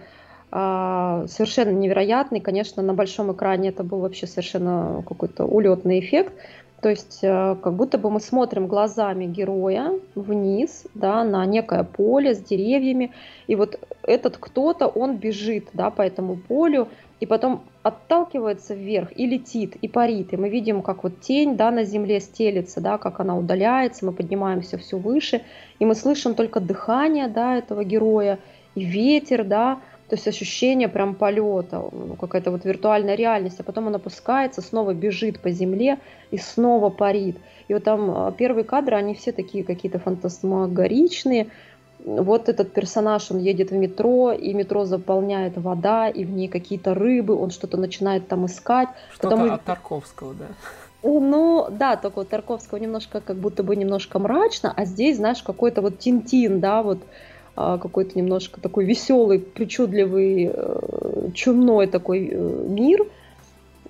совершенно 0.55 1.70
невероятный, 1.70 2.40
конечно, 2.40 2.80
на 2.82 2.94
большом 2.94 3.32
экране 3.32 3.70
это 3.70 3.82
был 3.82 3.98
вообще 3.98 4.28
совершенно 4.28 5.02
какой-то 5.07 5.46
улетный 5.46 5.98
эффект, 5.98 6.32
то 6.80 6.90
есть 6.90 7.20
э, 7.22 7.57
как 7.62 7.72
будто 7.72 7.96
бы 7.96 8.11
мы 8.11 8.20
смотрим 8.20 8.66
глазами 8.66 9.24
героя 9.24 9.98
вниз, 10.14 10.84
да, 10.94 11.24
на 11.24 11.46
некое 11.46 11.82
поле 11.82 12.34
с 12.34 12.38
деревьями, 12.38 13.11
и 13.46 13.57
вот 13.57 13.80
этот 14.02 14.36
кто-то, 14.36 14.86
он 14.86 15.16
бежит, 15.16 15.68
да, 15.72 15.88
по 15.88 16.02
этому 16.02 16.36
полю, 16.36 16.88
и 17.20 17.26
потом 17.26 17.62
отталкивается 17.82 18.74
вверх 18.74 19.09
и 19.16 19.26
летит, 19.26 19.76
и 19.76 19.88
парит, 19.88 20.34
и 20.34 20.36
мы 20.36 20.50
видим, 20.50 20.82
как 20.82 21.05
вот 21.05 21.20
тень, 21.20 21.57
да, 21.57 21.70
на 21.70 21.84
земле 21.84 22.20
стелится, 22.20 22.82
да, 22.82 22.98
как 22.98 23.18
она 23.18 23.36
удаляется, 23.36 24.05
мы 24.05 24.12
поднимаемся 24.12 24.76
все 24.76 24.98
выше, 24.98 25.40
и 25.78 25.86
мы 25.86 25.94
слышим 25.94 26.34
только 26.34 26.61
дыхание, 26.61 27.28
да, 27.28 27.57
этого 27.57 27.82
героя, 27.82 28.38
и 28.74 28.84
ветер, 28.84 29.44
да, 29.44 29.80
то 30.14 30.16
есть 30.16 30.28
ощущение 30.28 30.86
прям 30.86 31.16
полета, 31.16 31.82
ну, 31.90 32.14
какая-то 32.14 32.52
вот 32.52 32.64
виртуальная 32.64 33.16
реальность, 33.16 33.58
а 33.58 33.64
потом 33.64 33.88
он 33.88 33.96
опускается, 33.96 34.62
снова 34.62 34.94
бежит 34.94 35.40
по 35.40 35.50
земле 35.50 35.98
и 36.30 36.38
снова 36.38 36.88
парит. 36.88 37.36
И 37.66 37.74
вот 37.74 37.82
там 37.82 38.10
а, 38.10 38.30
первые 38.30 38.62
кадры, 38.62 38.94
они 38.94 39.16
все 39.16 39.32
такие 39.32 39.64
какие-то 39.64 39.98
фантасмагоричные. 39.98 41.48
Вот 41.98 42.48
этот 42.48 42.72
персонаж, 42.72 43.28
он 43.32 43.38
едет 43.38 43.72
в 43.72 43.74
метро, 43.74 44.30
и 44.30 44.54
метро 44.54 44.84
заполняет 44.84 45.56
вода, 45.56 46.08
и 46.08 46.24
в 46.24 46.30
ней 46.30 46.46
какие-то 46.46 46.94
рыбы, 46.94 47.34
он 47.34 47.50
что-то 47.50 47.76
начинает 47.76 48.28
там 48.28 48.46
искать. 48.46 48.90
Что-то 49.14 49.36
Потом... 49.36 49.52
от 49.52 49.64
Тарковского, 49.64 50.34
да? 50.34 50.46
Ну, 51.02 51.66
да, 51.72 51.96
только 51.96 52.20
у 52.20 52.24
Тарковского 52.24 52.78
немножко, 52.78 53.20
как 53.20 53.36
будто 53.36 53.64
бы 53.64 53.74
немножко 53.74 54.20
мрачно, 54.20 54.72
а 54.76 54.84
здесь, 54.84 55.16
знаешь, 55.16 55.42
какой-то 55.42 55.82
вот 55.82 55.98
Тинтин, 55.98 56.60
да, 56.60 56.84
вот 56.84 57.00
какой-то 57.55 58.18
немножко 58.18 58.61
такой 58.61 58.84
веселый, 58.84 59.38
причудливый, 59.38 60.50
э, 60.52 61.30
чумной 61.34 61.86
такой 61.86 62.28
э, 62.32 62.64
мир. 62.68 63.07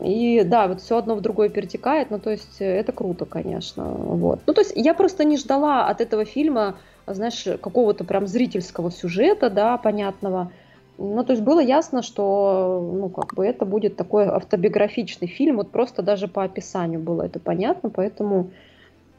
И 0.01 0.43
да, 0.45 0.67
вот 0.67 0.81
все 0.81 0.99
одно 0.99 1.15
в 1.15 1.21
другое 1.21 1.49
перетекает, 1.49 2.11
ну 2.11 2.19
то 2.19 2.31
есть 2.31 2.61
э, 2.61 2.65
это 2.65 2.93
круто, 2.93 3.25
конечно. 3.25 3.85
Вот. 3.85 4.41
Ну 4.47 4.53
то 4.53 4.61
есть 4.61 4.73
я 4.75 4.93
просто 4.93 5.25
не 5.25 5.37
ждала 5.37 5.89
от 5.89 6.01
этого 6.01 6.25
фильма, 6.25 6.77
знаешь, 7.07 7.45
какого-то 7.61 8.05
прям 8.05 8.27
зрительского 8.27 8.91
сюжета, 8.91 9.51
да, 9.51 9.77
понятного. 9.79 10.51
Ну, 10.97 11.25
то 11.25 11.33
есть 11.33 11.43
было 11.43 11.59
ясно, 11.59 12.03
что, 12.03 12.93
ну, 12.95 13.09
как 13.09 13.35
бы 13.35 13.45
это 13.45 13.65
будет 13.65 13.97
такой 13.97 14.27
автобиографичный 14.27 15.27
фильм, 15.27 15.57
вот 15.57 15.71
просто 15.71 16.03
даже 16.03 16.29
по 16.29 16.45
описанию 16.45 17.01
было 17.01 17.23
это 17.23 17.41
понятно, 17.41 17.91
поэтому, 17.91 18.51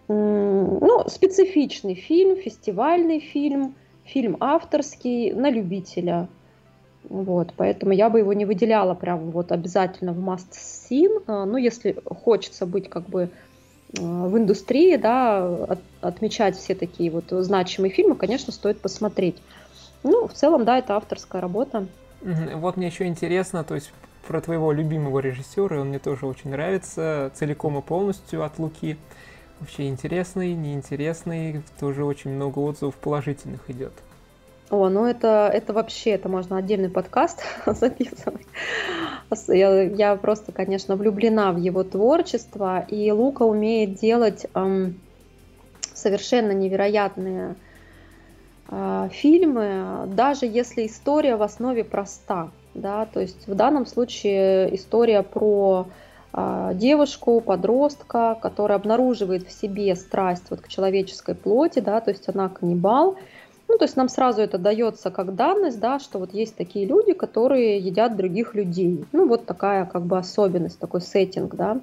ну, 0.07 1.03
специфичный 1.07 1.95
фильм, 1.95 2.37
фестивальный 2.37 3.19
фильм, 3.19 3.75
фильм 4.05 4.37
авторский, 4.39 5.33
на 5.33 5.49
любителя. 5.49 6.27
Вот, 7.09 7.53
поэтому 7.55 7.91
я 7.91 8.09
бы 8.09 8.19
его 8.19 8.33
не 8.33 8.45
выделяла 8.45 8.95
прям 8.95 9.31
вот 9.31 9.51
обязательно 9.51 10.13
в 10.13 10.19
must 10.19 10.51
see. 10.53 11.07
А, 11.27 11.45
ну, 11.45 11.57
если 11.57 11.95
хочется 12.05 12.65
быть 12.65 12.89
как 12.89 13.07
бы 13.07 13.29
а, 13.97 14.27
в 14.27 14.37
индустрии, 14.37 14.95
да, 14.95 15.45
от, 15.45 15.79
отмечать 16.01 16.57
все 16.57 16.73
такие 16.73 17.11
вот 17.11 17.25
значимые 17.29 17.91
фильмы, 17.91 18.15
конечно, 18.15 18.51
стоит 18.51 18.79
посмотреть. 18.79 19.37
Ну, 20.03 20.27
в 20.27 20.33
целом, 20.33 20.65
да, 20.65 20.77
это 20.79 20.95
авторская 20.95 21.41
работа. 21.41 21.87
Вот 22.21 22.77
мне 22.77 22.87
еще 22.87 23.05
интересно, 23.05 23.63
то 23.63 23.75
есть 23.75 23.91
про 24.27 24.41
твоего 24.41 24.71
любимого 24.71 25.19
режиссера, 25.19 25.79
он 25.79 25.89
мне 25.89 25.99
тоже 25.99 26.25
очень 26.25 26.49
нравится, 26.49 27.31
целиком 27.35 27.77
и 27.77 27.81
полностью 27.81 28.43
от 28.43 28.57
Луки. 28.57 28.97
Вообще 29.59 29.87
интересный, 29.87 30.53
неинтересный, 30.53 31.63
тоже 31.79 32.03
очень 32.03 32.31
много 32.31 32.59
отзывов 32.59 32.95
положительных 32.95 33.69
идет. 33.69 33.93
О, 34.69 34.89
ну 34.89 35.05
это, 35.05 35.49
это 35.53 35.73
вообще, 35.73 36.11
это 36.11 36.27
можно 36.27 36.57
отдельный 36.57 36.89
подкаст 36.89 37.43
записывать. 37.65 38.45
Я, 39.47 39.83
я 39.83 40.15
просто, 40.15 40.51
конечно, 40.51 40.95
влюблена 40.95 41.51
в 41.51 41.57
его 41.57 41.83
творчество, 41.83 42.85
и 42.89 43.11
Лука 43.11 43.43
умеет 43.43 43.95
делать 43.95 44.45
эм, 44.53 44.99
совершенно 45.93 46.51
невероятные 46.51 47.55
э, 48.69 49.09
фильмы, 49.11 50.07
даже 50.07 50.45
если 50.45 50.87
история 50.87 51.35
в 51.35 51.43
основе 51.43 51.83
проста. 51.83 52.51
Да? 52.73 53.05
То 53.05 53.21
есть 53.21 53.47
в 53.47 53.55
данном 53.55 53.85
случае 53.85 54.75
история 54.75 55.23
про 55.23 55.87
девушку, 56.73 57.39
подростка, 57.41 58.37
которая 58.41 58.77
обнаруживает 58.77 59.47
в 59.47 59.51
себе 59.51 59.95
страсть 59.95 60.43
вот 60.49 60.61
к 60.61 60.67
человеческой 60.67 61.35
плоти, 61.35 61.79
да, 61.79 62.01
то 62.01 62.11
есть 62.11 62.27
она 62.27 62.49
каннибал. 62.49 63.17
Ну, 63.67 63.77
то 63.77 63.85
есть 63.85 63.95
нам 63.95 64.09
сразу 64.09 64.41
это 64.41 64.57
дается 64.57 65.09
как 65.09 65.35
данность, 65.35 65.79
да, 65.79 65.99
что 65.99 66.19
вот 66.19 66.33
есть 66.33 66.55
такие 66.55 66.85
люди, 66.85 67.13
которые 67.13 67.77
едят 67.77 68.15
других 68.15 68.53
людей. 68.53 69.05
Ну, 69.11 69.27
вот 69.27 69.45
такая 69.45 69.85
как 69.85 70.03
бы 70.03 70.17
особенность, 70.17 70.79
такой 70.79 71.01
сеттинг, 71.01 71.55
да. 71.55 71.79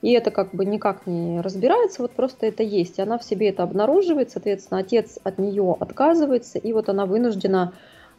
И 0.00 0.12
это 0.12 0.30
как 0.30 0.54
бы 0.54 0.64
никак 0.64 1.06
не 1.06 1.40
разбирается, 1.40 2.02
вот 2.02 2.12
просто 2.12 2.46
это 2.46 2.62
есть. 2.62 2.98
И 2.98 3.02
она 3.02 3.18
в 3.18 3.24
себе 3.24 3.48
это 3.48 3.64
обнаруживает, 3.64 4.30
соответственно, 4.30 4.80
отец 4.80 5.18
от 5.24 5.38
нее 5.38 5.76
отказывается, 5.78 6.58
и 6.58 6.72
вот 6.72 6.88
она 6.88 7.04
вынуждена 7.04 7.72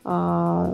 а, 0.04 0.74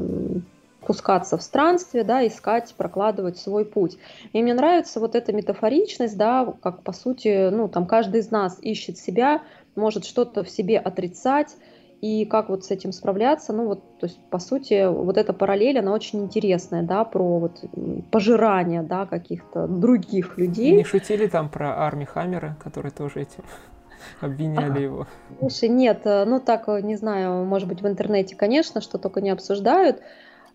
пускаться 0.86 1.38
в 1.38 1.42
странстве, 1.42 2.04
да, 2.04 2.26
искать, 2.26 2.74
прокладывать 2.78 3.38
свой 3.38 3.66
путь. 3.66 3.98
И 4.34 4.42
мне 4.42 4.54
нравится 4.54 5.00
вот 5.00 5.16
эта 5.16 5.34
метафоричность, 5.34 6.18
да, 6.18 6.54
как 6.62 6.84
по 6.84 6.94
сути, 6.94 7.50
ну, 7.50 7.68
там 7.68 7.86
каждый 7.86 8.22
из 8.22 8.32
нас 8.32 8.58
ищет 8.62 8.98
себя, 8.98 9.42
может 9.76 10.06
что-то 10.06 10.44
в 10.44 10.50
себе 10.50 10.80
отрицать, 10.80 11.56
и 12.02 12.26
как 12.26 12.50
вот 12.50 12.66
с 12.66 12.72
этим 12.72 12.92
справляться, 12.92 13.54
ну 13.54 13.66
вот, 13.66 14.00
то 14.00 14.06
есть, 14.06 14.20
по 14.30 14.38
сути, 14.38 14.88
вот 14.88 15.18
эта 15.18 15.34
параллель, 15.34 15.80
она 15.80 15.92
очень 15.94 16.24
интересная, 16.24 16.84
да, 16.84 17.04
про 17.04 17.40
вот 17.40 17.64
пожирание, 18.12 18.84
да, 18.84 19.06
каких-то 19.06 19.68
других 19.68 20.38
людей. 20.38 20.76
Не 20.76 20.84
шутили 20.84 21.28
там 21.28 21.50
про 21.50 21.86
Арми 21.86 22.06
Хаммера, 22.06 22.58
который 22.64 22.92
тоже 22.92 23.22
этим 23.22 23.44
обвиняли 24.22 24.84
его. 24.84 25.08
Слушай, 25.40 25.70
нет, 25.70 26.02
э, 26.06 26.26
ну 26.26 26.40
так, 26.40 26.68
э, 26.68 26.82
не 26.82 26.96
знаю, 26.96 27.46
может 27.46 27.68
быть, 27.68 27.82
в 27.82 27.88
интернете, 27.88 28.36
конечно, 28.36 28.82
что 28.82 28.98
только 28.98 29.22
не 29.22 29.30
обсуждают, 29.30 30.02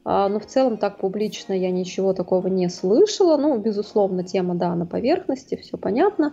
но 0.04 0.40
в 0.40 0.46
целом 0.46 0.76
так 0.78 0.98
публично 0.98 1.52
я 1.52 1.70
ничего 1.70 2.12
такого 2.12 2.48
не 2.48 2.68
слышала. 2.68 3.36
Ну, 3.36 3.58
безусловно, 3.58 4.24
тема, 4.24 4.54
да, 4.54 4.74
на 4.74 4.86
поверхности, 4.86 5.56
все 5.56 5.76
понятно. 5.76 6.32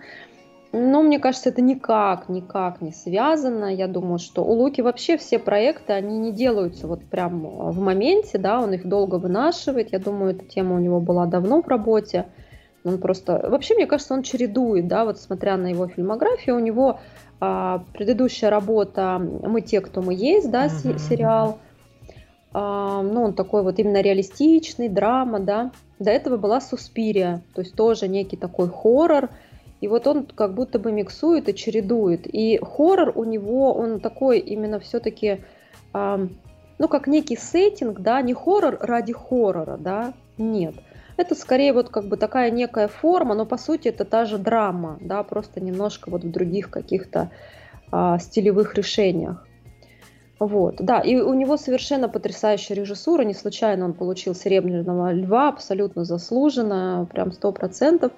Но 0.73 1.01
мне 1.01 1.17
кажется, 1.19 1.49
это 1.49 1.61
никак, 1.61 2.27
никак 2.29 2.81
не 2.81 2.91
связано. 2.91 3.73
Я 3.73 3.87
думаю, 3.87 4.19
что 4.19 4.43
у 4.43 4.51
Луки 4.51 4.81
вообще 4.81 5.17
все 5.17 5.39
проекты, 5.39 5.93
они 5.93 6.17
не 6.17 6.31
делаются 6.31 6.87
вот 6.87 7.03
прям 7.05 7.71
в 7.71 7.79
моменте, 7.79 8.37
да, 8.37 8.59
он 8.59 8.73
их 8.73 8.87
долго 8.87 9.15
вынашивает. 9.15 9.91
Я 9.91 9.99
думаю, 9.99 10.35
эта 10.35 10.45
тема 10.45 10.75
у 10.75 10.79
него 10.79 10.99
была 10.99 11.25
давно 11.25 11.61
в 11.61 11.67
работе. 11.67 12.25
Он 12.83 12.97
просто... 12.99 13.47
Вообще, 13.49 13.75
мне 13.75 13.87
кажется, 13.87 14.13
он 14.13 14.23
чередует, 14.23 14.87
да, 14.87 15.05
вот 15.05 15.19
смотря 15.19 15.57
на 15.57 15.67
его 15.67 15.87
фильмографию, 15.87 16.57
у 16.57 16.59
него 16.59 16.99
а, 17.39 17.83
предыдущая 17.93 18.49
работа 18.49 19.19
«Мы 19.19 19.61
те, 19.61 19.81
кто 19.81 20.01
мы 20.01 20.13
есть», 20.13 20.51
да, 20.51 20.67
mm-hmm. 20.67 20.99
сериал, 20.99 21.57
а, 21.61 21.66
ну, 22.53 23.23
он 23.23 23.33
такой 23.33 23.63
вот 23.63 23.77
именно 23.79 24.01
реалистичный, 24.01 24.89
драма, 24.89 25.39
да. 25.39 25.71
До 25.99 26.11
этого 26.11 26.37
была 26.37 26.61
«Суспирия», 26.61 27.41
то 27.53 27.61
есть 27.61 27.75
тоже 27.75 28.07
некий 28.07 28.37
такой 28.37 28.69
хоррор, 28.69 29.29
и 29.81 29.87
вот 29.87 30.07
он 30.07 30.25
как 30.25 30.53
будто 30.53 30.79
бы 30.79 30.91
миксует 30.91 31.49
и 31.49 31.55
чередует. 31.55 32.25
И 32.25 32.59
хоррор 32.61 33.11
у 33.15 33.23
него, 33.23 33.73
он 33.73 33.99
такой 33.99 34.39
именно 34.39 34.79
все-таки, 34.79 35.41
ну, 35.93 36.87
как 36.89 37.07
некий 37.07 37.35
сеттинг, 37.35 37.99
да, 37.99 38.21
не 38.21 38.33
хоррор 38.33 38.77
ради 38.81 39.13
хоррора, 39.13 39.77
да, 39.77 40.13
нет. 40.37 40.75
Это 41.17 41.33
скорее 41.33 41.73
вот 41.73 41.89
как 41.89 42.05
бы 42.05 42.15
такая 42.15 42.51
некая 42.51 42.87
форма, 42.87 43.33
но 43.33 43.45
по 43.45 43.57
сути 43.57 43.87
это 43.87 44.05
та 44.05 44.25
же 44.25 44.37
драма, 44.37 44.99
да, 45.01 45.23
просто 45.23 45.59
немножко 45.59 46.11
вот 46.11 46.23
в 46.23 46.31
других 46.31 46.69
каких-то 46.69 47.31
а, 47.91 48.19
стилевых 48.19 48.75
решениях. 48.75 49.46
Вот, 50.39 50.75
да, 50.77 50.99
и 50.99 51.15
у 51.15 51.33
него 51.33 51.57
совершенно 51.57 52.09
потрясающая 52.09 52.75
режиссура, 52.75 53.23
не 53.23 53.33
случайно 53.33 53.85
он 53.85 53.93
получил 53.93 54.35
«Серебряного 54.35 55.11
льва», 55.11 55.49
абсолютно 55.49 56.05
заслуженно, 56.05 57.07
прям 57.11 57.31
сто 57.31 57.51
процентов. 57.51 58.11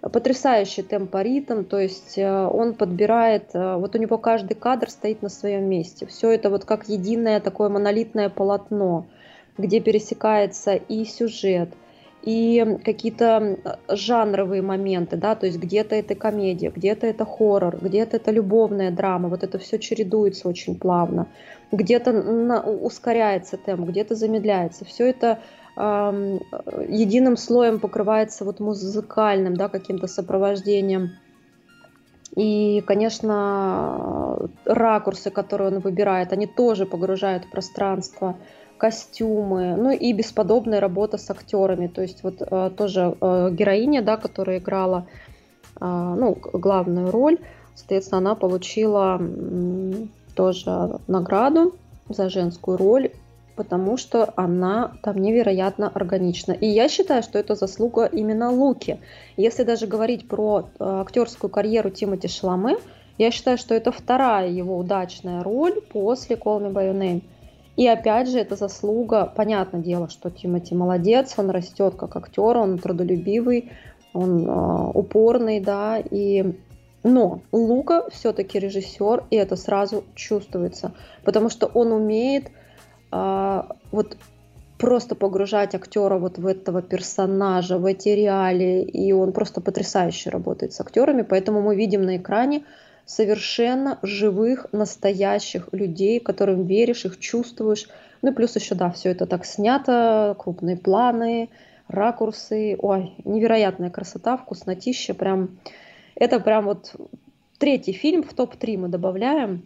Потрясающий 0.00 0.82
темпоритм, 0.82 1.62
то 1.64 1.78
есть 1.78 2.16
э, 2.16 2.46
он 2.46 2.72
подбирает, 2.72 3.50
э, 3.52 3.76
вот 3.76 3.94
у 3.94 3.98
него 3.98 4.16
каждый 4.16 4.54
кадр 4.54 4.88
стоит 4.88 5.20
на 5.20 5.28
своем 5.28 5.64
месте. 5.64 6.06
Все 6.06 6.30
это 6.30 6.48
вот 6.48 6.64
как 6.64 6.88
единое 6.88 7.38
такое 7.38 7.68
монолитное 7.68 8.30
полотно, 8.30 9.06
где 9.58 9.78
пересекается 9.78 10.74
и 10.74 11.04
сюжет, 11.04 11.68
и 12.22 12.78
какие-то 12.84 13.58
жанровые 13.88 14.62
моменты, 14.62 15.16
да, 15.16 15.34
то 15.34 15.46
есть 15.46 15.58
где-то 15.58 15.94
это 15.94 16.14
комедия, 16.14 16.70
где-то 16.70 17.06
это 17.06 17.24
хоррор, 17.24 17.78
где-то 17.80 18.16
это 18.16 18.30
любовная 18.30 18.90
драма, 18.90 19.28
вот 19.28 19.42
это 19.42 19.58
все 19.58 19.78
чередуется 19.78 20.48
очень 20.48 20.78
плавно, 20.78 21.28
где-то 21.72 22.60
ускоряется 22.62 23.56
темп, 23.56 23.88
где-то 23.88 24.14
замедляется, 24.14 24.84
все 24.84 25.10
это 25.10 25.38
э, 25.76 26.38
единым 26.88 27.36
слоем 27.36 27.80
покрывается 27.80 28.44
вот 28.44 28.60
музыкальным, 28.60 29.56
да, 29.56 29.68
каким-то 29.68 30.06
сопровождением. 30.06 31.10
И, 32.36 32.82
конечно, 32.86 34.38
ракурсы, 34.64 35.30
которые 35.30 35.72
он 35.72 35.78
выбирает, 35.80 36.32
они 36.32 36.46
тоже 36.46 36.86
погружают 36.86 37.44
в 37.44 37.50
пространство 37.50 38.36
костюмы, 38.78 39.76
ну 39.76 39.90
и 39.90 40.12
бесподобная 40.12 40.80
работа 40.80 41.18
с 41.18 41.30
актерами. 41.30 41.86
То 41.88 42.02
есть 42.02 42.22
вот 42.22 42.40
э, 42.40 42.70
тоже 42.76 43.16
э, 43.20 43.50
героиня, 43.52 44.00
да, 44.00 44.16
которая 44.16 44.58
играла 44.58 45.06
э, 45.80 45.84
ну, 45.84 46.34
главную 46.34 47.10
роль, 47.10 47.38
соответственно, 47.74 48.18
она 48.18 48.34
получила 48.34 49.20
тоже 50.34 50.98
награду 51.06 51.74
за 52.08 52.28
женскую 52.28 52.76
роль, 52.76 53.10
потому 53.56 53.96
что 53.96 54.32
она 54.36 54.92
там 55.02 55.18
невероятно 55.18 55.88
органична. 55.88 56.52
И 56.52 56.66
я 56.66 56.88
считаю, 56.88 57.22
что 57.22 57.38
это 57.38 57.54
заслуга 57.54 58.06
именно 58.06 58.50
Луки. 58.50 59.00
Если 59.36 59.64
даже 59.64 59.86
говорить 59.86 60.28
про 60.28 60.66
актерскую 60.78 61.50
карьеру 61.50 61.90
Тимоти 61.90 62.28
Шаламе, 62.28 62.76
я 63.18 63.30
считаю, 63.30 63.58
что 63.58 63.74
это 63.74 63.92
вторая 63.92 64.48
его 64.48 64.78
удачная 64.78 65.42
роль 65.42 65.80
после 65.92 66.36
Call 66.36 66.62
Me 66.62 66.72
By 66.72 66.90
Your 66.90 66.98
Name. 66.98 67.22
И 67.76 67.86
опять 67.86 68.28
же, 68.28 68.38
это 68.38 68.56
заслуга, 68.56 69.24
понятное 69.24 69.80
дело, 69.80 70.08
что 70.08 70.30
Тимати 70.30 70.74
молодец, 70.74 71.34
он 71.36 71.50
растет 71.50 71.94
как 71.94 72.16
актер, 72.16 72.56
он 72.56 72.78
трудолюбивый, 72.78 73.72
он 74.12 74.46
э, 74.46 74.90
упорный, 74.94 75.60
да, 75.60 75.98
и 75.98 76.56
но 77.02 77.40
Лука 77.52 78.08
все-таки 78.10 78.58
режиссер, 78.58 79.24
и 79.30 79.36
это 79.36 79.56
сразу 79.56 80.04
чувствуется, 80.14 80.92
потому 81.24 81.48
что 81.48 81.66
он 81.66 81.92
умеет 81.92 82.50
э, 83.12 83.62
вот 83.90 84.16
просто 84.78 85.14
погружать 85.14 85.74
актера 85.74 86.16
вот 86.18 86.38
в 86.38 86.46
этого 86.46 86.82
персонажа, 86.82 87.78
в 87.78 87.84
эти 87.84 88.08
реалии, 88.08 88.82
и 88.82 89.12
он 89.12 89.32
просто 89.32 89.60
потрясающе 89.60 90.30
работает 90.30 90.72
с 90.72 90.80
актерами, 90.80 91.22
поэтому 91.22 91.60
мы 91.60 91.76
видим 91.76 92.02
на 92.02 92.16
экране 92.16 92.64
совершенно 93.10 93.98
живых, 94.02 94.66
настоящих 94.72 95.68
людей, 95.72 96.20
которым 96.20 96.66
веришь, 96.66 97.04
их 97.04 97.18
чувствуешь. 97.18 97.88
Ну 98.22 98.30
и 98.30 98.34
плюс 98.34 98.54
еще, 98.54 98.74
да, 98.74 98.90
все 98.90 99.10
это 99.10 99.26
так 99.26 99.44
снято, 99.44 100.36
крупные 100.38 100.76
планы, 100.76 101.50
ракурсы. 101.88 102.76
Ой, 102.78 103.14
невероятная 103.24 103.90
красота, 103.90 104.36
вкуснотища. 104.36 105.14
Прям, 105.14 105.58
это 106.20 106.38
прям 106.38 106.66
вот 106.66 106.94
третий 107.58 107.92
фильм 107.92 108.22
в 108.22 108.32
топ-3 108.32 108.78
мы 108.78 108.88
добавляем, 108.88 109.62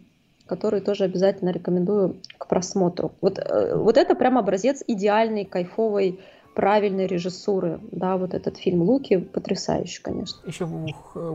который 0.47 0.81
тоже 0.81 1.03
обязательно 1.03 1.49
рекомендую 1.49 2.15
к 2.37 2.47
просмотру. 2.47 3.11
Вот, 3.21 3.37
э, 3.37 3.75
вот 3.75 3.97
это 3.97 4.15
прям 4.15 4.37
образец 4.37 4.83
идеальной, 4.87 5.45
кайфовой 5.45 6.19
правильной 6.55 7.05
режиссуры, 7.05 7.81
да, 7.91 8.15
вот 8.15 8.33
этот 8.33 8.55
фильм 8.55 8.81
Луки 8.83 9.17
потрясающий, 9.17 10.01
конечно. 10.01 10.39
Еще 10.47 10.65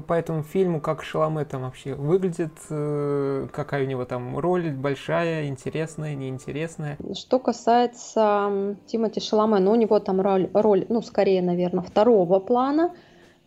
по 0.07 0.15
этому 0.15 0.43
фильму, 0.43 0.81
как 0.81 1.03
Шаломе 1.03 1.45
там 1.45 1.63
вообще 1.63 1.95
выглядит, 1.95 2.55
э, 2.71 3.47
какая 3.53 3.85
у 3.85 3.87
него 3.87 4.07
там 4.07 4.39
роль, 4.39 4.71
большая, 4.71 5.47
интересная, 5.49 6.15
неинтересная? 6.15 6.97
Что 7.15 7.39
касается 7.39 8.77
Тимати 8.87 9.21
Шаломе, 9.21 9.59
ну, 9.59 9.73
у 9.73 9.75
него 9.75 10.01
там 10.01 10.23
роль, 10.23 10.49
роль, 10.55 10.87
ну, 10.89 11.03
скорее, 11.03 11.43
наверное, 11.43 11.83
второго 11.83 12.41
плана, 12.41 12.95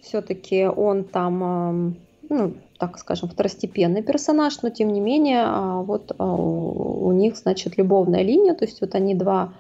все-таки 0.04 0.66
он 0.66 1.06
там, 1.06 1.98
ну, 2.30 2.54
так 2.78 2.98
скажем, 3.00 3.30
второстепенный 3.30 4.04
персонаж, 4.04 4.62
но 4.62 4.70
тем 4.70 4.92
не 4.92 5.00
менее, 5.00 5.44
а, 5.46 5.82
вот 5.82 6.12
а, 6.18 6.26
у 6.26 7.12
них, 7.14 7.38
значит, 7.38 7.78
любовная 7.78 8.24
линия, 8.24 8.54
то 8.54 8.66
есть 8.66 8.82
вот 8.82 8.94
они 8.94 9.16
два 9.16 9.54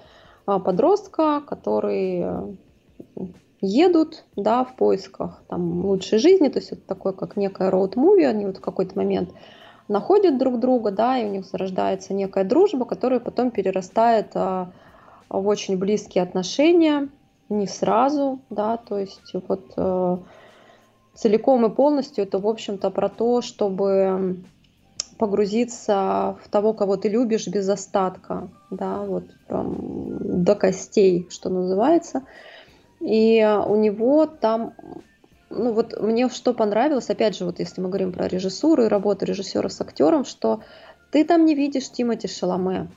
а, 0.46 0.60
подростка, 0.60 1.42
которые 1.42 2.58
едут, 3.62 4.26
да, 4.36 4.66
в 4.66 4.76
поисках 4.76 5.42
там 5.48 5.86
лучшей 5.86 6.20
жизни, 6.20 6.50
то 6.50 6.60
есть 6.60 6.74
это 6.74 6.82
такое, 6.86 7.14
как 7.14 7.38
некое 7.38 7.70
роуд-муви, 7.70 8.26
они 8.26 8.46
вот 8.46 8.58
в 8.58 8.62
какой-то 8.62 8.98
момент 8.98 9.30
находят 9.88 10.38
друг 10.38 10.60
друга, 10.60 10.92
да, 10.92 11.18
и 11.18 11.26
у 11.26 11.30
них 11.30 11.46
зарождается 11.46 12.14
некая 12.14 12.44
дружба, 12.44 12.84
которая 12.84 13.22
потом 13.22 13.52
перерастает 13.52 14.34
в 14.36 14.68
очень 15.30 15.78
близкие 15.78 16.24
отношения, 16.24 17.08
не 17.50 17.68
сразу, 17.68 18.40
да, 18.50 18.78
то 18.78 18.98
есть 18.98 19.34
вот 19.48 19.74
а, 19.76 20.20
целиком 21.14 21.66
и 21.66 21.70
полностью 21.70 22.24
это, 22.24 22.40
в 22.40 22.48
общем-то, 22.48 22.90
про 22.90 23.10
то, 23.10 23.42
чтобы 23.42 24.44
погрузиться 25.18 26.38
в 26.44 26.50
того, 26.50 26.74
кого 26.74 26.98
ты 26.98 27.10
любишь 27.10 27.48
без 27.48 27.70
остатка, 27.70 28.50
да, 28.72 29.04
вот 29.04 29.26
прям 29.48 30.44
до 30.44 30.56
костей, 30.56 31.28
что 31.30 31.50
называется. 31.50 32.24
И 33.00 33.44
у 33.68 33.76
него 33.76 34.26
там, 34.26 34.74
ну 35.50 35.74
вот 35.74 36.00
мне 36.02 36.30
что 36.30 36.54
понравилось, 36.54 37.10
опять 37.10 37.38
же, 37.38 37.46
вот 37.46 37.60
если 37.60 37.82
мы 37.82 37.90
говорим 37.90 38.12
про 38.12 38.28
режиссуру 38.28 38.84
и 38.84 38.88
работу 38.88 39.26
режиссера 39.26 39.70
с 39.70 39.80
актером, 39.82 40.26
что 40.26 40.62
ты 41.12 41.24
там 41.26 41.46
не 41.46 41.54
видишь 41.54 41.92
Тимати 41.92 42.28
Шаломе, 42.28 42.90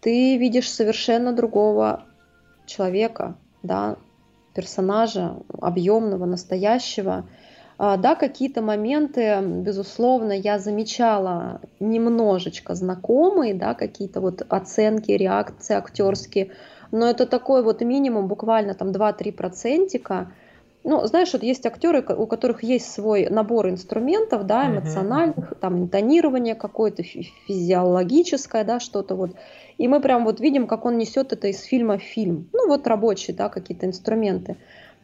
ты 0.00 0.36
видишь 0.36 0.70
совершенно 0.70 1.32
другого 1.32 2.04
человека, 2.66 3.36
да, 3.62 3.96
персонажа, 4.54 5.36
объемного, 5.60 6.26
настоящего, 6.26 7.26
а, 7.76 7.96
да, 7.96 8.14
какие-то 8.14 8.62
моменты, 8.62 9.40
безусловно, 9.42 10.32
я 10.32 10.58
замечала 10.58 11.60
немножечко 11.80 12.74
знакомые, 12.74 13.54
да, 13.54 13.74
какие-то 13.74 14.20
вот 14.20 14.42
оценки, 14.48 15.10
реакции 15.10 15.74
актерские, 15.74 16.52
но 16.92 17.10
это 17.10 17.26
такой 17.26 17.64
вот 17.64 17.80
минимум, 17.80 18.28
буквально 18.28 18.74
там 18.74 18.92
2-3 18.92 19.32
процентика. 19.32 20.30
Ну, 20.84 21.04
знаешь, 21.06 21.32
вот 21.32 21.42
есть 21.42 21.66
актеры, 21.66 22.04
у 22.16 22.26
которых 22.26 22.62
есть 22.62 22.92
свой 22.92 23.28
набор 23.28 23.68
инструментов, 23.70 24.46
да, 24.46 24.68
эмоциональных, 24.68 25.54
там 25.60 25.78
интонирование 25.78 26.54
какое-то 26.54 27.02
физиологическое, 27.02 28.64
да, 28.64 28.78
что-то 28.78 29.16
вот. 29.16 29.30
И 29.78 29.88
мы 29.88 30.00
прям 30.00 30.24
вот 30.24 30.40
видим, 30.40 30.66
как 30.66 30.84
он 30.84 30.98
несет 30.98 31.32
это 31.32 31.48
из 31.48 31.62
фильма 31.62 31.98
в 31.98 32.02
фильм. 32.02 32.48
Ну, 32.52 32.68
вот 32.68 32.86
рабочие, 32.86 33.36
да, 33.36 33.48
какие-то 33.48 33.86
инструменты. 33.86 34.56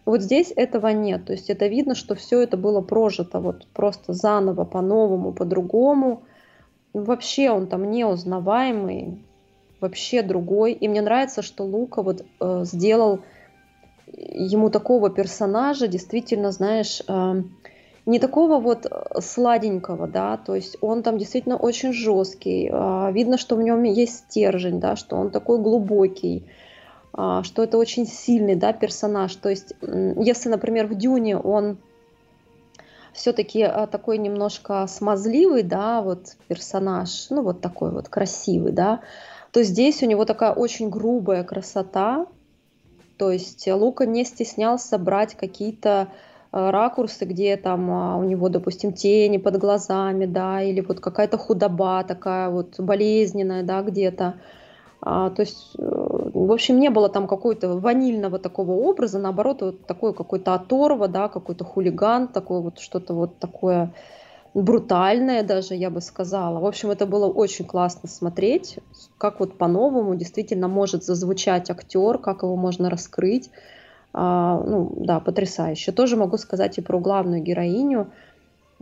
Вот 0.04 0.22
здесь 0.22 0.52
этого 0.54 0.88
нет. 0.88 1.26
То 1.26 1.32
есть 1.32 1.50
это 1.50 1.66
видно, 1.66 1.94
что 1.94 2.14
все 2.14 2.40
это 2.40 2.56
было 2.56 2.80
прожито 2.80 3.40
вот 3.40 3.66
просто 3.74 4.12
заново, 4.12 4.64
по-новому, 4.64 5.32
по-другому. 5.32 6.22
Вообще 6.92 7.50
он 7.50 7.66
там 7.66 7.90
неузнаваемый, 7.90 9.22
вообще 9.80 10.22
другой. 10.22 10.72
И 10.72 10.88
мне 10.88 11.02
нравится, 11.02 11.42
что 11.42 11.64
Лука 11.64 12.02
вот 12.02 12.24
э, 12.40 12.64
сделал 12.64 13.20
ему 14.12 14.70
такого 14.70 15.10
персонажа, 15.10 15.86
действительно, 15.86 16.50
знаешь, 16.50 17.02
э, 17.06 17.42
не 18.10 18.18
такого 18.18 18.58
вот 18.58 18.86
э, 18.86 19.20
сладенького, 19.20 20.08
да, 20.08 20.36
то 20.36 20.56
есть 20.56 20.76
он 20.80 21.02
там 21.02 21.16
действительно 21.16 21.56
очень 21.56 21.92
жесткий, 21.92 22.68
э, 22.68 23.12
видно, 23.12 23.38
что 23.38 23.54
в 23.54 23.62
нем 23.62 23.84
есть 23.84 24.18
стержень, 24.18 24.80
да, 24.80 24.96
что 24.96 25.16
он 25.16 25.30
такой 25.30 25.58
глубокий, 25.58 26.44
э, 27.16 27.40
что 27.44 27.62
это 27.62 27.78
очень 27.78 28.06
сильный, 28.06 28.56
да, 28.56 28.72
персонаж. 28.72 29.34
То 29.36 29.48
есть, 29.48 29.74
если, 29.80 30.48
например, 30.48 30.88
в 30.88 30.96
Дюне 30.96 31.38
он 31.38 31.78
все-таки 33.12 33.60
э, 33.60 33.86
такой 33.86 34.18
немножко 34.18 34.86
смазливый, 34.88 35.62
да, 35.62 36.02
вот 36.02 36.36
персонаж, 36.48 37.30
ну 37.30 37.42
вот 37.42 37.60
такой 37.60 37.92
вот 37.92 38.08
красивый, 38.08 38.72
да, 38.72 39.02
то 39.52 39.62
здесь 39.62 40.02
у 40.02 40.06
него 40.06 40.24
такая 40.24 40.52
очень 40.52 40.90
грубая 40.90 41.44
красота, 41.44 42.26
то 43.18 43.30
есть 43.30 43.68
Лука 43.68 44.04
не 44.04 44.24
стеснялся 44.24 44.98
брать 44.98 45.36
какие-то 45.36 46.08
ракурсы, 46.52 47.24
где 47.24 47.56
там 47.56 47.90
а, 47.90 48.16
у 48.16 48.24
него, 48.24 48.48
допустим, 48.48 48.92
тени 48.92 49.38
под 49.38 49.58
глазами, 49.58 50.26
да, 50.26 50.62
или 50.62 50.80
вот 50.80 51.00
какая-то 51.00 51.38
худоба 51.38 52.04
такая 52.04 52.50
вот 52.50 52.78
болезненная, 52.78 53.62
да, 53.62 53.82
где-то. 53.82 54.34
А, 55.02 55.30
то 55.30 55.42
есть, 55.42 55.74
э, 55.78 55.82
в 55.82 56.52
общем, 56.52 56.78
не 56.78 56.90
было 56.90 57.08
там 57.08 57.26
какого-то 57.26 57.78
ванильного 57.78 58.38
такого 58.38 58.72
образа, 58.72 59.18
наоборот, 59.18 59.62
вот 59.62 59.86
такой 59.86 60.12
какой-то 60.12 60.54
оторва, 60.54 61.08
да, 61.08 61.28
какой-то 61.28 61.64
хулиган, 61.64 62.28
такой 62.28 62.60
вот 62.60 62.80
что-то 62.80 63.14
вот 63.14 63.38
такое 63.38 63.94
брутальное 64.52 65.42
даже, 65.42 65.74
я 65.74 65.90
бы 65.90 66.00
сказала. 66.00 66.58
В 66.58 66.66
общем, 66.66 66.90
это 66.90 67.06
было 67.06 67.26
очень 67.26 67.64
классно 67.64 68.08
смотреть, 68.08 68.78
как 69.16 69.40
вот 69.40 69.56
по-новому 69.56 70.16
действительно 70.16 70.68
может 70.68 71.04
зазвучать 71.04 71.70
актер, 71.70 72.18
как 72.18 72.42
его 72.42 72.56
можно 72.56 72.90
раскрыть. 72.90 73.50
А, 74.12 74.62
ну, 74.64 74.92
да, 74.96 75.20
потрясающе. 75.20 75.92
Тоже 75.92 76.16
могу 76.16 76.36
сказать 76.36 76.78
и 76.78 76.80
про 76.80 76.98
главную 76.98 77.42
героиню. 77.42 78.10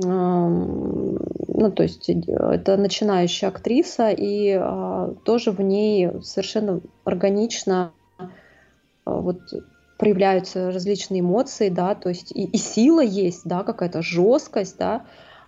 Ну, 0.01 1.73
то 1.75 1.83
есть 1.83 2.09
э, 2.09 2.15
это 2.15 2.77
начинающая 2.77 3.49
актриса, 3.49 4.11
и 4.11 4.53
а, 4.53 5.13
тоже 5.25 5.51
в 5.51 5.61
ней 5.61 6.23
совершенно 6.23 6.81
органично 7.03 7.91
а, 8.17 8.27
вот 9.05 9.41
проявляются 9.99 10.71
различные 10.71 11.21
эмоции, 11.21 11.69
да, 11.69 11.97
то 11.97 12.11
есть 12.11 12.31
и, 12.31 12.45
и 12.45 12.57
сила 12.57 13.03
есть, 13.03 13.43
да, 13.45 13.65
какая-то 13.65 14.01
жесткость, 14.01 14.79
да, 14.79 15.05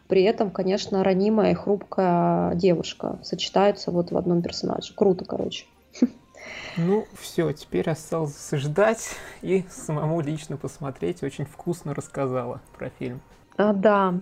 при 0.09 0.25
этом, 0.25 0.51
конечно, 0.51 1.05
ранимая 1.05 1.53
и 1.53 1.55
хрупкая 1.55 2.57
девушка 2.57 3.21
сочетаются 3.23 3.93
вот 3.93 4.11
в 4.11 4.17
одном 4.17 4.43
персонаже. 4.43 4.93
Круто, 4.97 5.25
короче. 5.25 5.67
Ну, 6.77 7.07
все, 7.19 7.53
теперь 7.53 7.91
осталось 7.91 8.51
ждать 8.53 9.17
и 9.43 9.65
самому 9.69 10.21
лично 10.21 10.57
посмотреть. 10.57 11.23
Очень 11.23 11.45
вкусно 11.45 11.95
рассказала 11.95 12.61
про 12.77 12.91
фильм. 12.91 13.21
А, 13.57 13.73
да. 13.73 14.15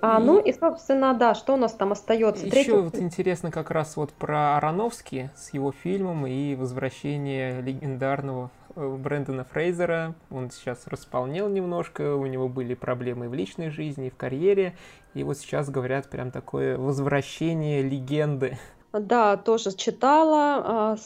А, 0.00 0.20
и... 0.20 0.22
Ну 0.22 0.38
и, 0.38 0.52
собственно, 0.52 1.14
да, 1.14 1.34
что 1.34 1.54
у 1.54 1.56
нас 1.56 1.72
там 1.72 1.92
остается? 1.92 2.44
Еще 2.44 2.50
Третий... 2.50 2.72
вот 2.72 2.96
интересно 2.96 3.50
как 3.50 3.70
раз 3.70 3.96
вот 3.96 4.12
про 4.12 4.56
Ароновски 4.56 5.30
с 5.34 5.54
его 5.54 5.72
фильмом 5.72 6.26
и 6.26 6.54
возвращение 6.54 7.60
легендарного 7.62 8.50
Э, 8.76 8.96
Брэндона 8.96 9.44
Фрейзера. 9.44 10.14
Он 10.30 10.50
сейчас 10.50 10.86
располнел 10.86 11.48
немножко, 11.48 12.16
у 12.16 12.26
него 12.26 12.48
были 12.48 12.74
проблемы 12.74 13.28
в 13.28 13.34
личной 13.34 13.70
жизни, 13.70 14.10
в 14.10 14.16
карьере. 14.16 14.76
И 15.14 15.22
вот 15.22 15.38
сейчас 15.38 15.70
говорят 15.70 16.08
прям 16.10 16.30
такое 16.30 16.76
возвращение 16.76 17.82
легенды. 17.82 18.58
Да, 19.00 19.36
тоже 19.36 19.74
читала, 19.76 20.62
а, 20.64 20.96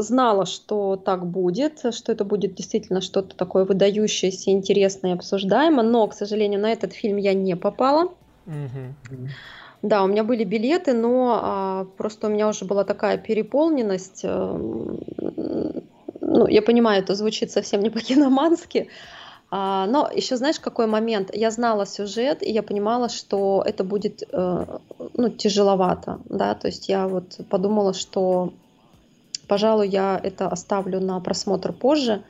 знала, 0.00 0.44
что 0.44 0.96
так 0.96 1.26
будет, 1.26 1.82
что 1.94 2.12
это 2.12 2.24
будет 2.24 2.54
действительно 2.54 3.00
что-то 3.00 3.34
такое 3.36 3.64
выдающееся, 3.64 4.50
интересное 4.50 5.12
и 5.12 5.14
обсуждаемое, 5.14 5.84
но, 5.84 6.06
к 6.06 6.14
сожалению, 6.14 6.60
на 6.60 6.70
этот 6.70 6.92
фильм 6.92 7.16
я 7.16 7.32
не 7.32 7.56
попала. 7.56 8.12
Угу. 8.46 9.28
Да, 9.80 10.04
у 10.04 10.08
меня 10.08 10.24
были 10.24 10.44
билеты, 10.44 10.92
но 10.92 11.40
а, 11.42 11.86
просто 11.96 12.26
у 12.26 12.30
меня 12.30 12.48
уже 12.48 12.66
была 12.66 12.84
такая 12.84 13.16
переполненность, 13.16 14.20
эм, 14.24 15.00
ну, 16.20 16.46
я 16.48 16.60
понимаю, 16.62 17.02
это 17.02 17.14
звучит 17.14 17.50
совсем 17.50 17.80
не 17.80 17.90
по-киномански, 17.90 18.88
а, 18.88 19.27
но 19.50 20.10
еще 20.14 20.36
знаешь, 20.36 20.60
какой 20.60 20.86
момент? 20.86 21.34
Я 21.34 21.50
знала 21.50 21.86
сюжет, 21.86 22.42
и 22.42 22.52
я 22.52 22.62
понимала, 22.62 23.08
что 23.08 23.62
это 23.64 23.82
будет 23.82 24.22
э, 24.30 24.78
ну, 25.14 25.28
тяжеловато, 25.30 26.20
да, 26.28 26.54
то 26.54 26.68
есть 26.68 26.88
я 26.88 27.08
вот 27.08 27.38
подумала, 27.48 27.94
что, 27.94 28.52
пожалуй, 29.46 29.88
я 29.88 30.20
это 30.22 30.48
оставлю 30.48 31.00
на 31.00 31.18
просмотр 31.20 31.72
позже. 31.72 32.22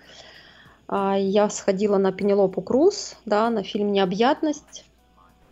А, 0.87 1.19
я 1.19 1.51
сходила 1.51 1.99
на 1.99 2.13
Пенелопу 2.13 2.63
Круз, 2.63 3.17
да, 3.25 3.51
на 3.51 3.63
фильм 3.63 3.93
«Необъятность». 3.93 4.85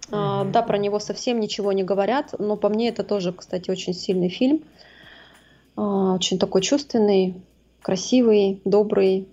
Mm-hmm. 0.09 0.53
Да, 0.53 0.63
про 0.63 0.79
него 0.79 1.01
совсем 1.01 1.41
ничего 1.41 1.73
не 1.73 1.83
говорят, 1.83 2.33
но 2.39 2.57
по 2.57 2.69
мне 2.69 2.91
это 2.91 3.03
тоже, 3.03 3.33
кстати, 3.33 3.73
очень 3.73 3.93
сильный 3.93 4.29
фильм, 4.29 4.63
очень 5.75 6.39
такой 6.39 6.63
чувственный, 6.63 7.35
красивый, 7.83 8.61
добрый. 8.65 9.27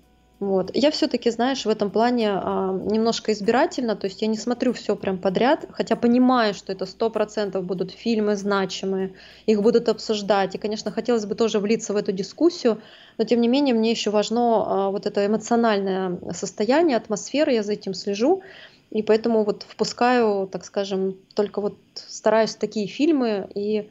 Вот. 0.44 0.72
Я 0.74 0.92
все-таки, 0.92 1.30
знаешь, 1.30 1.66
в 1.66 1.70
этом 1.70 1.90
плане 1.90 2.32
а, 2.34 2.74
немножко 2.74 3.32
избирательно, 3.32 3.96
то 3.96 4.08
есть 4.08 4.22
я 4.22 4.28
не 4.28 4.38
смотрю 4.38 4.74
все 4.74 4.96
прям 4.96 5.18
подряд, 5.18 5.66
хотя 5.72 5.96
понимаю, 5.96 6.54
что 6.54 6.74
это 6.74 6.86
сто 6.86 7.10
процентов 7.10 7.64
будут 7.64 7.92
фильмы 7.92 8.36
значимые, 8.36 9.14
их 9.46 9.62
будут 9.62 9.88
обсуждать, 9.88 10.56
и, 10.56 10.58
конечно, 10.58 10.92
хотелось 10.92 11.26
бы 11.26 11.36
тоже 11.36 11.60
влиться 11.60 11.94
в 11.94 11.96
эту 11.96 12.12
дискуссию, 12.12 12.82
но 13.18 13.24
тем 13.24 13.40
не 13.40 13.48
менее 13.48 13.74
мне 13.74 13.92
еще 13.92 14.10
важно 14.10 14.42
а, 14.42 14.90
вот 14.90 15.06
это 15.06 15.26
эмоциональное 15.26 16.20
состояние, 16.34 16.98
атмосфера, 16.98 17.54
я 17.54 17.64
за 17.64 17.74
этим 17.74 17.94
слежу, 17.94 18.42
и 18.92 19.02
поэтому 19.02 19.46
вот 19.46 19.66
впускаю, 19.68 20.48
так 20.52 20.66
скажем, 20.66 21.16
только 21.36 21.62
вот 21.62 21.78
стараюсь 21.96 22.56
такие 22.56 22.88
фильмы 22.88 23.48
и, 23.56 23.90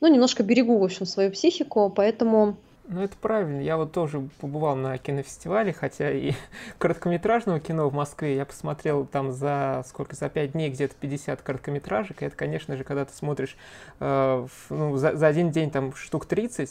ну, 0.00 0.08
немножко 0.08 0.42
берегу, 0.42 0.76
в 0.78 0.84
общем, 0.84 1.06
свою 1.06 1.30
психику, 1.30 1.92
поэтому 1.94 2.56
ну, 2.86 3.02
это 3.02 3.16
правильно. 3.16 3.60
Я 3.60 3.76
вот 3.76 3.92
тоже 3.92 4.28
побывал 4.40 4.76
на 4.76 4.98
кинофестивале, 4.98 5.72
хотя 5.72 6.10
и 6.10 6.32
короткометражного 6.78 7.60
кино 7.60 7.88
в 7.88 7.94
Москве 7.94 8.36
я 8.36 8.44
посмотрел 8.44 9.06
там 9.06 9.32
за 9.32 9.82
сколько, 9.86 10.14
за 10.14 10.28
пять 10.28 10.52
дней 10.52 10.70
где-то 10.70 10.94
50 11.00 11.42
короткометражек. 11.42 12.22
И 12.22 12.26
это, 12.26 12.36
конечно 12.36 12.76
же, 12.76 12.84
когда 12.84 13.04
ты 13.04 13.14
смотришь 13.14 13.56
э, 14.00 14.46
ну, 14.70 14.96
за, 14.96 15.16
за 15.16 15.26
один 15.26 15.50
день 15.50 15.70
там 15.70 15.94
штук 15.94 16.26
30 16.26 16.70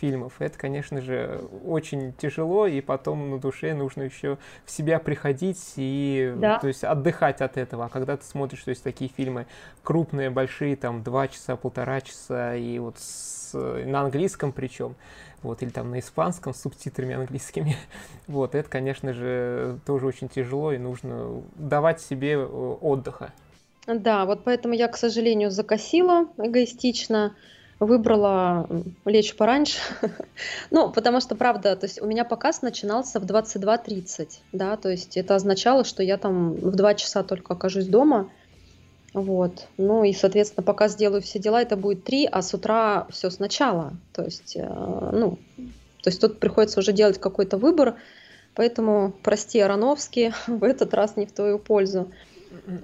фильмов, 0.00 0.34
это, 0.40 0.58
конечно 0.58 1.00
же, 1.00 1.40
очень 1.64 2.12
тяжело, 2.14 2.66
и 2.66 2.80
потом 2.80 3.30
на 3.30 3.38
душе 3.38 3.74
нужно 3.74 4.02
еще 4.02 4.38
в 4.64 4.70
себя 4.70 4.98
приходить 4.98 5.74
и 5.76 6.34
да. 6.36 6.58
то 6.58 6.68
есть 6.68 6.84
отдыхать 6.84 7.40
от 7.40 7.56
этого. 7.56 7.86
А 7.86 7.88
когда 7.88 8.16
ты 8.16 8.24
смотришь, 8.24 8.64
то 8.64 8.70
есть 8.70 8.82
такие 8.82 9.10
фильмы 9.10 9.46
крупные, 9.82 10.30
большие, 10.30 10.76
там 10.76 11.02
два 11.02 11.28
часа, 11.28 11.56
полтора 11.56 12.00
часа, 12.00 12.54
и 12.54 12.78
вот 12.78 12.98
с, 12.98 13.52
на 13.54 14.00
английском 14.00 14.52
причем, 14.52 14.96
вот, 15.44 15.62
или 15.62 15.70
там 15.70 15.90
на 15.90 16.00
испанском 16.00 16.54
с 16.54 16.62
субтитрами 16.62 17.14
английскими. 17.14 17.76
Вот, 18.26 18.54
это, 18.54 18.68
конечно 18.68 19.12
же, 19.12 19.78
тоже 19.86 20.06
очень 20.06 20.28
тяжело, 20.28 20.72
и 20.72 20.78
нужно 20.78 21.42
давать 21.56 22.00
себе 22.00 22.32
э, 22.32 22.44
отдыха. 22.44 23.32
Да, 23.86 24.24
вот 24.24 24.44
поэтому 24.44 24.74
я, 24.74 24.88
к 24.88 24.96
сожалению, 24.96 25.50
закосила 25.50 26.26
эгоистично, 26.38 27.36
выбрала 27.80 28.68
лечь 29.04 29.36
пораньше. 29.36 29.78
ну, 30.70 30.90
потому 30.90 31.20
что, 31.20 31.34
правда, 31.34 31.76
то 31.76 31.84
есть 31.84 32.00
у 32.00 32.06
меня 32.06 32.24
показ 32.24 32.62
начинался 32.62 33.20
в 33.20 33.24
22.30, 33.24 34.28
да, 34.52 34.76
то 34.76 34.88
есть 34.88 35.16
это 35.16 35.34
означало, 35.34 35.84
что 35.84 36.02
я 36.02 36.16
там 36.16 36.54
в 36.54 36.74
2 36.74 36.94
часа 36.94 37.22
только 37.22 37.52
окажусь 37.52 37.86
дома, 37.86 38.30
вот. 39.14 39.68
Ну 39.76 40.02
и, 40.02 40.12
соответственно, 40.12 40.64
пока 40.64 40.88
сделаю 40.88 41.22
все 41.22 41.38
дела, 41.38 41.62
это 41.62 41.76
будет 41.76 42.02
три, 42.02 42.26
а 42.26 42.42
с 42.42 42.52
утра 42.52 43.06
все 43.10 43.30
сначала. 43.30 43.92
То 44.12 44.24
есть, 44.24 44.56
э, 44.56 44.66
ну, 44.66 45.38
то 46.02 46.10
есть 46.10 46.20
тут 46.20 46.40
приходится 46.40 46.80
уже 46.80 46.92
делать 46.92 47.18
какой-то 47.18 47.56
выбор, 47.56 47.94
поэтому, 48.54 49.14
прости, 49.22 49.60
Ароновский, 49.60 50.32
в 50.48 50.64
этот 50.64 50.92
раз 50.94 51.16
не 51.16 51.26
в 51.26 51.32
твою 51.32 51.60
пользу. 51.60 52.10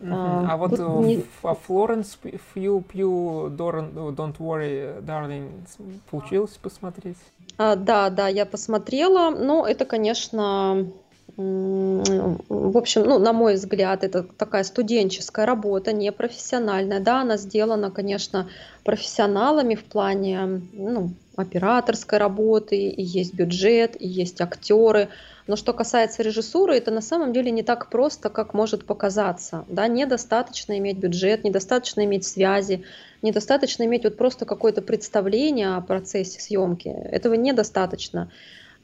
А, 0.09 0.53
а 0.53 0.57
вот 0.57 0.78
не... 1.05 1.24
а 1.43 1.55
Флоренс 1.55 2.18
Few 2.22 2.85
Pew 2.85 3.57
Don't 3.57 4.37
Worry, 4.39 5.03
Darling 5.05 5.51
получилось 6.11 6.59
посмотреть? 6.62 7.18
А, 7.59 7.76
да, 7.76 8.09
да, 8.11 8.28
я 8.28 8.47
посмотрела. 8.47 9.31
Но 9.31 9.66
это, 9.66 9.85
конечно, 9.85 10.87
в 11.37 12.76
общем, 12.76 13.03
ну, 13.03 13.18
на 13.18 13.33
мой 13.33 13.55
взгляд, 13.55 14.05
это 14.05 14.22
такая 14.22 14.64
студенческая 14.64 15.47
работа, 15.47 15.93
не 15.93 16.12
профессиональная. 16.12 17.01
Да, 17.01 17.20
она 17.22 17.37
сделана, 17.37 17.91
конечно, 17.91 18.49
профессионалами 18.85 19.74
в 19.74 19.85
плане 19.85 20.62
ну, 20.72 21.11
операторской 21.37 22.18
работы, 22.18 22.76
и 22.76 23.03
есть 23.03 23.35
бюджет, 23.35 24.01
и 24.01 24.07
есть 24.07 24.41
актеры. 24.41 25.09
Но 25.47 25.57
что 25.57 25.72
касается 25.72 26.22
режиссуры, 26.22 26.76
это 26.76 26.91
на 26.91 27.01
самом 27.01 27.33
деле 27.33 27.51
не 27.51 27.62
так 27.62 27.91
просто, 27.91 28.28
как 28.31 28.55
может 28.55 28.85
показаться. 28.85 29.64
Да? 29.68 29.89
Недостаточно 29.89 30.78
иметь 30.78 30.99
бюджет, 30.99 31.45
недостаточно 31.45 32.05
иметь 32.05 32.24
связи, 32.24 32.85
недостаточно 33.22 33.85
иметь 33.85 34.05
вот 34.05 34.16
просто 34.16 34.45
какое-то 34.45 34.83
представление 34.83 35.74
о 35.74 35.81
процессе 35.81 36.41
съемки. 36.41 36.89
Этого 36.89 37.35
недостаточно. 37.35 38.31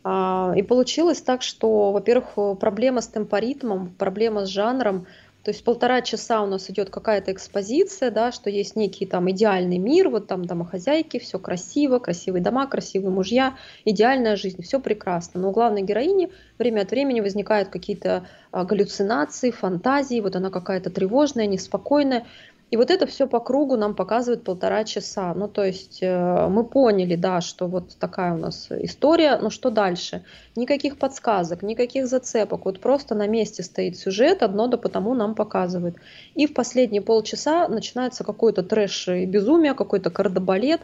А, 0.09 0.53
и 0.57 0.63
получилось 0.63 1.21
так, 1.21 1.43
что, 1.43 1.91
во-первых, 1.91 2.59
проблема 2.61 3.01
с 3.01 3.09
темпоритмом, 3.09 3.93
проблема 3.99 4.47
с 4.47 4.49
жанром– 4.49 5.07
то 5.47 5.51
есть 5.53 5.63
полтора 5.63 6.03
часа 6.03 6.43
у 6.43 6.47
нас 6.47 6.69
идет 6.71 6.91
какая-то 6.91 7.31
экспозиция, 7.31 8.11
да, 8.11 8.33
что 8.33 8.51
есть 8.51 8.75
некий 8.75 9.07
там 9.07 9.31
идеальный 9.31 9.79
мир, 9.79 10.09
вот 10.09 10.27
там 10.27 10.45
домохозяйки, 10.45 11.21
все 11.21 11.39
красиво, 11.39 12.01
красивые 12.01 12.43
дома, 12.43 12.67
красивые 12.67 13.13
мужья, 13.13 13.55
идеальная 13.85 14.35
жизнь, 14.35 14.61
все 14.65 14.81
прекрасно. 14.81 15.41
Но 15.41 15.51
у 15.51 15.53
главной 15.53 15.83
героини 15.83 16.33
время 16.59 16.81
от 16.81 16.91
времени 16.91 17.21
возникают 17.21 17.69
какие-то 17.69 18.27
а, 18.51 18.65
галлюцинации, 18.65 19.53
фантазии, 19.53 20.21
вот 20.21 20.35
она 20.35 20.51
какая-то 20.51 20.91
тревожная, 20.91 21.47
неспокойная. 21.47 22.27
И 22.73 22.77
вот 22.77 22.91
это 22.91 23.07
все 23.07 23.29
по 23.29 23.39
кругу 23.39 23.77
нам 23.77 23.95
показывает 23.95 24.43
полтора 24.43 24.83
часа. 24.83 25.33
Ну, 25.35 25.47
то 25.47 25.65
есть 25.65 25.99
э, 26.03 26.49
мы 26.49 26.65
поняли, 26.65 27.15
да, 27.15 27.41
что 27.41 27.69
вот 27.69 27.97
такая 27.99 28.35
у 28.35 28.39
нас 28.39 28.69
история, 28.71 29.39
но 29.39 29.51
что 29.51 29.71
дальше? 29.71 30.25
Никаких 30.57 30.99
подсказок, 30.99 31.63
никаких 31.63 32.09
зацепок, 32.09 32.65
вот 32.65 32.81
просто 32.81 33.15
на 33.15 33.29
месте 33.29 33.63
стоит 33.63 33.97
сюжет, 33.97 34.43
одно 34.43 34.67
да 34.67 34.79
потому 34.79 35.15
нам 35.15 35.37
показывает. 35.37 35.97
И 36.35 36.49
в 36.49 36.55
последние 36.55 37.03
полчаса 37.03 37.69
начинается 37.69 38.25
какой-то 38.25 38.65
трэш 38.65 39.09
и 39.09 39.27
безумие, 39.27 39.75
какой-то 39.75 40.11
кардебалет. 40.11 40.81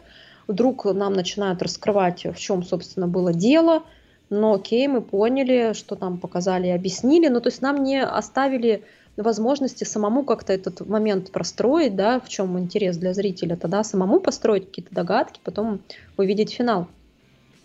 Вдруг 0.47 0.85
нам 0.85 1.11
начинают 1.11 1.61
раскрывать, 1.61 2.25
в 2.25 2.37
чем, 2.37 2.63
собственно, 2.63 3.07
было 3.07 3.33
дело. 3.33 3.83
Но 4.29 4.53
окей, 4.53 4.87
мы 4.87 5.01
поняли, 5.01 5.73
что 5.73 5.97
нам 5.99 6.17
показали 6.17 6.67
и 6.67 6.71
объяснили. 6.71 7.27
Ну, 7.27 7.41
то 7.41 7.49
есть 7.49 7.61
нам 7.61 7.83
не 7.83 8.01
оставили 8.01 8.83
возможности 9.17 9.83
самому 9.83 10.23
как-то 10.23 10.53
этот 10.53 10.81
момент 10.87 11.31
простроить, 11.31 11.95
да, 11.95 12.19
в 12.19 12.29
чем 12.29 12.57
интерес 12.57 12.97
для 12.97 13.13
зрителя, 13.13 13.55
тогда 13.55 13.83
самому 13.83 14.19
построить 14.19 14.65
какие-то 14.65 14.93
догадки, 14.93 15.39
потом 15.43 15.81
увидеть 16.17 16.53
финал. 16.53 16.87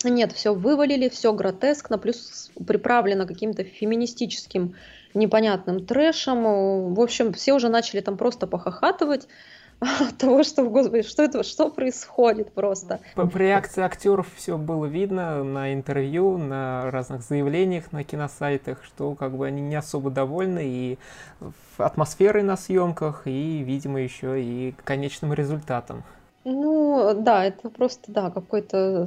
Нет, 0.04 0.32
все 0.32 0.54
вывалили, 0.54 1.08
все 1.08 1.32
гротескно, 1.32 1.98
плюс 1.98 2.50
приправлено 2.66 3.26
каким-то 3.26 3.64
феминистическим 3.64 4.74
непонятным 5.14 5.84
трэшем. 5.84 6.94
В 6.94 7.00
общем, 7.00 7.32
все 7.32 7.54
уже 7.54 7.68
начали 7.68 8.00
там 8.00 8.16
просто 8.16 8.46
похохатывать 8.46 9.26
от 9.80 10.16
того, 10.18 10.42
что, 10.42 10.64
господи, 10.68 11.02
что 11.02 11.22
это, 11.22 11.42
что 11.42 11.70
происходит 11.70 12.52
просто. 12.52 13.00
По, 13.14 13.26
по 13.26 13.36
реакции 13.36 13.82
актеров 13.82 14.26
все 14.36 14.58
было 14.58 14.86
видно 14.86 15.44
на 15.44 15.72
интервью, 15.72 16.36
на 16.38 16.90
разных 16.90 17.22
заявлениях 17.22 17.92
на 17.92 18.04
киносайтах, 18.04 18.82
что 18.84 19.14
как 19.14 19.36
бы 19.36 19.46
они 19.46 19.60
не 19.62 19.76
особо 19.76 20.10
довольны 20.10 20.62
и 20.64 20.98
атмосферой 21.76 22.42
на 22.42 22.56
съемках, 22.56 23.22
и, 23.26 23.62
видимо, 23.62 24.00
еще 24.00 24.42
и 24.42 24.74
конечным 24.84 25.32
результатом. 25.32 26.02
Ну, 26.44 27.14
да, 27.14 27.44
это 27.44 27.68
просто, 27.68 28.10
да, 28.10 28.30
какой-то 28.30 29.06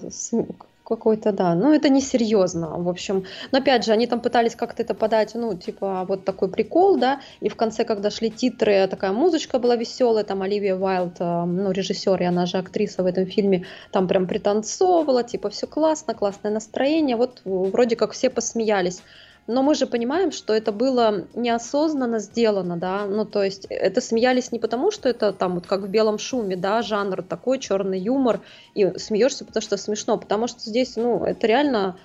какой-то, 0.84 1.32
да. 1.32 1.56
Но 1.56 1.74
это 1.74 1.90
несерьезно, 1.90 2.78
в 2.78 2.90
общем. 2.90 3.26
Но 3.52 3.60
опять 3.60 3.86
же, 3.86 3.92
они 3.92 4.08
там 4.08 4.20
пытались 4.20 4.56
как-то 4.56 4.84
это 4.84 4.94
подать, 4.94 5.36
ну, 5.36 5.56
типа, 5.56 6.06
вот 6.08 6.26
такой 6.26 6.50
прикол, 6.50 6.98
да, 6.98 7.22
и 7.40 7.50
в 7.50 7.56
конце, 7.56 7.84
когда 7.84 8.10
шли 8.10 8.30
титры, 8.30 8.88
такая 8.88 9.12
музычка 9.12 9.60
была 9.60 9.76
веселая, 9.76 10.24
там 10.24 10.42
Оливия 10.42 10.76
Уайлд, 10.76 11.16
э, 11.20 11.46
ну, 11.46 11.72
режиссер, 11.72 12.22
и 12.22 12.26
она 12.26 12.46
же 12.46 12.58
актриса 12.58 13.04
в 13.04 13.06
этом 13.06 13.26
фильме, 13.26 13.66
там 13.92 14.08
прям 14.08 14.28
пританцовывала, 14.28 15.24
типа, 15.24 15.50
все 15.50 15.68
классно, 15.68 16.14
классное 16.14 16.52
настроение, 16.52 17.16
вот 17.16 17.42
вроде 17.46 17.96
как 17.96 18.12
все 18.12 18.30
посмеялись. 18.30 19.02
Но 19.48 19.64
мы 19.64 19.76
же 19.76 19.88
понимаем, 19.88 20.32
что 20.32 20.54
это 20.54 20.72
было 20.72 21.26
неосознанно 21.34 22.20
сделано, 22.20 22.78
да, 22.78 23.06
ну 23.06 23.26
то 23.26 23.44
есть 23.44 23.66
это 23.70 24.00
смеялись 24.00 24.52
не 24.52 24.60
потому, 24.60 24.92
что 24.92 25.10
это 25.10 25.34
там 25.34 25.56
вот 25.56 25.66
как 25.66 25.82
в 25.82 25.88
белом 25.88 26.20
шуме, 26.20 26.56
да, 26.56 26.82
жанр 26.82 27.24
такой, 27.24 27.60
черный 27.60 28.00
юмор, 28.00 28.42
и 28.76 28.98
смеешься, 28.98 29.44
потому 29.44 29.62
что 29.62 29.78
смешно, 29.78 30.18
потому 30.18 30.48
что 30.48 30.60
здесь, 30.60 30.96
ну, 30.96 31.24
это 31.26 31.48
реально... 31.48 31.98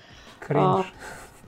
А, 0.49 0.85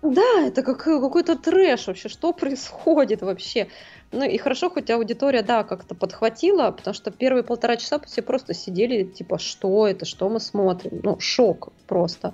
да, 0.01 0.45
это 0.45 0.63
как, 0.63 0.83
какой-то 0.83 1.35
трэш 1.35 1.87
вообще, 1.87 2.07
что 2.07 2.33
происходит 2.33 3.21
вообще. 3.21 3.67
Ну 4.11 4.23
и 4.23 4.37
хорошо, 4.37 4.69
хоть 4.69 4.89
аудитория, 4.89 5.43
да, 5.43 5.63
как-то 5.63 5.95
подхватила, 5.95 6.71
потому 6.71 6.93
что 6.93 7.11
первые 7.11 7.43
полтора 7.43 7.77
часа 7.77 7.99
все 7.99 8.21
просто 8.21 8.53
сидели, 8.53 9.03
типа, 9.03 9.37
что 9.37 9.87
это, 9.87 10.05
что 10.05 10.29
мы 10.29 10.39
смотрим, 10.39 11.01
ну, 11.03 11.19
шок 11.19 11.69
просто. 11.87 12.33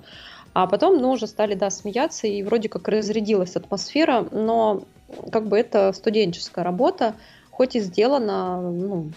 А 0.58 0.66
потом, 0.66 1.02
ну, 1.02 1.10
уже 1.10 1.26
стали, 1.26 1.54
да, 1.54 1.68
смеяться, 1.68 2.26
и 2.26 2.42
вроде 2.42 2.70
как 2.70 2.88
разрядилась 2.88 3.56
атмосфера, 3.56 4.26
но 4.30 4.84
как 5.30 5.48
бы 5.48 5.58
это 5.58 5.92
студенческая 5.92 6.64
работа, 6.64 7.14
хоть 7.50 7.76
и 7.76 7.80
сделана, 7.80 8.62
ну, 8.62 9.10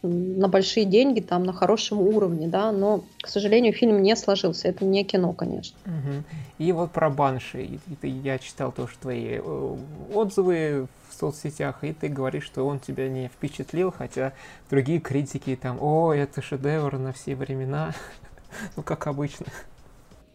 на 0.00 0.48
большие 0.48 0.86
деньги, 0.86 1.20
там, 1.20 1.44
на 1.44 1.52
хорошем 1.52 2.00
уровне, 2.00 2.48
да, 2.48 2.72
но, 2.72 3.04
к 3.20 3.28
сожалению, 3.28 3.74
фильм 3.74 4.00
не 4.00 4.16
сложился. 4.16 4.68
Это 4.68 4.86
не 4.86 5.04
кино, 5.04 5.34
конечно. 5.34 5.76
Угу. 5.84 6.24
И 6.56 6.72
вот 6.72 6.90
про 6.90 7.10
Банши. 7.10 7.80
Я 8.02 8.38
читал 8.38 8.72
тоже 8.72 8.94
твои 8.98 9.40
э, 9.42 9.76
отзывы 10.14 10.88
в 11.10 11.14
соцсетях, 11.14 11.84
и 11.84 11.92
ты 11.92 12.08
говоришь, 12.08 12.44
что 12.44 12.66
он 12.66 12.80
тебя 12.80 13.10
не 13.10 13.28
впечатлил, 13.28 13.92
хотя 13.92 14.32
другие 14.70 15.00
критики 15.00 15.54
там, 15.54 15.76
о, 15.82 16.14
это 16.14 16.40
шедевр 16.40 16.96
на 16.96 17.12
все 17.12 17.34
времена, 17.34 17.92
ну, 18.76 18.82
как 18.82 19.06
обычно. 19.06 19.44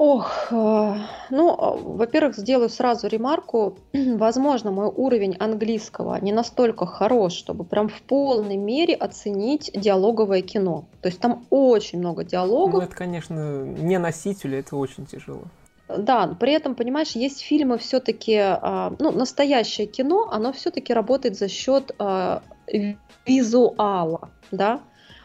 Ох, 0.05 0.51
э, 0.51 0.95
ну, 1.29 1.55
а, 1.57 1.77
во-первых, 1.77 2.35
сделаю 2.35 2.67
сразу 2.67 3.07
ремарку. 3.07 3.77
Возможно, 3.93 4.69
мой 4.69 4.87
уровень 4.87 5.37
английского 5.39 6.19
не 6.19 6.33
настолько 6.33 6.85
хорош, 6.85 7.31
чтобы 7.31 7.63
прям 7.63 7.87
в 7.87 8.01
полной 8.01 8.57
мере 8.57 8.95
оценить 8.95 9.71
диалоговое 9.73 10.41
кино. 10.41 10.83
То 11.01 11.07
есть 11.07 11.21
там 11.21 11.45
очень 11.49 11.99
много 11.99 12.25
диалогов. 12.25 12.81
Ну, 12.81 12.81
это, 12.81 12.93
конечно, 12.93 13.63
не 13.63 13.97
носителю, 13.97 14.59
это 14.59 14.75
очень 14.75 15.05
тяжело. 15.05 15.43
Да, 15.87 16.35
при 16.37 16.51
этом, 16.51 16.75
понимаешь, 16.75 17.11
есть 17.11 17.39
фильмы 17.39 17.77
все-таки, 17.77 18.35
а, 18.35 18.93
ну, 18.99 19.09
настоящее 19.11 19.87
кино, 19.87 20.27
оно 20.29 20.51
все-таки 20.51 20.93
работает 20.93 21.37
за 21.37 21.47
счет 21.47 21.95
а, 21.97 22.43
визуала, 23.25 24.31
да, 24.51 24.81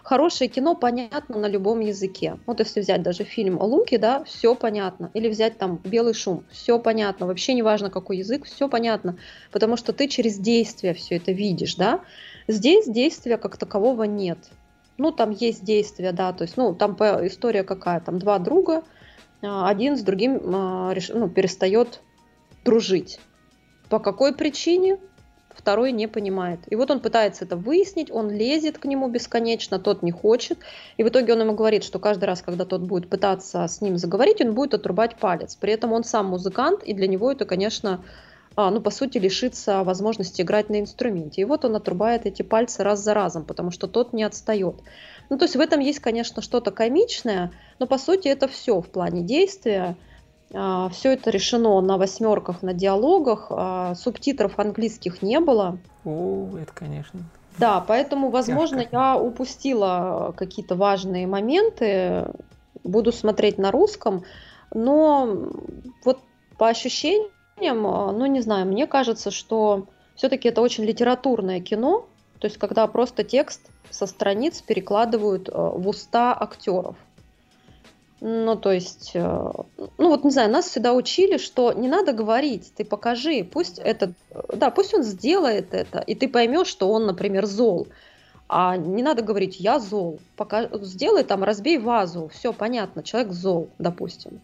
хорошее 0.08 0.48
кино 0.48 0.74
понятно 0.74 1.38
на 1.38 1.48
любом 1.48 1.80
языке. 1.80 2.38
Вот 2.46 2.60
если 2.60 2.80
взять 2.80 3.02
даже 3.02 3.24
фильм 3.24 3.60
«Луки», 3.60 3.98
да, 3.98 4.24
все 4.24 4.54
понятно. 4.54 5.10
Или 5.12 5.28
взять 5.28 5.58
там 5.58 5.82
«Белый 5.84 6.14
шум», 6.14 6.44
все 6.50 6.78
понятно. 6.78 7.26
Вообще 7.26 7.52
не 7.52 7.60
важно, 7.60 7.90
какой 7.90 8.16
язык, 8.16 8.46
все 8.46 8.70
понятно. 8.70 9.18
Потому 9.52 9.76
что 9.76 9.92
ты 9.92 10.08
через 10.08 10.38
действие 10.38 10.94
все 10.94 11.16
это 11.16 11.32
видишь, 11.32 11.74
да. 11.74 12.00
Здесь 12.48 12.86
действия 12.86 13.36
как 13.36 13.58
такового 13.58 14.04
нет. 14.04 14.38
Ну, 14.96 15.12
там 15.12 15.30
есть 15.30 15.62
действия, 15.62 16.12
да, 16.12 16.32
то 16.32 16.44
есть, 16.44 16.56
ну, 16.56 16.74
там 16.74 16.94
история 16.94 17.62
какая, 17.62 18.00
там 18.00 18.18
два 18.18 18.38
друга, 18.38 18.84
а, 19.42 19.68
один 19.68 19.94
с 19.98 20.00
другим 20.00 20.40
а, 20.54 20.94
ну, 21.12 21.28
перестает 21.28 22.00
дружить. 22.64 23.20
По 23.90 23.98
какой 23.98 24.34
причине? 24.34 24.98
Второй 25.58 25.92
не 25.92 26.06
понимает. 26.06 26.60
И 26.70 26.76
вот 26.76 26.90
он 26.90 27.00
пытается 27.00 27.44
это 27.44 27.56
выяснить, 27.56 28.10
он 28.10 28.30
лезет 28.30 28.78
к 28.78 28.84
нему 28.84 29.08
бесконечно, 29.08 29.78
тот 29.78 30.02
не 30.02 30.12
хочет. 30.12 30.58
И 30.96 31.02
в 31.02 31.08
итоге 31.08 31.32
он 31.32 31.40
ему 31.40 31.54
говорит, 31.54 31.82
что 31.82 31.98
каждый 31.98 32.24
раз, 32.24 32.42
когда 32.42 32.64
тот 32.64 32.82
будет 32.82 33.10
пытаться 33.10 33.66
с 33.66 33.80
ним 33.80 33.98
заговорить, 33.98 34.40
он 34.40 34.54
будет 34.54 34.74
отрубать 34.74 35.16
палец. 35.16 35.56
При 35.56 35.72
этом 35.72 35.92
он 35.92 36.04
сам 36.04 36.26
музыкант, 36.26 36.82
и 36.84 36.94
для 36.94 37.08
него 37.08 37.32
это, 37.32 37.44
конечно, 37.44 38.04
а, 38.54 38.70
ну, 38.70 38.80
по 38.80 38.90
сути, 38.90 39.18
лишится 39.18 39.82
возможности 39.82 40.42
играть 40.42 40.70
на 40.70 40.80
инструменте. 40.80 41.42
И 41.42 41.44
вот 41.44 41.64
он 41.64 41.76
отрубает 41.76 42.26
эти 42.26 42.42
пальцы 42.42 42.82
раз 42.82 43.00
за 43.00 43.14
разом, 43.14 43.44
потому 43.44 43.70
что 43.70 43.88
тот 43.88 44.12
не 44.12 44.22
отстает. 44.22 44.76
Ну, 45.28 45.38
то 45.38 45.44
есть 45.44 45.56
в 45.56 45.60
этом 45.60 45.80
есть, 45.80 45.98
конечно, 45.98 46.40
что-то 46.40 46.70
комичное, 46.70 47.52
но 47.78 47.86
по 47.86 47.98
сути 47.98 48.28
это 48.28 48.48
все 48.48 48.80
в 48.80 48.88
плане 48.88 49.22
действия. 49.22 49.96
А, 50.54 50.88
Все 50.88 51.12
это 51.12 51.30
решено 51.30 51.80
на 51.80 51.98
восьмерках, 51.98 52.62
на 52.62 52.72
диалогах. 52.72 53.48
А, 53.50 53.94
субтитров 53.94 54.58
английских 54.58 55.22
не 55.22 55.40
было. 55.40 55.78
О, 56.04 56.48
это, 56.58 56.72
конечно. 56.72 57.20
Да, 57.58 57.80
поэтому, 57.86 58.30
возможно, 58.30 58.80
Ярко. 58.80 58.96
я 58.96 59.16
упустила 59.16 60.32
какие-то 60.36 60.74
важные 60.76 61.26
моменты. 61.26 62.26
Буду 62.84 63.12
смотреть 63.12 63.58
на 63.58 63.70
русском. 63.70 64.24
Но 64.72 65.50
вот 66.04 66.20
по 66.56 66.68
ощущениям, 66.68 67.86
а, 67.86 68.12
ну 68.12 68.26
не 68.26 68.40
знаю, 68.40 68.66
мне 68.66 68.86
кажется, 68.86 69.30
что 69.30 69.86
все-таки 70.14 70.48
это 70.48 70.62
очень 70.62 70.84
литературное 70.84 71.60
кино. 71.60 72.06
То 72.38 72.46
есть, 72.46 72.56
когда 72.56 72.86
просто 72.86 73.24
текст 73.24 73.68
со 73.90 74.06
страниц 74.06 74.62
перекладывают 74.62 75.48
в 75.48 75.88
уста 75.88 76.36
актеров. 76.38 76.96
Ну, 78.20 78.56
то 78.56 78.72
есть, 78.72 79.12
э, 79.14 79.20
ну 79.98 80.08
вот, 80.08 80.24
не 80.24 80.30
знаю, 80.30 80.50
нас 80.50 80.66
всегда 80.68 80.92
учили, 80.92 81.38
что 81.38 81.72
не 81.72 81.86
надо 81.86 82.12
говорить, 82.12 82.72
ты 82.74 82.84
покажи, 82.84 83.44
пусть 83.44 83.78
это, 83.78 84.12
да, 84.52 84.70
пусть 84.70 84.92
он 84.92 85.04
сделает 85.04 85.72
это, 85.72 86.00
и 86.00 86.16
ты 86.16 86.28
поймешь, 86.28 86.66
что 86.66 86.90
он, 86.90 87.06
например, 87.06 87.46
зол. 87.46 87.86
А 88.48 88.76
не 88.76 89.02
надо 89.02 89.22
говорить, 89.22 89.60
я 89.60 89.78
зол. 89.78 90.20
Пока, 90.36 90.68
сделай 90.80 91.22
там, 91.22 91.44
разбей 91.44 91.78
вазу, 91.78 92.28
все 92.32 92.52
понятно, 92.52 93.02
человек 93.02 93.32
зол, 93.32 93.68
допустим. 93.78 94.40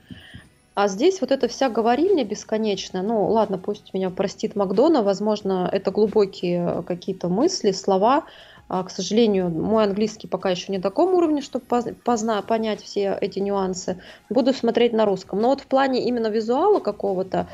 А 0.74 0.88
здесь 0.88 1.20
вот 1.20 1.30
эта 1.30 1.48
вся 1.48 1.68
говорильня 1.68 2.24
бесконечная, 2.24 3.02
ну 3.02 3.26
ладно, 3.30 3.58
пусть 3.58 3.94
меня 3.94 4.10
простит 4.10 4.56
Макдона, 4.56 5.02
возможно, 5.02 5.68
это 5.72 5.90
глубокие 5.92 6.82
какие-то 6.82 7.28
мысли, 7.28 7.70
слова. 7.70 8.24
А, 8.68 8.82
к 8.82 8.90
сожалению, 8.90 9.50
мой 9.50 9.84
английский 9.84 10.26
пока 10.26 10.50
еще 10.50 10.72
не 10.72 10.78
на 10.78 10.82
таком 10.82 11.14
уровне, 11.14 11.42
чтобы 11.42 11.66
позна- 11.66 12.42
понять 12.42 12.82
все 12.82 13.16
эти 13.20 13.38
нюансы. 13.38 14.00
Буду 14.30 14.52
смотреть 14.54 14.92
на 14.92 15.04
русском. 15.04 15.40
Но 15.40 15.48
вот 15.48 15.60
в 15.60 15.66
плане 15.66 16.04
именно 16.04 16.28
визуала 16.28 16.80
какого-то, 16.80 17.48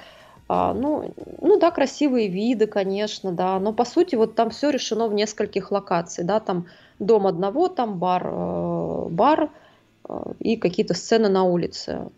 а, 0.48 0.72
ну, 0.72 1.14
ну 1.40 1.58
да, 1.58 1.70
красивые 1.70 2.28
виды, 2.28 2.66
конечно, 2.66 3.32
да, 3.32 3.58
но 3.58 3.72
по 3.72 3.84
сути 3.84 4.14
вот 4.14 4.34
там 4.34 4.50
все 4.50 4.70
решено 4.70 5.08
в 5.08 5.14
нескольких 5.14 5.70
локациях, 5.70 6.26
да, 6.26 6.40
там 6.40 6.66
дом 6.98 7.26
одного, 7.26 7.68
там 7.68 7.98
бар, 7.98 8.26
э, 8.26 9.06
бар 9.10 9.50
и 10.38 10.56
какие-то 10.56 10.94
сцены 10.94 11.28
на 11.28 11.44
улице. 11.44 12.08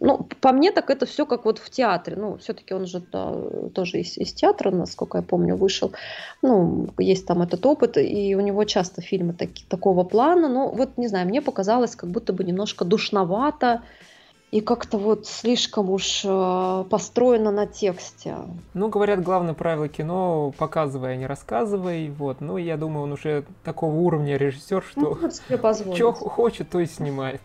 Ну, 0.00 0.26
по 0.40 0.52
мне 0.52 0.72
так 0.72 0.90
это 0.90 1.06
все 1.06 1.24
как 1.24 1.44
вот 1.44 1.58
в 1.58 1.70
театре. 1.70 2.16
Ну, 2.16 2.36
все-таки 2.38 2.74
он 2.74 2.86
же 2.86 3.02
да, 3.12 3.34
тоже 3.74 4.00
из, 4.00 4.18
из 4.18 4.32
театра, 4.32 4.70
насколько 4.70 5.18
я 5.18 5.22
помню, 5.22 5.56
вышел. 5.56 5.92
Ну, 6.42 6.88
есть 6.98 7.26
там 7.26 7.42
этот 7.42 7.64
опыт, 7.66 7.96
и 7.96 8.34
у 8.34 8.40
него 8.40 8.64
часто 8.64 9.02
фильмы 9.02 9.32
таки, 9.32 9.64
такого 9.68 10.04
плана. 10.04 10.48
Но 10.48 10.70
вот, 10.70 10.98
не 10.98 11.08
знаю, 11.08 11.28
мне 11.28 11.42
показалось 11.42 11.96
как 11.96 12.10
будто 12.10 12.32
бы 12.32 12.44
немножко 12.44 12.84
душновато, 12.84 13.82
и 14.50 14.60
как-то 14.60 14.98
вот 14.98 15.26
слишком 15.26 15.90
уж 15.90 16.22
э, 16.24 16.84
построено 16.90 17.52
на 17.52 17.66
тексте. 17.66 18.36
Ну, 18.74 18.88
говорят, 18.88 19.22
главное 19.22 19.54
правило 19.54 19.88
кино– 19.88 20.52
показывай, 20.58 21.12
а 21.12 21.16
не 21.16 21.26
рассказывай. 21.26 22.10
Вот. 22.10 22.40
Ну, 22.40 22.56
я 22.56 22.76
думаю, 22.76 23.04
он 23.04 23.12
уже 23.12 23.44
такого 23.62 23.94
уровня 23.94 24.36
режиссер, 24.36 24.82
что 24.82 25.18
ну, 25.20 25.94
что 25.94 26.12
хочет, 26.12 26.70
то 26.70 26.80
и 26.80 26.86
снимает. 26.86 27.40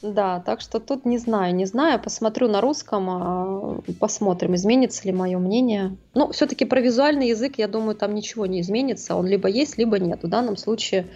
Да, 0.00 0.40
так 0.40 0.60
что 0.60 0.78
тут 0.78 1.04
не 1.04 1.18
знаю, 1.18 1.54
не 1.54 1.66
знаю, 1.66 2.00
посмотрю 2.00 2.48
на 2.48 2.60
русском, 2.60 3.10
а, 3.10 3.80
посмотрим, 3.98 4.54
изменится 4.54 5.04
ли 5.04 5.12
мое 5.12 5.38
мнение. 5.38 5.96
Ну, 6.14 6.30
все-таки 6.30 6.64
про 6.64 6.80
визуальный 6.80 7.28
язык, 7.28 7.58
я 7.58 7.66
думаю, 7.66 7.96
там 7.96 8.14
ничего 8.14 8.46
не 8.46 8.60
изменится, 8.60 9.16
он 9.16 9.26
либо 9.26 9.48
есть, 9.48 9.76
либо 9.76 9.98
нет. 9.98 10.22
В 10.22 10.28
данном 10.28 10.56
случае, 10.56 11.08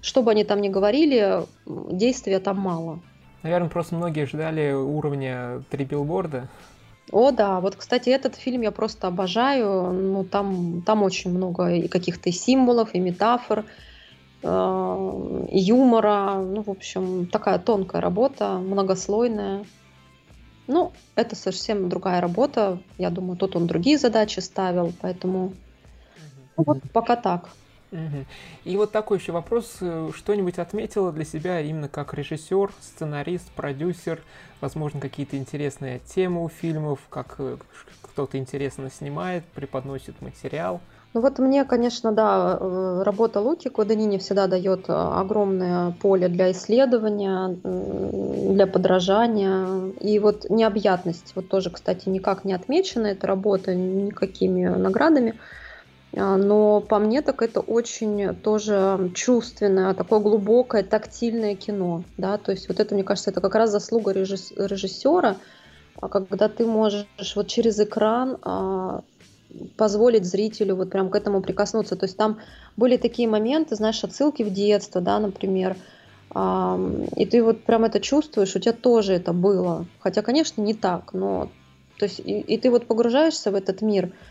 что 0.00 0.22
бы 0.22 0.30
они 0.30 0.44
там 0.44 0.60
ни 0.60 0.68
говорили, 0.68 1.42
действия 1.66 2.38
там 2.38 2.58
мало. 2.58 3.00
Наверное, 3.48 3.70
просто 3.70 3.94
многие 3.94 4.26
ждали 4.26 4.72
уровня 4.72 5.62
три 5.70 5.86
билборда. 5.86 6.48
О, 7.10 7.30
да. 7.30 7.60
Вот, 7.60 7.76
кстати, 7.76 8.10
этот 8.10 8.36
фильм 8.36 8.60
я 8.60 8.70
просто 8.70 9.06
обожаю. 9.06 9.90
Ну, 9.90 10.22
там, 10.22 10.82
там 10.82 11.02
очень 11.02 11.30
много 11.30 11.70
и 11.70 11.88
каких-то 11.88 12.30
символов, 12.30 12.94
и 12.94 13.00
метафор, 13.00 13.64
э, 14.42 15.46
и 15.50 15.58
юмора. 15.60 16.34
Ну, 16.34 16.62
в 16.62 16.68
общем, 16.68 17.26
такая 17.26 17.58
тонкая 17.58 18.02
работа, 18.02 18.58
многослойная. 18.58 19.64
Ну, 20.66 20.92
это 21.14 21.34
совсем 21.34 21.88
другая 21.88 22.20
работа. 22.20 22.78
Я 22.98 23.08
думаю, 23.08 23.38
тут 23.38 23.56
он 23.56 23.66
другие 23.66 23.96
задачи 23.96 24.40
ставил, 24.40 24.92
поэтому 25.00 25.54
ну, 26.58 26.64
вот 26.64 26.82
пока 26.92 27.16
так. 27.16 27.48
И 28.64 28.76
вот 28.76 28.92
такой 28.92 29.18
еще 29.18 29.32
вопрос. 29.32 29.78
Э, 29.80 30.10
что-нибудь 30.14 30.58
отметила 30.58 31.12
для 31.12 31.24
себя 31.24 31.60
именно 31.60 31.88
как 31.88 32.14
режиссер, 32.14 32.70
сценарист, 32.80 33.50
продюсер? 33.52 34.20
Возможно, 34.60 35.00
какие-то 35.00 35.36
интересные 35.36 36.00
темы 36.00 36.44
у 36.44 36.48
фильмов, 36.48 37.00
как 37.08 37.36
э, 37.38 37.56
кто-то 38.02 38.36
интересно 38.36 38.90
снимает, 38.90 39.44
преподносит 39.54 40.20
материал? 40.20 40.80
Ну 41.14 41.22
вот 41.22 41.38
мне, 41.38 41.64
конечно, 41.64 42.12
да, 42.12 42.58
э, 42.60 43.02
работа 43.06 43.40
Луки 43.40 43.70
Кваданини 43.70 44.18
всегда 44.18 44.46
дает 44.48 44.84
огромное 44.88 45.92
поле 45.92 46.28
для 46.28 46.52
исследования, 46.52 47.56
для 47.64 48.66
подражания. 48.66 49.92
И 50.00 50.18
вот 50.18 50.50
необъятность, 50.50 51.32
вот 51.34 51.48
тоже, 51.48 51.70
кстати, 51.70 52.10
никак 52.10 52.44
не 52.44 52.52
отмечена 52.52 53.06
эта 53.06 53.26
работа 53.26 53.74
никакими 53.74 54.66
наградами. 54.66 55.38
А, 56.18 56.36
но 56.36 56.80
по 56.80 56.98
мне 56.98 57.22
так 57.22 57.42
это 57.42 57.60
очень 57.60 58.34
тоже 58.36 59.10
чувственное, 59.14 59.94
такое 59.94 60.18
глубокое, 60.18 60.82
тактильное 60.82 61.54
кино, 61.54 62.02
да, 62.16 62.38
то 62.38 62.50
есть 62.50 62.68
вот 62.68 62.80
это, 62.80 62.94
мне 62.94 63.04
кажется, 63.04 63.30
это 63.30 63.40
как 63.40 63.54
раз 63.54 63.70
заслуга 63.70 64.12
режиссера, 64.12 65.36
а 66.00 66.08
когда 66.08 66.48
ты 66.48 66.66
можешь 66.66 67.06
вот 67.36 67.46
через 67.46 67.78
экран 67.78 68.38
а, 68.42 69.02
позволить 69.76 70.24
зрителю 70.24 70.76
вот 70.76 70.90
прям 70.90 71.08
к 71.08 71.16
этому 71.16 71.40
прикоснуться. 71.40 71.96
То 71.96 72.06
есть 72.06 72.16
там 72.16 72.38
были 72.76 72.96
такие 72.96 73.28
моменты, 73.28 73.76
знаешь, 73.76 74.04
отсылки 74.04 74.42
в 74.42 74.52
детство, 74.52 75.00
да, 75.00 75.18
например, 75.18 75.76
и 77.16 77.26
ты 77.26 77.42
вот 77.42 77.64
прям 77.64 77.84
это 77.84 78.00
чувствуешь, 78.00 78.54
у 78.54 78.58
тебя 78.58 78.74
тоже 78.74 79.14
это 79.14 79.32
было. 79.32 79.86
Хотя, 80.00 80.20
конечно, 80.20 80.60
не 80.60 80.74
так, 80.74 81.14
но 81.14 81.48
то 81.98 82.04
есть 82.04 82.20
и, 82.20 82.40
и 82.40 82.58
ты 82.58 82.70
вот 82.70 82.86
погружаешься 82.86 83.50
в 83.50 83.54
этот 83.54 83.80
мир– 83.82 84.12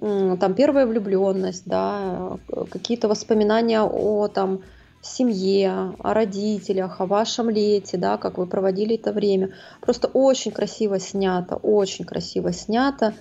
там 0.00 0.54
первая 0.54 0.86
влюбленность, 0.86 1.64
да, 1.66 2.38
какие-то 2.70 3.08
воспоминания 3.08 3.82
о 3.82 4.28
там 4.28 4.62
семье, 5.02 5.94
о 5.98 6.14
родителях, 6.14 7.00
о 7.00 7.06
вашем 7.06 7.50
лете, 7.50 7.96
да, 7.96 8.16
как 8.16 8.38
вы 8.38 8.46
проводили 8.46 8.96
это 8.96 9.12
время. 9.12 9.50
Просто 9.80 10.08
очень 10.08 10.52
красиво 10.52 10.98
снято, 10.98 11.56
очень 11.56 12.04
красиво 12.04 12.52
снято. 12.52 13.14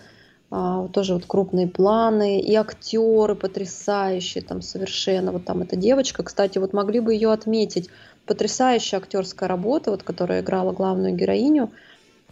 А, 0.49 0.87
тоже 0.87 1.13
вот 1.13 1.25
крупные 1.25 1.67
планы 1.67 2.39
и 2.39 2.55
актеры 2.55 3.35
потрясающие 3.35 4.43
там 4.43 4.61
совершенно. 4.61 5.31
Вот 5.31 5.45
там 5.45 5.61
эта 5.61 5.75
девочка, 5.75 6.23
кстати, 6.23 6.57
вот 6.57 6.73
могли 6.73 6.99
бы 6.99 7.13
ее 7.13 7.31
отметить. 7.31 7.89
Потрясающая 8.25 8.99
актерская 8.99 9.49
работа, 9.49 9.91
вот 9.91 10.03
которая 10.03 10.41
играла 10.41 10.71
главную 10.71 11.15
героиню 11.15 11.71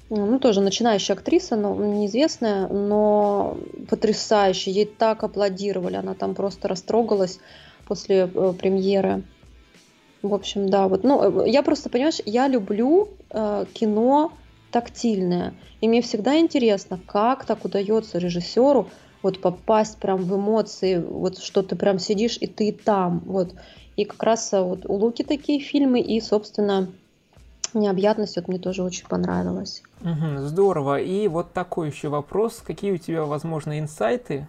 ну, 0.10 0.39
тоже 0.39 0.62
начинающая 0.62 1.16
актриса, 1.16 1.56
но 1.56 1.76
неизвестная, 1.76 2.68
но 2.68 3.58
потрясающая. 3.89 4.74
Ей 4.74 4.86
так 4.86 5.24
аплодировали, 5.24 5.95
она 5.95 6.14
там 6.14 6.36
просто 6.36 6.68
растрогалась 6.68 7.39
после 7.88 8.30
э, 8.34 8.53
премьеры. 8.60 9.24
В 10.22 10.34
общем, 10.34 10.70
да, 10.70 10.88
вот, 10.88 11.03
ну, 11.03 11.43
э, 11.43 11.49
я 11.49 11.64
просто, 11.64 11.89
понимаешь, 11.89 12.20
я 12.26 12.47
люблю 12.47 13.10
э, 13.30 13.66
кино 13.74 14.32
тактильное, 14.72 15.53
и 15.82 15.88
мне 15.88 16.01
всегда 16.01 16.38
интересно, 16.39 16.99
как 17.08 17.45
так 17.45 17.64
удается 17.64 18.18
режиссеру 18.18 18.89
вот 19.22 19.41
попасть 19.41 19.97
прям 19.97 20.24
в 20.24 20.36
эмоции, 20.36 20.97
вот 20.97 21.39
что 21.39 21.64
ты 21.64 21.76
прям 21.76 21.97
сидишь 21.97 22.38
и 22.39 22.45
ты 22.45 22.72
там, 22.72 23.24
вот. 23.26 23.56
И 23.95 24.06
как 24.06 24.22
раз 24.22 24.53
э, 24.53 24.62
вот 24.62 24.86
у 24.86 24.93
Луки 24.93 25.24
такие 25.24 25.60
фильмы, 25.60 25.99
и, 25.99 26.22
собственно, 26.22 26.91
необъятность 27.74 28.36
вот 28.36 28.47
мне 28.47 28.60
тоже 28.60 28.84
очень 28.84 29.08
понравилась. 29.08 29.82
Здорово. 30.02 31.00
И 31.00 31.28
вот 31.28 31.54
такой 31.54 31.89
еще 31.89 32.10
вопрос. 32.10 32.62
Какие 32.66 32.91
у 32.91 32.98
тебя, 32.98 33.26
возможно, 33.26 33.80
инсайты 33.80 34.48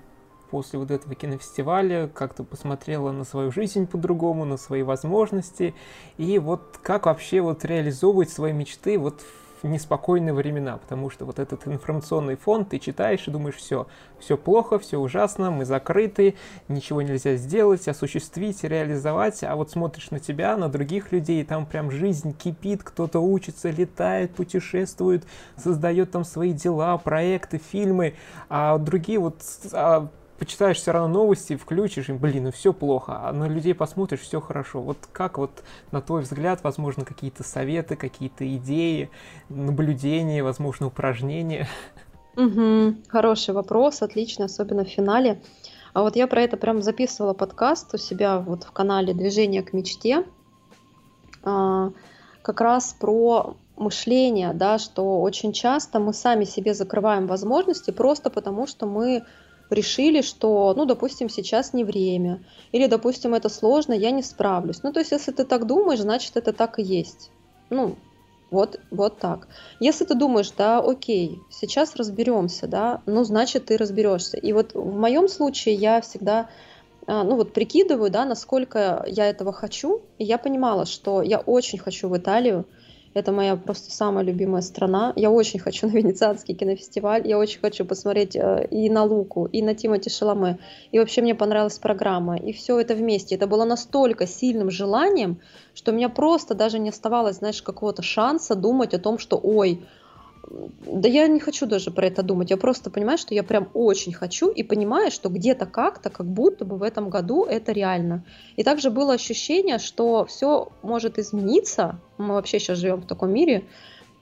после 0.50 0.78
вот 0.78 0.90
этого 0.90 1.14
кинофестиваля, 1.14 2.08
как 2.08 2.34
ты 2.34 2.44
посмотрела 2.44 3.10
на 3.10 3.24
свою 3.24 3.50
жизнь 3.50 3.86
по-другому, 3.86 4.44
на 4.44 4.56
свои 4.56 4.82
возможности, 4.82 5.74
и 6.18 6.38
вот 6.38 6.78
как 6.82 7.06
вообще 7.06 7.40
вот 7.40 7.64
реализовывать 7.64 8.30
свои 8.30 8.52
мечты 8.52 8.98
вот 8.98 9.22
неспокойные 9.66 10.32
времена, 10.32 10.76
потому 10.78 11.10
что 11.10 11.24
вот 11.24 11.38
этот 11.38 11.66
информационный 11.66 12.36
фон 12.36 12.64
ты 12.64 12.78
читаешь 12.78 13.26
и 13.26 13.30
думаешь, 13.30 13.56
все, 13.56 13.86
все 14.18 14.36
плохо, 14.36 14.78
все 14.78 14.98
ужасно, 14.98 15.50
мы 15.50 15.64
закрыты, 15.64 16.36
ничего 16.68 17.02
нельзя 17.02 17.36
сделать, 17.36 17.86
осуществить, 17.88 18.64
реализовать, 18.64 19.42
а 19.44 19.56
вот 19.56 19.70
смотришь 19.70 20.10
на 20.10 20.20
тебя, 20.20 20.56
на 20.56 20.68
других 20.68 21.12
людей, 21.12 21.42
и 21.42 21.44
там 21.44 21.66
прям 21.66 21.90
жизнь 21.90 22.34
кипит, 22.36 22.82
кто-то 22.82 23.20
учится, 23.20 23.70
летает, 23.70 24.34
путешествует, 24.34 25.24
создает 25.56 26.10
там 26.10 26.24
свои 26.24 26.52
дела, 26.52 26.96
проекты, 26.98 27.58
фильмы, 27.58 28.14
а 28.48 28.78
другие 28.78 29.18
вот 29.18 29.36
а 29.72 30.08
почитаешь 30.38 30.76
все 30.76 30.92
равно 30.92 31.08
новости, 31.08 31.56
включишь, 31.56 32.08
и, 32.08 32.12
блин, 32.12 32.44
ну 32.44 32.52
все 32.52 32.72
плохо, 32.72 33.20
а 33.24 33.32
на 33.32 33.48
людей 33.48 33.74
посмотришь, 33.74 34.20
все 34.20 34.40
хорошо. 34.40 34.80
Вот 34.80 34.98
как 35.12 35.38
вот, 35.38 35.62
на 35.92 36.00
твой 36.00 36.22
взгляд, 36.22 36.62
возможно, 36.62 37.04
какие-то 37.04 37.42
советы, 37.42 37.96
какие-то 37.96 38.46
идеи, 38.56 39.10
наблюдения, 39.48 40.42
возможно, 40.42 40.86
упражнения? 40.86 41.68
Угу, 42.36 42.96
хороший 43.08 43.54
вопрос, 43.54 44.02
отлично, 44.02 44.44
особенно 44.44 44.84
в 44.84 44.88
финале. 44.88 45.40
А 45.94 46.02
вот 46.02 46.16
я 46.16 46.26
про 46.26 46.42
это 46.42 46.58
прям 46.58 46.82
записывала 46.82 47.32
подкаст 47.32 47.94
у 47.94 47.96
себя 47.96 48.38
вот 48.38 48.64
в 48.64 48.72
канале 48.72 49.14
«Движение 49.14 49.62
к 49.62 49.72
мечте», 49.72 50.24
а, 51.42 51.92
как 52.42 52.60
раз 52.60 52.94
про 53.00 53.56
мышление, 53.76 54.52
да, 54.52 54.78
что 54.78 55.20
очень 55.22 55.52
часто 55.52 55.98
мы 55.98 56.12
сами 56.12 56.44
себе 56.44 56.74
закрываем 56.74 57.26
возможности 57.26 57.90
просто 57.90 58.30
потому, 58.30 58.66
что 58.66 58.86
мы 58.86 59.24
решили, 59.70 60.22
что, 60.22 60.74
ну, 60.76 60.84
допустим, 60.84 61.28
сейчас 61.28 61.72
не 61.72 61.84
время, 61.84 62.44
или, 62.72 62.86
допустим, 62.86 63.34
это 63.34 63.48
сложно, 63.48 63.92
я 63.92 64.10
не 64.10 64.22
справлюсь. 64.22 64.82
Ну, 64.82 64.92
то 64.92 65.00
есть, 65.00 65.12
если 65.12 65.32
ты 65.32 65.44
так 65.44 65.66
думаешь, 65.66 66.00
значит, 66.00 66.36
это 66.36 66.52
так 66.52 66.78
и 66.78 66.82
есть. 66.82 67.30
Ну, 67.70 67.96
вот, 68.50 68.78
вот 68.90 69.18
так. 69.18 69.48
Если 69.80 70.04
ты 70.04 70.14
думаешь, 70.14 70.52
да, 70.56 70.78
окей, 70.78 71.40
сейчас 71.50 71.96
разберемся, 71.96 72.68
да, 72.68 73.02
ну, 73.06 73.24
значит, 73.24 73.66
ты 73.66 73.76
разберешься. 73.76 74.36
И 74.36 74.52
вот 74.52 74.74
в 74.74 74.96
моем 74.96 75.28
случае 75.28 75.74
я 75.74 76.00
всегда, 76.00 76.48
а, 77.06 77.24
ну, 77.24 77.34
вот 77.36 77.52
прикидываю, 77.52 78.10
да, 78.10 78.24
насколько 78.24 79.04
я 79.08 79.28
этого 79.28 79.52
хочу, 79.52 80.02
и 80.18 80.24
я 80.24 80.38
понимала, 80.38 80.86
что 80.86 81.22
я 81.22 81.40
очень 81.40 81.78
хочу 81.78 82.08
в 82.08 82.16
Италию, 82.16 82.66
Это 83.16 83.32
моя 83.32 83.56
просто 83.56 83.90
самая 83.90 84.22
любимая 84.22 84.60
страна. 84.60 85.14
Я 85.16 85.30
очень 85.30 85.58
хочу 85.58 85.86
на 85.86 85.92
Венецианский 85.92 86.54
кинофестиваль. 86.54 87.26
Я 87.26 87.38
очень 87.38 87.60
хочу 87.60 87.86
посмотреть 87.86 88.36
э, 88.36 88.68
и 88.70 88.90
на 88.90 89.04
Луку, 89.04 89.46
и 89.46 89.62
на 89.62 89.74
Тимоти 89.74 90.10
Шаломе. 90.10 90.58
И 90.92 90.98
вообще 90.98 91.22
мне 91.22 91.34
понравилась 91.34 91.78
программа. 91.78 92.36
И 92.36 92.52
все 92.52 92.78
это 92.78 92.94
вместе. 92.94 93.34
Это 93.34 93.46
было 93.46 93.64
настолько 93.64 94.26
сильным 94.26 94.70
желанием, 94.70 95.40
что 95.72 95.92
у 95.92 95.94
меня 95.94 96.10
просто 96.10 96.54
даже 96.54 96.78
не 96.78 96.90
оставалось, 96.90 97.36
знаешь, 97.36 97.62
какого-то 97.62 98.02
шанса 98.02 98.54
думать 98.54 98.92
о 98.92 98.98
том, 98.98 99.16
что 99.18 99.40
ой, 99.42 99.80
да 100.48 101.08
я 101.08 101.26
не 101.26 101.40
хочу 101.40 101.66
даже 101.66 101.90
про 101.90 102.06
это 102.06 102.22
думать. 102.22 102.50
Я 102.50 102.56
просто 102.56 102.90
понимаю, 102.90 103.18
что 103.18 103.34
я 103.34 103.42
прям 103.42 103.68
очень 103.74 104.12
хочу 104.12 104.48
и 104.48 104.62
понимаю, 104.62 105.10
что 105.10 105.28
где-то 105.28 105.66
как-то, 105.66 106.10
как 106.10 106.26
будто 106.26 106.64
бы 106.64 106.76
в 106.76 106.82
этом 106.82 107.10
году 107.10 107.44
это 107.44 107.72
реально. 107.72 108.24
И 108.56 108.62
также 108.62 108.90
было 108.90 109.14
ощущение, 109.14 109.78
что 109.78 110.24
все 110.26 110.68
может 110.82 111.18
измениться. 111.18 112.00
Мы 112.18 112.34
вообще 112.34 112.58
сейчас 112.58 112.78
живем 112.78 113.02
в 113.02 113.06
таком 113.06 113.30
мире, 113.30 113.64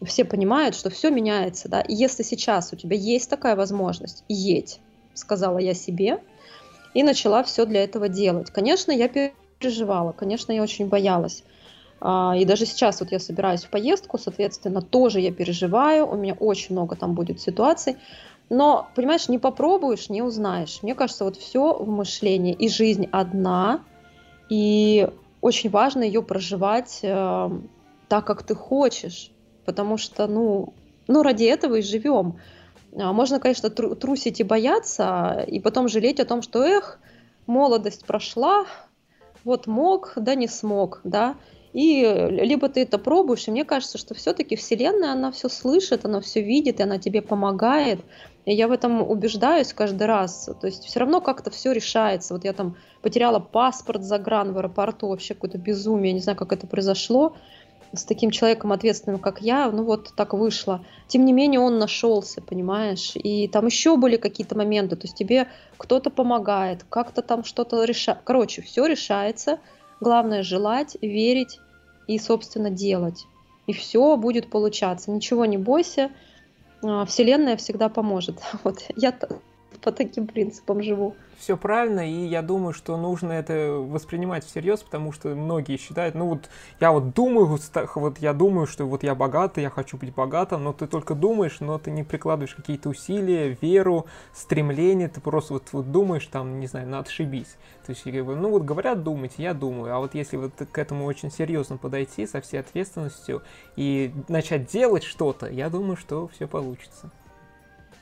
все 0.03 0.25
понимают, 0.25 0.75
что 0.75 0.91
все 0.91 1.11
меняется, 1.11 1.69
да. 1.69 1.81
И 1.81 1.95
если 1.95 2.23
сейчас 2.23 2.73
у 2.73 2.77
тебя 2.77 2.97
есть 2.97 3.31
такая 3.31 3.57
возможность, 3.57 4.25
едь, 4.29 4.81
сказала 5.15 5.59
я 5.59 5.75
себе, 5.75 6.21
и 6.95 7.03
начала 7.03 7.43
все 7.43 7.67
для 7.67 7.83
этого 7.85 8.09
делать. 8.09 8.51
Конечно, 8.51 8.93
я 8.93 9.09
переживала, 9.09 10.13
конечно, 10.13 10.53
я 10.53 10.63
очень 10.63 10.89
боялась. 10.89 11.45
А, 12.07 12.35
и 12.37 12.45
даже 12.45 12.67
сейчас 12.67 13.01
вот 13.01 13.13
я 13.13 13.19
собираюсь 13.19 13.65
в 13.65 13.71
поездку, 13.71 14.19
соответственно, 14.19 14.83
тоже 14.83 15.21
я 15.21 15.33
переживаю, 15.33 16.07
у 16.07 16.17
меня 16.17 16.35
очень 16.35 16.75
много 16.75 16.97
там 16.97 17.15
будет 17.15 17.41
ситуаций. 17.41 17.97
Но, 18.51 18.89
понимаешь, 18.95 19.31
не 19.31 19.39
попробуешь, 19.39 20.11
не 20.11 20.21
узнаешь. 20.21 20.81
Мне 20.83 20.95
кажется, 20.95 21.25
вот 21.25 21.37
все 21.37 21.73
в 21.73 21.89
мышлении. 21.89 22.53
И 22.53 22.69
жизнь 22.69 23.09
одна, 23.11 23.81
и 24.51 25.09
очень 25.41 25.71
важно 25.71 26.03
ее 26.03 26.23
проживать 26.23 27.01
э, 27.03 27.51
так, 28.09 28.27
как 28.27 28.43
ты 28.43 28.55
хочешь. 28.55 29.31
Потому 29.65 29.97
что, 29.97 30.27
ну, 30.27 30.75
ну, 31.09 31.23
ради 31.23 31.45
этого 31.45 31.77
и 31.77 31.83
живем. 31.83 32.39
А, 32.95 33.15
можно, 33.15 33.41
конечно, 33.41 33.71
трусить 33.71 34.41
и 34.41 34.45
бояться, 34.45 35.43
и 35.47 35.59
потом 35.59 35.89
жалеть 35.89 36.21
о 36.21 36.27
том, 36.27 36.43
что, 36.43 36.63
эх, 36.63 36.99
молодость 37.47 38.05
прошла, 38.05 38.67
вот 39.43 39.67
мог, 39.67 40.13
да 40.17 40.35
не 40.35 40.49
смог, 40.49 41.01
да. 41.03 41.37
И 41.75 42.03
либо 42.31 42.69
ты 42.69 42.83
это 42.83 42.99
пробуешь, 42.99 43.49
и 43.49 43.51
мне 43.51 43.65
кажется, 43.65 43.99
что 43.99 44.15
все-таки 44.15 44.55
Вселенная, 44.55 45.11
она 45.11 45.33
все 45.33 45.49
слышит, 45.49 46.05
она 46.05 46.21
все 46.21 46.41
видит, 46.41 46.79
и 46.79 46.85
она 46.85 46.99
тебе 46.99 47.21
помогает. 47.21 47.99
И 48.45 48.55
я 48.55 48.69
в 48.69 48.73
этом 48.73 49.03
убеждаюсь 49.03 49.73
каждый 49.73 50.07
раз. 50.07 50.49
То 50.61 50.69
есть 50.69 50.85
все 50.85 51.01
равно 51.01 51.21
как-то 51.21 51.51
все 51.51 51.73
решается. 51.73 52.33
Вот 52.33 52.45
я 52.45 52.53
там 52.53 52.77
потеряла 53.03 53.41
паспорт 53.41 54.05
за 54.05 54.21
гран 54.21 54.53
в 54.53 54.59
аэропорту, 54.59 55.09
вообще 55.09 55.35
какое-то 55.35 55.59
безумие, 55.59 56.13
не 56.13 56.21
знаю, 56.21 56.39
как 56.39 56.53
это 56.53 56.69
произошло 56.69 57.35
с 57.93 58.05
таким 58.05 58.31
человеком 58.31 58.73
ответственным, 58.73 59.19
как 59.19 59.41
я, 59.41 59.71
ну 59.71 59.83
вот 59.83 60.15
так 60.17 60.33
вышло. 60.33 60.85
Тем 61.09 61.25
не 61.25 61.33
менее, 61.33 61.59
он 61.59 61.79
нашелся, 61.79 62.41
понимаешь? 62.41 63.13
И 63.15 63.49
там 63.49 63.67
еще 63.67 63.97
были 63.97 64.17
какие-то 64.17 64.57
моменты, 64.57 64.95
то 64.95 65.07
есть 65.07 65.17
тебе 65.17 65.49
кто-то 65.77 66.11
помогает, 66.11 66.85
как-то 66.89 67.23
там 67.23 67.43
что-то 67.43 67.83
решает. 67.85 68.21
Короче, 68.25 68.63
все 68.63 68.87
решается. 68.87 69.59
Главное 70.01 70.43
желать, 70.43 70.97
верить 71.01 71.61
и, 72.07 72.19
собственно, 72.19 72.71
делать. 72.71 73.27
И 73.67 73.73
все 73.73 74.17
будет 74.17 74.51
получаться. 74.51 75.11
Ничего 75.11 75.45
не 75.45 75.59
бойся. 75.59 76.11
А, 76.83 77.05
Вселенная 77.07 77.57
всегда 77.57 77.89
поможет. 77.89 78.41
Вот 78.65 78.85
я 78.97 79.15
по 79.85 79.93
таким 79.93 80.27
принципам 80.27 80.83
живу. 80.83 81.15
Все 81.37 81.59
правильно, 81.59 82.09
и 82.09 82.27
я 82.27 82.41
думаю, 82.41 82.73
что 82.73 82.97
нужно 82.97 83.33
это 83.33 83.73
воспринимать 83.73 84.45
всерьез, 84.45 84.83
потому 84.83 85.13
что 85.13 85.29
многие 85.35 85.77
считают, 85.77 86.15
ну 86.15 86.29
вот 86.29 86.49
я 86.81 86.91
вот 86.91 87.13
думаю, 87.13 87.59
вот 87.97 88.19
я 88.19 88.33
думаю, 88.33 88.67
что 88.67 88.87
вот 88.87 89.03
я 89.03 89.15
богатый, 89.15 89.63
я 89.63 89.69
хочу 89.69 89.99
быть 89.99 90.15
богатым, 90.15 90.65
но 90.65 90.73
ты 90.73 90.87
только 90.87 91.15
думаешь, 91.15 91.61
но 91.61 91.79
ты 91.79 91.91
не 91.91 92.03
прикладываешь 92.03 92.55
какие-то 92.55 92.89
усилия, 92.89 93.59
веру, 93.61 94.07
стремление, 94.33 95.09
ты 95.09 95.21
просто 95.21 95.55
вот, 95.55 95.65
вот 95.73 95.93
думаешь 95.93 96.27
там, 96.29 96.61
не 96.61 96.67
знаю, 96.67 96.89
ну 96.89 96.99
отшибись. 96.99 97.57
То 97.85 97.91
есть, 97.91 98.07
ну 98.07 98.49
вот 98.49 98.63
говорят 98.63 99.03
думать, 99.03 99.35
я 99.37 99.53
думаю, 99.53 99.95
а 99.95 99.99
вот 99.99 100.15
если 100.15 100.39
вот 100.39 100.53
к 100.55 100.79
этому 100.79 101.05
очень 101.05 101.31
серьезно 101.31 101.77
подойти 101.77 102.27
со 102.27 102.41
всей 102.41 102.61
ответственностью 102.61 103.43
и 103.77 104.15
начать 104.29 104.67
делать 104.67 105.05
что-то, 105.05 105.51
я 105.51 105.69
думаю, 105.69 105.97
что 105.97 106.29
все 106.29 106.47
получится. 106.47 107.11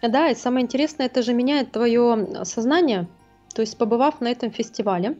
Да, 0.02 0.30
и 0.30 0.34
самое 0.34 0.64
интересное, 0.64 1.06
это 1.06 1.22
же 1.22 1.32
меняет 1.32 1.72
твое 1.72 2.44
сознание. 2.44 3.08
То 3.54 3.62
есть, 3.62 3.78
побывав 3.78 4.20
на 4.20 4.28
этом 4.28 4.50
фестивале, 4.50 5.16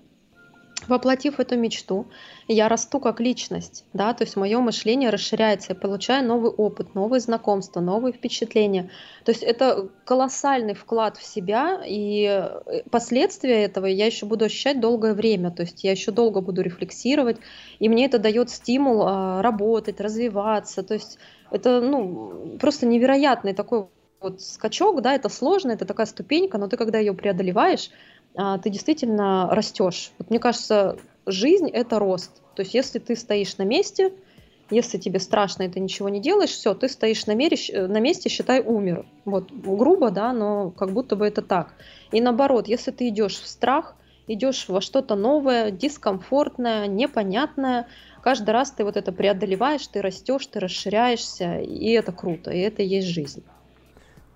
воплотив 0.88 1.38
эту 1.38 1.56
мечту, 1.56 2.06
я 2.48 2.68
расту 2.68 2.98
как 2.98 3.20
личность, 3.20 3.84
да, 3.92 4.12
то 4.14 4.24
есть 4.24 4.36
мое 4.36 4.58
мышление 4.58 5.10
расширяется, 5.10 5.72
я 5.72 5.74
получаю 5.78 6.26
новый 6.26 6.50
опыт, 6.50 6.94
новые 6.94 7.20
знакомства, 7.20 7.80
новые 7.80 8.12
впечатления. 8.12 8.90
То 9.24 9.30
есть 9.30 9.42
это 9.42 9.88
колоссальный 10.04 10.74
вклад 10.74 11.16
в 11.16 11.24
себя, 11.24 11.80
и 11.86 12.26
э, 12.26 12.82
последствия 12.90 13.64
этого 13.64 13.86
я 13.86 14.06
еще 14.06 14.26
буду 14.26 14.44
ощущать 14.44 14.80
долгое 14.80 15.14
время, 15.14 15.50
то 15.50 15.62
есть 15.62 15.84
я 15.84 15.92
еще 15.92 16.10
долго 16.10 16.40
буду 16.40 16.62
рефлексировать, 16.62 17.38
и 17.78 17.88
мне 17.88 18.06
это 18.06 18.18
дает 18.18 18.50
стимул 18.50 19.02
а, 19.02 19.42
работать, 19.42 20.00
развиваться, 20.00 20.82
то 20.82 20.94
есть 20.94 21.18
это 21.50 21.80
ну, 21.80 22.58
просто 22.58 22.86
невероятный 22.86 23.52
такой 23.52 23.86
вот 24.22 24.40
скачок, 24.40 25.02
да, 25.02 25.14
это 25.14 25.28
сложно, 25.28 25.72
это 25.72 25.84
такая 25.84 26.06
ступенька, 26.06 26.58
но 26.58 26.68
ты 26.68 26.76
когда 26.76 26.98
ее 26.98 27.14
преодолеваешь, 27.14 27.90
а, 28.34 28.58
ты 28.58 28.70
действительно 28.70 29.48
растешь. 29.50 30.12
Вот 30.18 30.30
мне 30.30 30.38
кажется, 30.38 30.96
жизнь 31.26 31.68
это 31.68 31.98
рост. 31.98 32.30
То 32.54 32.62
есть 32.62 32.74
если 32.74 32.98
ты 32.98 33.16
стоишь 33.16 33.58
на 33.58 33.64
месте, 33.64 34.12
если 34.70 34.98
тебе 34.98 35.20
страшно, 35.20 35.64
и 35.64 35.68
ты 35.68 35.80
ничего 35.80 36.08
не 36.08 36.20
делаешь, 36.20 36.50
все, 36.50 36.74
ты 36.74 36.88
стоишь 36.88 37.26
на, 37.26 37.34
мере, 37.34 37.56
на 37.72 38.00
месте, 38.00 38.28
считай, 38.28 38.60
умер. 38.60 39.06
Вот 39.24 39.50
грубо, 39.52 40.10
да, 40.10 40.32
но 40.32 40.70
как 40.70 40.92
будто 40.92 41.14
бы 41.14 41.26
это 41.26 41.42
так. 41.42 41.74
И 42.10 42.20
наоборот, 42.20 42.68
если 42.68 42.90
ты 42.90 43.08
идешь 43.08 43.38
в 43.38 43.46
страх, 43.46 43.96
идешь 44.26 44.68
во 44.68 44.80
что-то 44.80 45.14
новое, 45.14 45.70
дискомфортное, 45.70 46.86
непонятное, 46.86 47.86
каждый 48.22 48.50
раз 48.50 48.70
ты 48.70 48.84
вот 48.84 48.96
это 48.96 49.12
преодолеваешь, 49.12 49.86
ты 49.86 50.00
растешь, 50.00 50.46
ты 50.46 50.60
расширяешься, 50.60 51.58
и 51.58 51.90
это 51.90 52.12
круто, 52.12 52.50
и 52.50 52.60
это 52.60 52.82
и 52.82 52.86
есть 52.86 53.08
жизнь. 53.08 53.44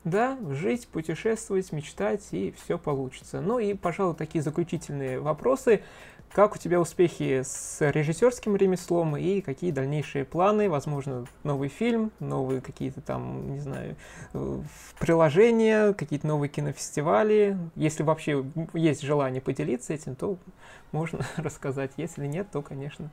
Да, 0.07 0.39
жить, 0.51 0.87
путешествовать, 0.87 1.73
мечтать, 1.73 2.23
и 2.31 2.55
все 2.63 2.79
получится. 2.79 3.41
Ну 3.41 3.59
и, 3.59 3.75
пожалуй, 3.75 4.15
такие 4.15 4.41
заключительные 4.41 5.19
вопросы. 5.19 5.83
Как 6.31 6.55
у 6.55 6.59
тебя 6.59 6.81
успехи 6.81 7.43
с 7.43 7.79
режиссерским 7.81 8.55
ремеслом 8.55 9.17
и 9.17 9.41
какие 9.41 9.73
дальнейшие 9.73 10.25
планы? 10.25 10.71
Возможно, 10.71 11.27
новый 11.43 11.69
фильм, 11.69 12.13
новые 12.21 12.61
какие-то 12.61 13.01
там, 13.01 13.53
не 13.53 13.59
знаю, 13.59 13.97
э, 14.33 14.61
приложения, 15.01 15.93
какие-то 15.93 16.29
новые 16.29 16.51
кинофестивали. 16.51 17.59
Если 17.75 18.05
вообще 18.05 18.45
есть 18.75 19.03
желание 19.03 19.43
поделиться 19.43 19.93
этим, 19.93 20.15
то 20.15 20.37
можно 20.93 21.19
рассказать. 21.37 21.91
Если 21.97 22.29
нет, 22.29 22.47
то, 22.53 22.63
конечно, 22.63 23.11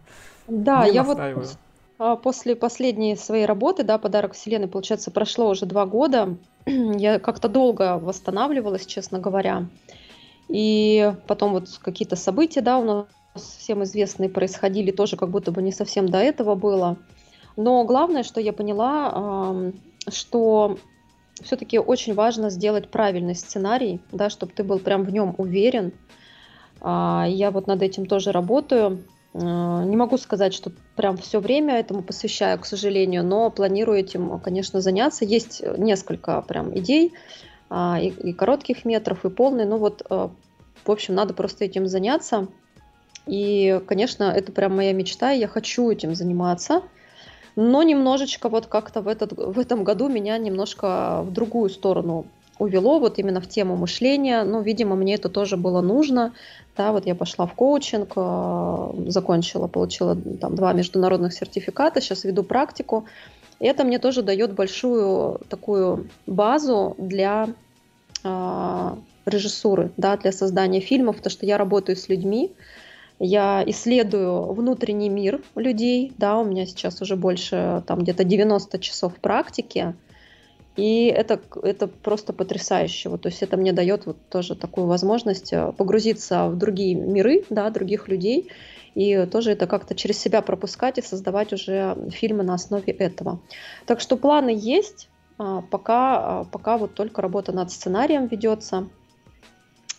да, 0.47 0.85
я 0.85 1.03
настаиваю. 1.03 1.47
вот 1.47 1.57
а, 1.99 2.15
после 2.15 2.55
последней 2.55 3.15
своей 3.15 3.45
работы, 3.45 3.83
да, 3.83 3.97
«Подарок 3.97 4.33
Вселенной», 4.33 4.67
получается, 4.67 5.11
прошло 5.11 5.49
уже 5.49 5.65
два 5.65 5.85
года. 5.85 6.37
Я 6.97 7.19
как-то 7.19 7.49
долго 7.49 7.97
восстанавливалась, 7.97 8.85
честно 8.85 9.19
говоря. 9.19 9.67
И 10.49 11.13
потом 11.27 11.53
вот 11.53 11.69
какие-то 11.81 12.15
события, 12.15 12.61
да, 12.61 12.77
у 12.77 12.83
нас 12.83 13.07
всем 13.35 13.83
известные 13.83 14.29
происходили, 14.29 14.91
тоже 14.91 15.17
как 15.17 15.29
будто 15.29 15.51
бы 15.51 15.61
не 15.61 15.71
совсем 15.71 16.07
до 16.07 16.19
этого 16.19 16.55
было. 16.55 16.97
Но 17.55 17.83
главное, 17.85 18.23
что 18.23 18.41
я 18.41 18.53
поняла, 18.53 19.53
что 20.09 20.77
все-таки 21.41 21.79
очень 21.79 22.13
важно 22.13 22.49
сделать 22.49 22.89
правильный 22.89 23.35
сценарий, 23.35 24.01
да, 24.11 24.29
чтобы 24.29 24.53
ты 24.53 24.63
был 24.63 24.79
прям 24.79 25.03
в 25.03 25.11
нем 25.11 25.35
уверен. 25.37 25.93
А, 26.81 27.25
я 27.27 27.51
вот 27.51 27.67
над 27.67 27.81
этим 27.81 28.05
тоже 28.05 28.31
работаю. 28.31 29.03
А, 29.33 29.83
не 29.83 29.95
могу 29.97 30.17
сказать, 30.17 30.53
что 30.53 30.71
прям 30.95 31.17
все 31.17 31.39
время 31.39 31.79
этому 31.79 32.03
посвящаю, 32.03 32.59
к 32.59 32.65
сожалению, 32.65 33.23
но 33.23 33.49
планирую 33.49 33.99
этим, 33.99 34.39
конечно, 34.39 34.81
заняться. 34.81 35.25
Есть 35.25 35.63
несколько 35.77 36.41
прям 36.41 36.77
идей, 36.77 37.13
а, 37.69 37.99
и, 37.99 38.09
и 38.09 38.33
коротких 38.33 38.85
метров, 38.85 39.25
и 39.25 39.29
полный. 39.29 39.65
Ну 39.65 39.77
вот, 39.77 40.03
а, 40.09 40.29
в 40.85 40.91
общем, 40.91 41.15
надо 41.15 41.33
просто 41.33 41.65
этим 41.65 41.87
заняться. 41.87 42.47
И, 43.25 43.81
конечно, 43.87 44.25
это 44.25 44.51
прям 44.51 44.75
моя 44.75 44.93
мечта, 44.93 45.31
и 45.31 45.39
я 45.39 45.47
хочу 45.47 45.89
этим 45.89 46.13
заниматься. 46.13 46.83
Но 47.55 47.83
немножечко 47.83 48.49
вот 48.49 48.65
как-то 48.65 49.01
в, 49.01 49.07
этот, 49.07 49.33
в 49.33 49.59
этом 49.59 49.83
году 49.83 50.09
меня 50.09 50.37
немножко 50.37 51.21
в 51.23 51.31
другую 51.31 51.69
сторону 51.69 52.25
увело, 52.59 52.99
вот 52.99 53.19
именно 53.19 53.41
в 53.41 53.47
тему 53.47 53.75
мышления. 53.75 54.43
Ну, 54.43 54.61
видимо, 54.61 54.95
мне 54.95 55.15
это 55.15 55.29
тоже 55.29 55.57
было 55.57 55.81
нужно. 55.81 56.33
Да, 56.77 56.91
вот 56.91 57.05
я 57.05 57.15
пошла 57.15 57.45
в 57.45 57.53
коучинг, 57.53 58.13
э, 58.15 58.93
закончила, 59.07 59.67
получила 59.67 60.15
там 60.15 60.55
два 60.55 60.73
международных 60.73 61.33
сертификата, 61.33 62.01
сейчас 62.01 62.23
веду 62.23 62.43
практику. 62.43 63.05
И 63.59 63.65
это 63.65 63.83
мне 63.83 63.99
тоже 63.99 64.23
дает 64.23 64.53
большую 64.53 65.39
такую 65.49 66.09
базу 66.25 66.95
для 66.97 67.49
э, 68.23 68.95
режиссуры, 69.25 69.91
да, 69.97 70.17
для 70.17 70.31
создания 70.31 70.79
фильмов, 70.79 71.17
потому 71.17 71.31
что 71.31 71.45
я 71.45 71.57
работаю 71.57 71.95
с 71.95 72.09
людьми, 72.09 72.51
я 73.19 73.63
исследую 73.65 74.53
внутренний 74.53 75.09
мир 75.09 75.41
людей, 75.55 76.11
да, 76.17 76.39
у 76.39 76.43
меня 76.43 76.65
сейчас 76.65 77.01
уже 77.01 77.15
больше 77.15 77.83
там 77.87 77.99
где-то 77.99 78.23
90 78.23 78.79
часов 78.79 79.15
практики, 79.15 79.95
и 80.75 81.05
это, 81.05 81.39
это 81.61 81.87
просто 81.87 82.33
потрясающе. 82.33 83.09
Вот, 83.09 83.21
то 83.21 83.29
есть 83.29 83.43
это 83.43 83.57
мне 83.57 83.73
дает 83.73 84.05
вот 84.05 84.17
тоже 84.29 84.55
такую 84.55 84.87
возможность 84.87 85.53
э, 85.53 85.71
погрузиться 85.77 86.47
в 86.47 86.57
другие 86.57 86.95
миры, 86.95 87.43
да, 87.49 87.69
других 87.69 88.07
людей, 88.07 88.51
и 88.95 89.25
тоже 89.25 89.51
это 89.51 89.67
как-то 89.67 89.95
через 89.95 90.19
себя 90.19 90.41
пропускать 90.41 90.97
и 90.97 91.01
создавать 91.01 91.53
уже 91.53 91.95
фильмы 92.11 92.43
на 92.43 92.55
основе 92.55 92.93
этого. 92.93 93.39
Так 93.85 93.99
что 93.99 94.17
планы 94.17 94.53
есть, 94.55 95.09
а, 95.37 95.61
пока, 95.61 96.41
а, 96.41 96.43
пока 96.45 96.77
вот 96.77 96.93
только 96.93 97.21
работа 97.21 97.51
над 97.51 97.71
сценарием 97.71 98.27
ведется. 98.27 98.87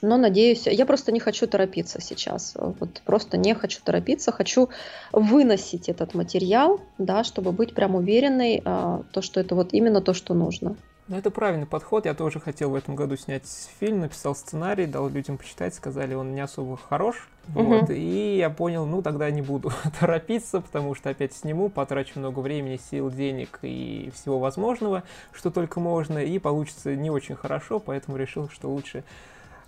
Но 0.05 0.19
надеюсь, 0.19 0.67
я 0.67 0.85
просто 0.85 1.13
не 1.13 1.21
хочу 1.21 1.47
торопиться 1.47 2.01
сейчас. 2.01 2.55
Вот 2.57 3.01
просто 3.07 3.39
не 3.39 3.55
хочу 3.55 3.81
торопиться, 3.83 4.33
хочу 4.33 4.69
выносить 5.13 5.89
этот 5.89 6.15
материал, 6.15 6.81
да, 6.99 7.25
чтобы 7.25 7.53
быть 7.53 7.75
прям 7.75 7.95
уверенной, 7.95 8.61
а, 8.65 9.03
то, 9.13 9.23
что 9.23 9.41
это 9.41 9.55
вот 9.55 9.73
именно 9.73 10.03
то, 10.03 10.13
что 10.13 10.35
нужно. 10.35 10.77
Ну, 11.09 11.17
это 11.17 11.31
правильный 11.31 11.67
подход. 11.67 12.05
Я 12.05 12.15
тоже 12.15 12.39
хотел 12.39 12.71
в 12.71 12.75
этом 12.75 12.97
году 12.97 13.17
снять 13.17 13.45
фильм, 13.79 14.01
написал 14.01 14.35
сценарий, 14.35 14.87
дал 14.87 15.09
людям 15.09 15.39
почитать, 15.39 15.75
сказали, 15.75 16.15
он 16.15 16.35
не 16.35 16.41
особо 16.41 16.77
хорош. 16.77 17.29
Угу. 17.55 17.63
Вот, 17.63 17.91
и 17.91 18.37
я 18.37 18.51
понял, 18.51 18.85
ну, 18.85 19.01
тогда 19.01 19.31
не 19.31 19.43
буду 19.43 19.73
торопиться, 20.01 20.61
потому 20.61 20.95
что 20.95 21.09
опять 21.09 21.33
сниму, 21.33 21.71
потрачу 21.71 22.19
много 22.19 22.41
времени, 22.41 22.79
сил, 22.91 23.11
денег 23.11 23.59
и 23.63 24.11
всего 24.15 24.39
возможного, 24.39 25.03
что 25.33 25.51
только 25.51 25.81
можно, 25.81 26.19
и 26.19 26.39
получится 26.39 26.95
не 26.95 27.11
очень 27.11 27.37
хорошо, 27.37 27.81
поэтому 27.81 28.19
решил, 28.19 28.51
что 28.51 28.71
лучше 28.71 29.03
Э, 29.03 29.03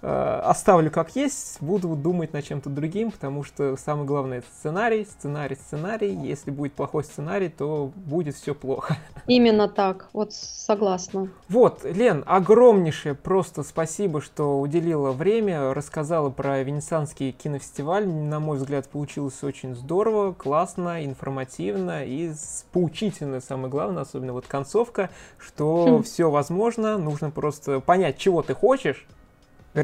оставлю 0.07 0.91
как 0.91 1.17
есть, 1.17 1.59
буду 1.61 1.97
думать 1.97 2.33
над 2.33 2.45
чем-то 2.45 2.71
другим, 2.71 3.11
потому 3.11 3.43
что 3.43 3.77
самое 3.77 4.07
главное 4.07 4.39
это 4.39 4.47
сценарий, 4.59 5.05
сценарий, 5.05 5.57
сценарий. 5.57 6.15
Если 6.15 6.51
будет 6.51 6.75
плохой 6.75 7.05
сценарий, 7.05 7.49
то 7.49 7.91
будет 7.95 8.37
все 8.37 8.55
плохо. 8.55 8.97
Именно 9.27 9.69
так, 9.69 10.09
вот 10.13 10.33
согласна. 10.33 11.29
Вот, 11.49 11.85
Лен, 11.85 12.23
огромнейшее 12.27 13.15
просто 13.15 13.63
спасибо, 13.65 14.21
что 14.21 14.61
уделила 14.61 15.11
время, 15.11 15.75
рассказала 15.75 16.31
про 16.31 16.63
Венецианский 16.63 17.33
кинофестиваль. 17.33 18.07
На 18.07 18.39
мой 18.39 18.59
взгляд, 18.59 18.89
получилось 18.89 19.43
очень 19.43 19.75
здорово, 19.75 20.33
классно, 20.33 21.05
информативно 21.05 22.05
и 22.05 22.33
поучительно, 22.73 23.41
самое 23.41 23.69
главное, 23.69 24.03
особенно 24.03 24.33
вот 24.33 24.47
концовка, 24.47 25.11
что 25.39 26.01
все 26.05 26.31
возможно, 26.31 26.99
нужно 26.99 27.31
просто 27.31 27.81
понять, 27.81 28.19
чего 28.19 28.43
ты 28.43 28.55
хочешь, 28.55 29.07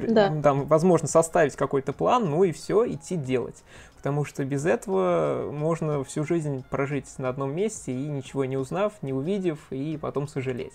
да. 0.00 0.40
там, 0.42 0.66
возможно, 0.66 1.08
составить 1.08 1.56
какой-то 1.56 1.92
план, 1.92 2.30
ну 2.30 2.44
и 2.44 2.52
все, 2.52 2.90
идти 2.90 3.16
делать. 3.16 3.62
Потому 3.96 4.24
что 4.24 4.44
без 4.44 4.66
этого 4.66 5.50
можно 5.52 6.02
всю 6.02 6.24
жизнь 6.24 6.64
прожить 6.68 7.06
на 7.18 7.28
одном 7.28 7.54
месте 7.54 7.92
и 7.92 8.08
ничего 8.08 8.44
не 8.44 8.56
узнав, 8.56 8.94
не 9.02 9.12
увидев, 9.12 9.58
и 9.70 9.96
потом 9.96 10.26
сожалеть. 10.26 10.72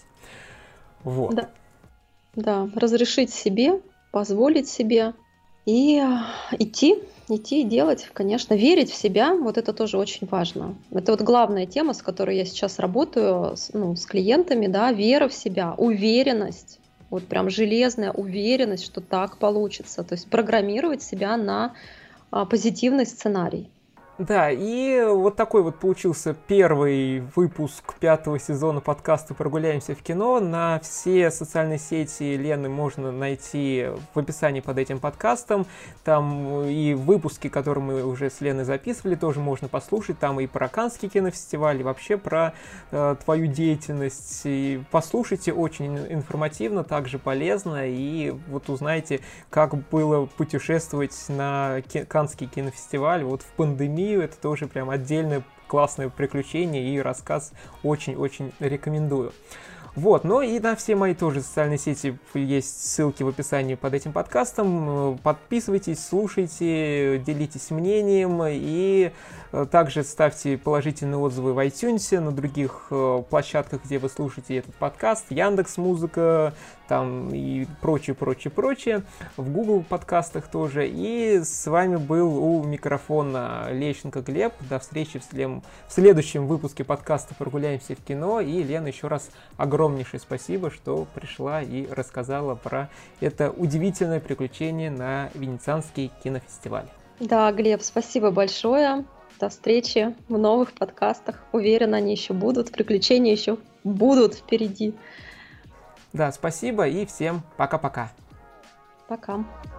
Вот. 1.03 1.35
Да, 1.35 1.49
да. 2.35 2.69
разрешить 2.75 3.33
себе, 3.33 3.81
позволить 4.11 4.69
себе 4.69 5.13
и 5.65 6.01
идти, 6.53 7.03
идти 7.27 7.61
и 7.61 7.63
делать, 7.65 8.09
конечно, 8.13 8.53
верить 8.53 8.89
в 8.89 8.95
себя, 8.95 9.33
вот 9.33 9.57
это 9.57 9.73
тоже 9.73 9.97
очень 9.97 10.25
важно. 10.31 10.75
Это 10.91 11.11
вот 11.11 11.21
главная 11.21 11.65
тема, 11.65 11.93
с 11.93 12.01
которой 12.01 12.37
я 12.37 12.45
сейчас 12.45 12.79
работаю 12.79 13.55
ну, 13.73 13.95
с 13.95 14.05
клиентами, 14.05 14.67
да, 14.67 14.93
вера 14.93 15.27
в 15.27 15.33
себя, 15.33 15.73
уверенность 15.77 16.79
вот 17.09 17.27
прям 17.27 17.49
железная 17.49 18.11
уверенность, 18.11 18.85
что 18.85 19.01
так 19.01 19.37
получится. 19.37 20.03
То 20.03 20.15
есть 20.15 20.29
программировать 20.29 21.01
себя 21.01 21.37
на 21.37 21.73
а, 22.31 22.45
позитивный 22.45 23.05
сценарий. 23.05 23.69
Да, 24.17 24.49
и 24.49 25.03
вот 25.07 25.35
такой 25.35 25.61
вот 25.61 25.75
получился 25.75 26.33
первый 26.47 27.19
выпуск 27.35 27.93
пятого 27.99 28.39
сезона 28.39 28.81
подкаста 28.81 29.35
«Прогуляемся 29.35 29.93
в 29.93 30.01
кино». 30.01 30.39
На 30.39 30.79
все 30.79 31.29
социальные 31.29 31.77
сети 31.77 32.35
Лены 32.35 32.67
можно 32.67 33.11
найти 33.11 33.89
в 34.15 34.17
описании 34.17 34.61
под 34.61 34.79
этим 34.79 34.99
подкастом. 34.99 35.67
Там 36.03 36.63
и 36.63 36.95
выпуски, 36.95 37.47
которые 37.47 37.83
мы 37.83 38.03
уже 38.03 38.31
с 38.31 38.41
Леной 38.41 38.63
записывали, 38.63 39.13
тоже 39.13 39.39
можно 39.39 39.67
послушать. 39.67 40.17
Там 40.17 40.39
и 40.39 40.47
про 40.47 40.67
Канский 40.67 41.09
кинофестиваль, 41.09 41.81
и 41.81 41.83
вообще 41.83 42.17
про 42.17 42.55
э, 42.89 43.15
твою 43.23 43.45
деятельность. 43.45 44.41
И 44.45 44.81
послушайте, 44.89 45.53
очень 45.53 45.95
информативно, 46.11 46.83
также 46.83 47.19
полезно. 47.19 47.87
И 47.87 48.31
вот 48.47 48.67
узнаете, 48.71 49.19
как 49.51 49.75
было 49.89 50.25
путешествовать 50.25 51.15
на 51.29 51.83
Канский 52.07 52.47
кинофестиваль 52.47 53.23
вот 53.23 53.43
в 53.43 53.51
пандемии 53.51 54.06
Россию. 54.07 54.21
Это 54.21 54.37
тоже 54.37 54.67
прям 54.67 54.89
отдельное 54.89 55.43
классное 55.67 56.09
приключение 56.09 56.93
и 56.93 56.99
рассказ 57.01 57.51
очень-очень 57.83 58.53
рекомендую. 58.59 59.33
Вот, 59.95 60.23
ну 60.23 60.41
и 60.41 60.59
на 60.59 60.75
все 60.75 60.95
мои 60.95 61.15
тоже 61.15 61.41
социальные 61.41 61.79
сети 61.79 62.15
есть 62.35 62.85
ссылки 62.85 63.23
в 63.23 63.27
описании 63.29 63.73
под 63.73 63.95
этим 63.95 64.13
подкастом. 64.13 65.17
Подписывайтесь, 65.23 66.05
слушайте, 66.05 67.17
делитесь 67.25 67.71
мнением 67.71 68.43
и 68.45 69.11
Э, 69.46 69.46
также 69.71 70.03
ставьте 70.03 70.57
положительные 70.57 71.17
отзывы 71.17 71.53
в 71.53 71.59
iTunes, 71.59 72.19
на 72.19 72.31
других 72.31 72.87
э, 72.91 73.23
площадках, 73.29 73.83
где 73.85 73.99
вы 73.99 74.09
слушаете 74.09 74.57
этот 74.57 74.75
подкаст, 74.75 75.25
Яндекс 75.29 75.77
Музыка, 75.77 76.53
там 76.87 77.33
и 77.33 77.65
прочее, 77.81 78.15
прочее, 78.15 78.51
прочее, 78.51 79.03
в 79.35 79.51
Google 79.51 79.83
подкастах 79.87 80.47
тоже. 80.47 80.87
И 80.87 81.41
с 81.43 81.67
вами 81.67 81.97
был 81.97 82.37
у 82.43 82.63
микрофона 82.63 83.67
Лещенко 83.71 84.21
Глеб. 84.21 84.53
До 84.69 84.79
встречи 84.79 85.19
в, 85.19 85.23
слем... 85.23 85.63
в 85.87 85.93
следующем 85.93 86.47
выпуске 86.47 86.83
подкаста 86.83 87.35
«Прогуляемся 87.35 87.95
в 87.95 88.03
кино». 88.03 88.39
И, 88.39 88.63
Лена, 88.63 88.87
еще 88.87 89.07
раз 89.07 89.29
огромнейшее 89.57 90.19
спасибо, 90.19 90.71
что 90.71 91.07
пришла 91.13 91.61
и 91.61 91.87
рассказала 91.87 92.55
про 92.55 92.89
это 93.19 93.51
удивительное 93.51 94.19
приключение 94.19 94.89
на 94.89 95.29
Венецианский 95.33 96.11
кинофестиваль. 96.23 96.87
Да, 97.19 97.51
Глеб, 97.51 97.81
спасибо 97.81 98.31
большое. 98.31 99.05
До 99.39 99.49
встречи 99.49 100.15
в 100.29 100.37
новых 100.37 100.73
подкастах. 100.73 101.43
Уверена, 101.51 101.97
они 101.97 102.13
еще 102.13 102.33
будут. 102.33 102.71
Приключения 102.71 103.31
еще 103.31 103.57
будут 103.83 104.35
впереди. 104.35 104.95
Да, 106.13 106.31
спасибо 106.31 106.87
и 106.87 107.05
всем 107.05 107.43
пока-пока. 107.57 108.11
Пока. 109.07 109.33
-пока. 109.33 109.45
пока. 109.63 109.76